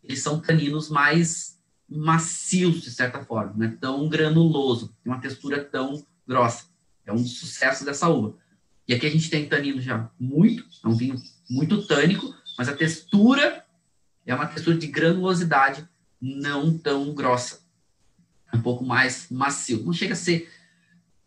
eles 0.02 0.22
são 0.22 0.40
taninos 0.40 0.88
mais 0.88 1.58
macios, 1.88 2.82
de 2.82 2.90
certa 2.90 3.24
forma, 3.24 3.52
não 3.56 3.66
é 3.66 3.70
tão 3.70 4.08
granuloso, 4.08 4.94
tem 5.02 5.12
uma 5.12 5.20
textura 5.20 5.62
tão 5.64 6.04
grossa. 6.26 6.66
É 7.04 7.12
um 7.12 7.18
sucesso 7.18 7.84
dessa 7.84 8.08
uva. 8.08 8.36
E 8.86 8.94
aqui 8.94 9.06
a 9.06 9.10
gente 9.10 9.28
tem 9.28 9.48
tanino 9.48 9.80
já 9.80 10.08
muito, 10.18 10.64
é 10.84 10.88
um 10.88 10.94
vinho 10.94 11.20
muito 11.48 11.84
tânico, 11.86 12.32
mas 12.56 12.68
a 12.68 12.76
textura 12.76 13.64
é 14.24 14.34
uma 14.34 14.46
textura 14.46 14.78
de 14.78 14.86
granulosidade 14.86 15.88
não 16.20 16.76
tão 16.78 17.12
grossa. 17.14 17.60
É 18.52 18.56
um 18.56 18.62
pouco 18.62 18.84
mais 18.84 19.28
macio. 19.30 19.82
Não 19.84 19.92
chega 19.92 20.12
a 20.12 20.16
ser, 20.16 20.48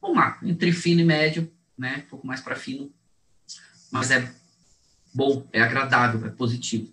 vamos 0.02 0.18
lá, 0.18 0.40
entre 0.44 0.72
fino 0.72 1.02
e 1.02 1.06
médio, 1.06 1.52
né? 1.78 2.04
Um 2.06 2.10
pouco 2.10 2.28
mais 2.28 2.40
para 2.40 2.56
fino, 2.56 2.94
mas 3.94 4.10
é 4.10 4.28
bom, 5.14 5.48
é 5.54 5.62
agradável, 5.62 6.26
é 6.26 6.30
positivo. 6.32 6.92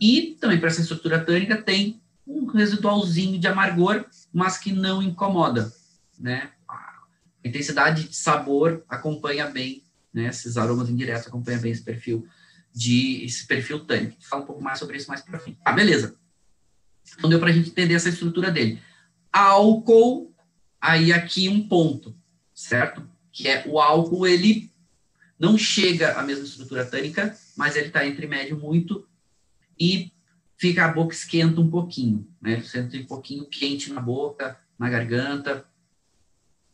E 0.00 0.36
também 0.40 0.60
para 0.60 0.68
essa 0.68 0.80
estrutura 0.80 1.18
tânica 1.18 1.60
tem 1.60 2.00
um 2.24 2.46
residualzinho 2.46 3.36
de 3.36 3.48
amargor, 3.48 4.06
mas 4.32 4.56
que 4.56 4.72
não 4.72 5.02
incomoda, 5.02 5.72
né? 6.16 6.52
A 6.68 7.02
intensidade 7.44 8.08
de 8.08 8.14
sabor 8.14 8.84
acompanha 8.88 9.48
bem, 9.48 9.82
né? 10.12 10.28
Esses 10.28 10.56
aromas 10.56 10.88
indiretos 10.88 11.26
acompanham 11.26 11.60
bem 11.60 11.72
esse 11.72 11.82
perfil 11.82 12.24
de 12.72 13.24
esse 13.24 13.44
perfil 13.48 13.84
tânico. 13.84 14.16
Fala 14.20 14.44
um 14.44 14.46
pouco 14.46 14.62
mais 14.62 14.78
sobre 14.78 14.96
isso 14.96 15.08
mais 15.08 15.20
para 15.20 15.40
frente. 15.40 15.58
Ah, 15.64 15.72
beleza. 15.72 16.14
Então 17.18 17.28
deu 17.28 17.40
para 17.40 17.50
a 17.50 17.52
gente 17.52 17.70
entender 17.70 17.94
essa 17.94 18.08
estrutura 18.08 18.52
dele. 18.52 18.80
Álcool, 19.32 20.32
aí 20.80 21.12
aqui 21.12 21.48
um 21.48 21.66
ponto, 21.66 22.16
certo? 22.54 23.04
Que 23.32 23.48
é 23.48 23.64
o 23.66 23.80
álcool, 23.80 24.28
ele 24.28 24.72
não 25.44 25.58
chega 25.58 26.18
à 26.18 26.22
mesma 26.22 26.44
estrutura 26.44 26.86
tânica, 26.86 27.36
mas 27.56 27.76
ele 27.76 27.88
está 27.88 28.06
entre 28.06 28.26
médio 28.26 28.58
muito 28.58 29.06
e 29.78 30.10
fica 30.56 30.86
a 30.86 30.88
boca 30.88 31.14
esquenta 31.14 31.60
um 31.60 31.70
pouquinho, 31.70 32.26
né? 32.40 32.62
Sente 32.62 32.98
um 32.98 33.04
pouquinho 33.04 33.44
quente 33.46 33.92
na 33.92 34.00
boca, 34.00 34.58
na 34.78 34.88
garganta. 34.88 35.66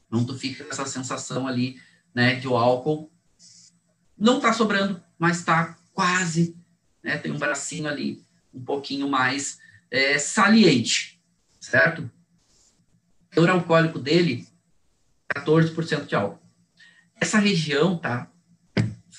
Então 0.07 0.25
tu 0.25 0.39
fica 0.39 0.64
com 0.64 0.71
essa 0.71 0.87
sensação 0.87 1.49
ali, 1.49 1.81
né, 2.14 2.37
de 2.37 2.47
o 2.47 2.57
álcool 2.57 3.11
não 4.16 4.37
está 4.37 4.53
sobrando, 4.53 5.03
mas 5.18 5.39
está 5.39 5.77
quase, 5.93 6.57
né? 7.03 7.18
Tem 7.18 7.33
um 7.33 7.39
bracinho 7.39 7.89
ali 7.89 8.25
um 8.53 8.62
pouquinho 8.62 9.09
mais 9.09 9.59
é, 9.91 10.18
saliente, 10.18 11.21
certo? 11.59 12.11
O 13.27 13.35
teor 13.35 13.51
alcoólico 13.51 13.99
dele 13.99 14.47
14% 15.35 16.07
de 16.07 16.14
álcool. 16.14 16.41
Essa 17.21 17.39
região, 17.39 17.99
tá? 17.99 18.30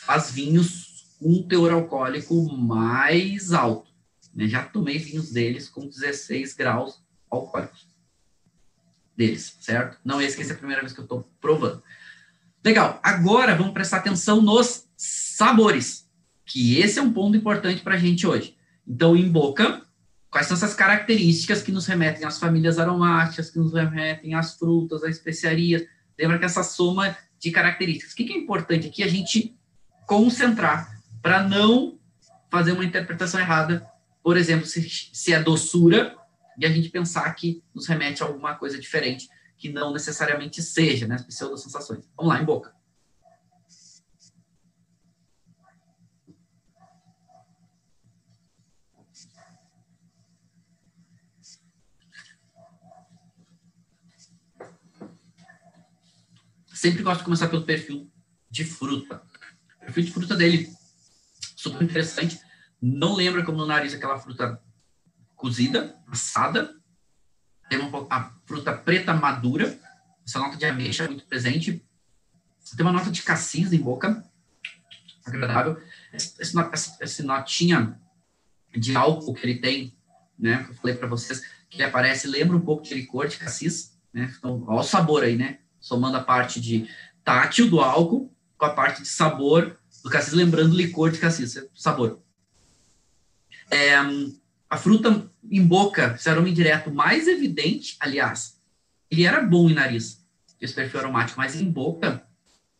Faz 0.01 0.31
vinhos 0.31 1.15
com 1.19 1.43
teor 1.43 1.71
alcoólico 1.71 2.51
mais 2.51 3.53
alto. 3.53 3.91
Né? 4.33 4.47
Já 4.47 4.63
tomei 4.63 4.97
vinhos 4.97 5.31
deles 5.31 5.69
com 5.69 5.87
16 5.87 6.55
graus 6.55 7.03
alcoólicos. 7.29 7.87
Deles, 9.15 9.55
certo? 9.59 9.99
Não 10.03 10.19
esqueça 10.19 10.53
é 10.53 10.55
a 10.55 10.57
primeira 10.57 10.81
vez 10.81 10.91
que 10.91 10.99
eu 10.99 11.03
estou 11.03 11.29
provando. 11.39 11.83
Legal. 12.65 12.99
Agora 13.03 13.55
vamos 13.55 13.73
prestar 13.73 13.97
atenção 13.97 14.41
nos 14.41 14.87
sabores, 14.97 16.09
que 16.45 16.79
esse 16.79 16.97
é 16.97 17.01
um 17.01 17.13
ponto 17.13 17.37
importante 17.37 17.83
para 17.83 17.95
a 17.95 17.99
gente 17.99 18.25
hoje. 18.25 18.57
Então, 18.87 19.15
em 19.15 19.29
boca, 19.29 19.85
quais 20.31 20.47
são 20.47 20.57
essas 20.57 20.73
características 20.73 21.61
que 21.61 21.71
nos 21.71 21.85
remetem 21.85 22.25
às 22.25 22.39
famílias 22.39 22.79
aromáticas, 22.79 23.51
que 23.51 23.59
nos 23.59 23.73
remetem 23.73 24.33
às 24.33 24.57
frutas, 24.57 25.03
às 25.03 25.11
especiarias? 25.11 25.83
Lembra 26.17 26.39
que 26.39 26.45
essa 26.45 26.63
soma 26.63 27.15
de 27.39 27.51
características. 27.51 28.13
O 28.13 28.15
que 28.15 28.33
é 28.33 28.37
importante 28.37 28.87
aqui 28.87 29.03
a 29.03 29.07
gente 29.07 29.55
concentrar 30.11 31.01
para 31.21 31.41
não 31.41 31.97
fazer 32.49 32.73
uma 32.73 32.83
interpretação 32.83 33.39
errada, 33.39 33.89
por 34.21 34.35
exemplo, 34.35 34.65
se, 34.65 34.81
se 35.13 35.31
é 35.31 35.41
doçura, 35.41 36.17
e 36.57 36.65
a 36.65 36.69
gente 36.69 36.89
pensar 36.89 37.33
que 37.33 37.63
nos 37.73 37.87
remete 37.87 38.21
a 38.21 38.25
alguma 38.25 38.55
coisa 38.55 38.77
diferente 38.77 39.29
que 39.57 39.71
não 39.71 39.93
necessariamente 39.93 40.61
seja, 40.61 41.07
né, 41.07 41.15
as 41.15 41.23
pseudo-sensações. 41.23 42.03
Vamos 42.17 42.33
lá, 42.33 42.41
em 42.41 42.43
boca. 42.43 42.75
Sempre 56.73 57.01
gosto 57.01 57.19
de 57.19 57.25
começar 57.25 57.47
pelo 57.47 57.63
perfil 57.63 58.11
de 58.49 58.65
fruta. 58.65 59.30
O 59.91 59.93
perfil 59.93 60.05
de 60.05 60.11
fruta 60.13 60.35
dele, 60.37 60.73
super 61.53 61.83
interessante. 61.83 62.39
Não 62.81 63.13
lembra 63.13 63.43
como 63.43 63.57
no 63.57 63.65
nariz 63.65 63.93
aquela 63.93 64.17
fruta 64.17 64.61
cozida, 65.35 65.97
assada, 66.07 66.73
tem 67.69 67.77
uma, 67.77 68.07
a 68.09 68.31
fruta 68.45 68.71
preta 68.71 69.13
madura, 69.13 69.77
essa 70.25 70.39
nota 70.39 70.55
de 70.55 70.65
ameixa 70.65 71.07
muito 71.07 71.25
presente. 71.25 71.85
Tem 72.77 72.85
uma 72.85 72.93
nota 72.93 73.11
de 73.11 73.21
cassis 73.21 73.73
em 73.73 73.79
boca, 73.79 74.23
agradável. 75.25 75.81
Esse, 76.13 76.41
esse, 76.41 77.03
esse 77.03 77.23
notinha 77.23 77.99
de 78.73 78.95
álcool 78.95 79.33
que 79.33 79.45
ele 79.45 79.59
tem, 79.59 79.93
né, 80.39 80.63
que 80.63 80.71
eu 80.71 80.75
falei 80.75 80.95
para 80.95 81.07
vocês, 81.07 81.41
que 81.69 81.77
ele 81.77 81.83
aparece, 81.83 82.27
lembra 82.27 82.55
um 82.55 82.61
pouco 82.61 82.83
de 82.83 82.93
licor 82.93 83.27
de 83.27 83.35
cassis, 83.35 83.99
né? 84.13 84.33
Então, 84.37 84.63
olha 84.67 84.79
o 84.79 84.83
sabor 84.83 85.23
aí, 85.23 85.35
né? 85.35 85.59
Somando 85.81 86.15
a 86.15 86.23
parte 86.23 86.61
de 86.61 86.89
tátil 87.25 87.69
do 87.69 87.81
álcool 87.81 88.33
com 88.57 88.65
a 88.65 88.73
parte 88.73 89.01
de 89.01 89.07
sabor 89.07 89.80
do 90.03 90.09
cassis, 90.09 90.33
lembrando 90.33 90.75
licor 90.75 91.11
de 91.11 91.19
cassis, 91.19 91.57
sabor. 91.75 92.21
É, 93.69 93.95
a 94.69 94.77
fruta 94.77 95.29
em 95.43 95.65
boca, 95.65 96.15
esse 96.15 96.29
aroma 96.29 96.49
indireto 96.49 96.91
mais 96.93 97.27
evidente, 97.27 97.97
aliás, 97.99 98.59
ele 99.09 99.25
era 99.25 99.41
bom 99.41 99.69
em 99.69 99.73
nariz, 99.73 100.25
esse 100.59 100.73
perfil 100.73 101.01
aromático, 101.01 101.39
mas 101.39 101.55
em 101.55 101.69
boca, 101.69 102.25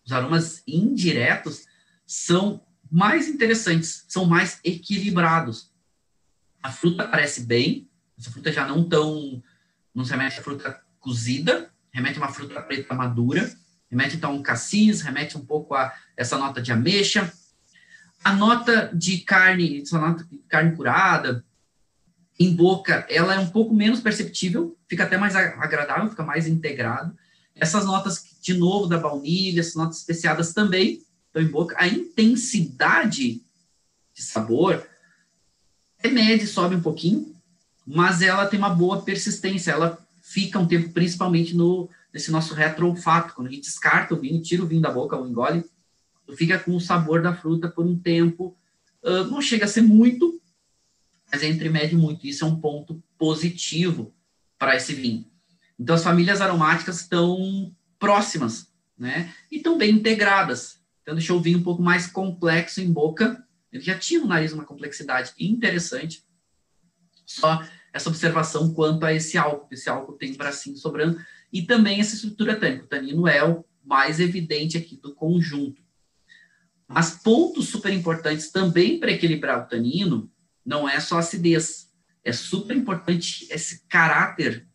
os 0.05 0.11
aromas 0.11 0.63
indiretos 0.67 1.65
são 2.05 2.65
mais 2.89 3.27
interessantes, 3.27 4.05
são 4.07 4.25
mais 4.25 4.59
equilibrados. 4.63 5.71
A 6.61 6.71
fruta 6.71 7.07
parece 7.07 7.41
bem, 7.41 7.89
essa 8.17 8.31
fruta 8.31 8.51
já 8.51 8.67
não 8.67 8.87
tão, 8.87 9.41
não 9.93 10.05
se 10.05 10.11
remete 10.11 10.39
a 10.39 10.43
fruta 10.43 10.81
cozida, 10.99 11.73
remete 11.91 12.19
a 12.19 12.21
uma 12.21 12.31
fruta 12.31 12.61
preta 12.61 12.93
madura, 12.93 13.51
remete 13.91 14.15
então 14.15 14.31
a 14.31 14.33
um 14.33 14.41
cassis, 14.41 15.01
remete 15.01 15.37
um 15.37 15.45
pouco 15.45 15.75
a 15.75 15.93
essa 16.15 16.37
nota 16.37 16.61
de 16.61 16.71
ameixa. 16.71 17.31
A 18.23 18.33
nota 18.33 18.89
de 18.93 19.19
carne, 19.19 19.81
essa 19.81 19.99
nota 19.99 20.23
de 20.23 20.37
carne 20.47 20.75
curada, 20.75 21.43
em 22.39 22.55
boca, 22.55 23.05
ela 23.09 23.35
é 23.35 23.39
um 23.39 23.49
pouco 23.49 23.73
menos 23.73 23.99
perceptível, 23.99 24.77
fica 24.87 25.03
até 25.03 25.17
mais 25.17 25.35
agradável, 25.35 26.09
fica 26.09 26.23
mais 26.23 26.47
integrado. 26.47 27.15
Essas 27.53 27.85
notas, 27.85 28.23
de 28.41 28.53
novo, 28.53 28.87
da 28.87 28.97
baunilha, 28.97 29.59
essas 29.59 29.75
notas 29.75 29.97
especiadas 29.97 30.53
também 30.53 31.03
estão 31.27 31.41
em 31.41 31.47
boca. 31.47 31.75
A 31.77 31.87
intensidade 31.87 33.43
de 34.13 34.23
sabor 34.23 34.87
é 36.01 36.09
média, 36.09 36.47
sobe 36.47 36.75
um 36.75 36.81
pouquinho, 36.81 37.35
mas 37.85 38.21
ela 38.21 38.47
tem 38.47 38.57
uma 38.57 38.69
boa 38.69 39.01
persistência, 39.01 39.71
ela 39.71 39.97
fica 40.21 40.57
um 40.57 40.67
tempo, 40.67 40.89
principalmente 40.89 41.55
no 41.55 41.89
nesse 42.13 42.31
nosso 42.31 42.53
retroolfato, 42.53 43.33
quando 43.33 43.47
a 43.47 43.51
gente 43.51 43.63
descarta 43.63 44.13
o 44.13 44.19
vinho, 44.19 44.41
tira 44.41 44.63
o 44.63 44.67
vinho 44.67 44.81
da 44.81 44.91
boca, 44.91 45.15
ou 45.15 45.27
engole, 45.27 45.63
fica 46.35 46.59
com 46.59 46.75
o 46.75 46.81
sabor 46.81 47.21
da 47.21 47.35
fruta 47.35 47.69
por 47.69 47.85
um 47.85 47.97
tempo, 47.97 48.57
uh, 49.03 49.23
não 49.25 49.41
chega 49.41 49.65
a 49.65 49.67
ser 49.67 49.81
muito, 49.81 50.41
mas 51.31 51.43
é 51.43 51.47
entre 51.47 51.69
médio 51.69 51.97
muito. 51.97 52.27
Isso 52.27 52.43
é 52.43 52.47
um 52.47 52.59
ponto 52.59 53.01
positivo 53.17 54.13
para 54.57 54.75
esse 54.75 54.93
vinho. 54.93 55.25
Então, 55.79 55.95
as 55.95 56.03
famílias 56.03 56.41
aromáticas 56.41 57.01
estão 57.01 57.75
próximas, 57.97 58.71
né? 58.97 59.33
E 59.49 59.57
estão 59.57 59.77
bem 59.77 59.95
integradas. 59.95 60.79
Então, 61.01 61.15
deixou 61.15 61.39
o 61.39 61.41
vinho 61.41 61.59
um 61.59 61.63
pouco 61.63 61.81
mais 61.81 62.07
complexo 62.07 62.81
em 62.81 62.91
boca. 62.91 63.43
Ele 63.71 63.83
já 63.83 63.97
tinha 63.97 64.19
no 64.19 64.27
nariz 64.27 64.51
uma 64.51 64.65
complexidade 64.65 65.33
interessante. 65.39 66.23
Só 67.25 67.65
essa 67.93 68.09
observação 68.09 68.73
quanto 68.73 69.05
a 69.05 69.13
esse 69.13 69.37
álcool. 69.37 69.67
Esse 69.71 69.89
álcool 69.89 70.13
tem 70.13 70.35
bracinho 70.35 70.77
sobrando. 70.77 71.19
E 71.51 71.61
também 71.63 71.99
essa 71.99 72.15
estrutura 72.15 72.55
tânica. 72.55 72.85
O 72.85 72.87
tanino 72.87 73.27
é 73.27 73.43
o 73.43 73.65
mais 73.83 74.19
evidente 74.19 74.77
aqui 74.77 74.95
do 74.95 75.13
conjunto. 75.13 75.81
Mas 76.87 77.11
pontos 77.11 77.69
super 77.69 77.93
importantes 77.93 78.51
também 78.51 78.99
para 78.99 79.11
equilibrar 79.11 79.63
o 79.63 79.67
tanino 79.67 80.31
não 80.65 80.87
é 80.87 80.99
só 80.99 81.17
acidez. 81.17 81.89
É 82.23 82.31
super 82.31 82.75
importante 82.75 83.47
esse 83.49 83.87
caráter 83.87 84.67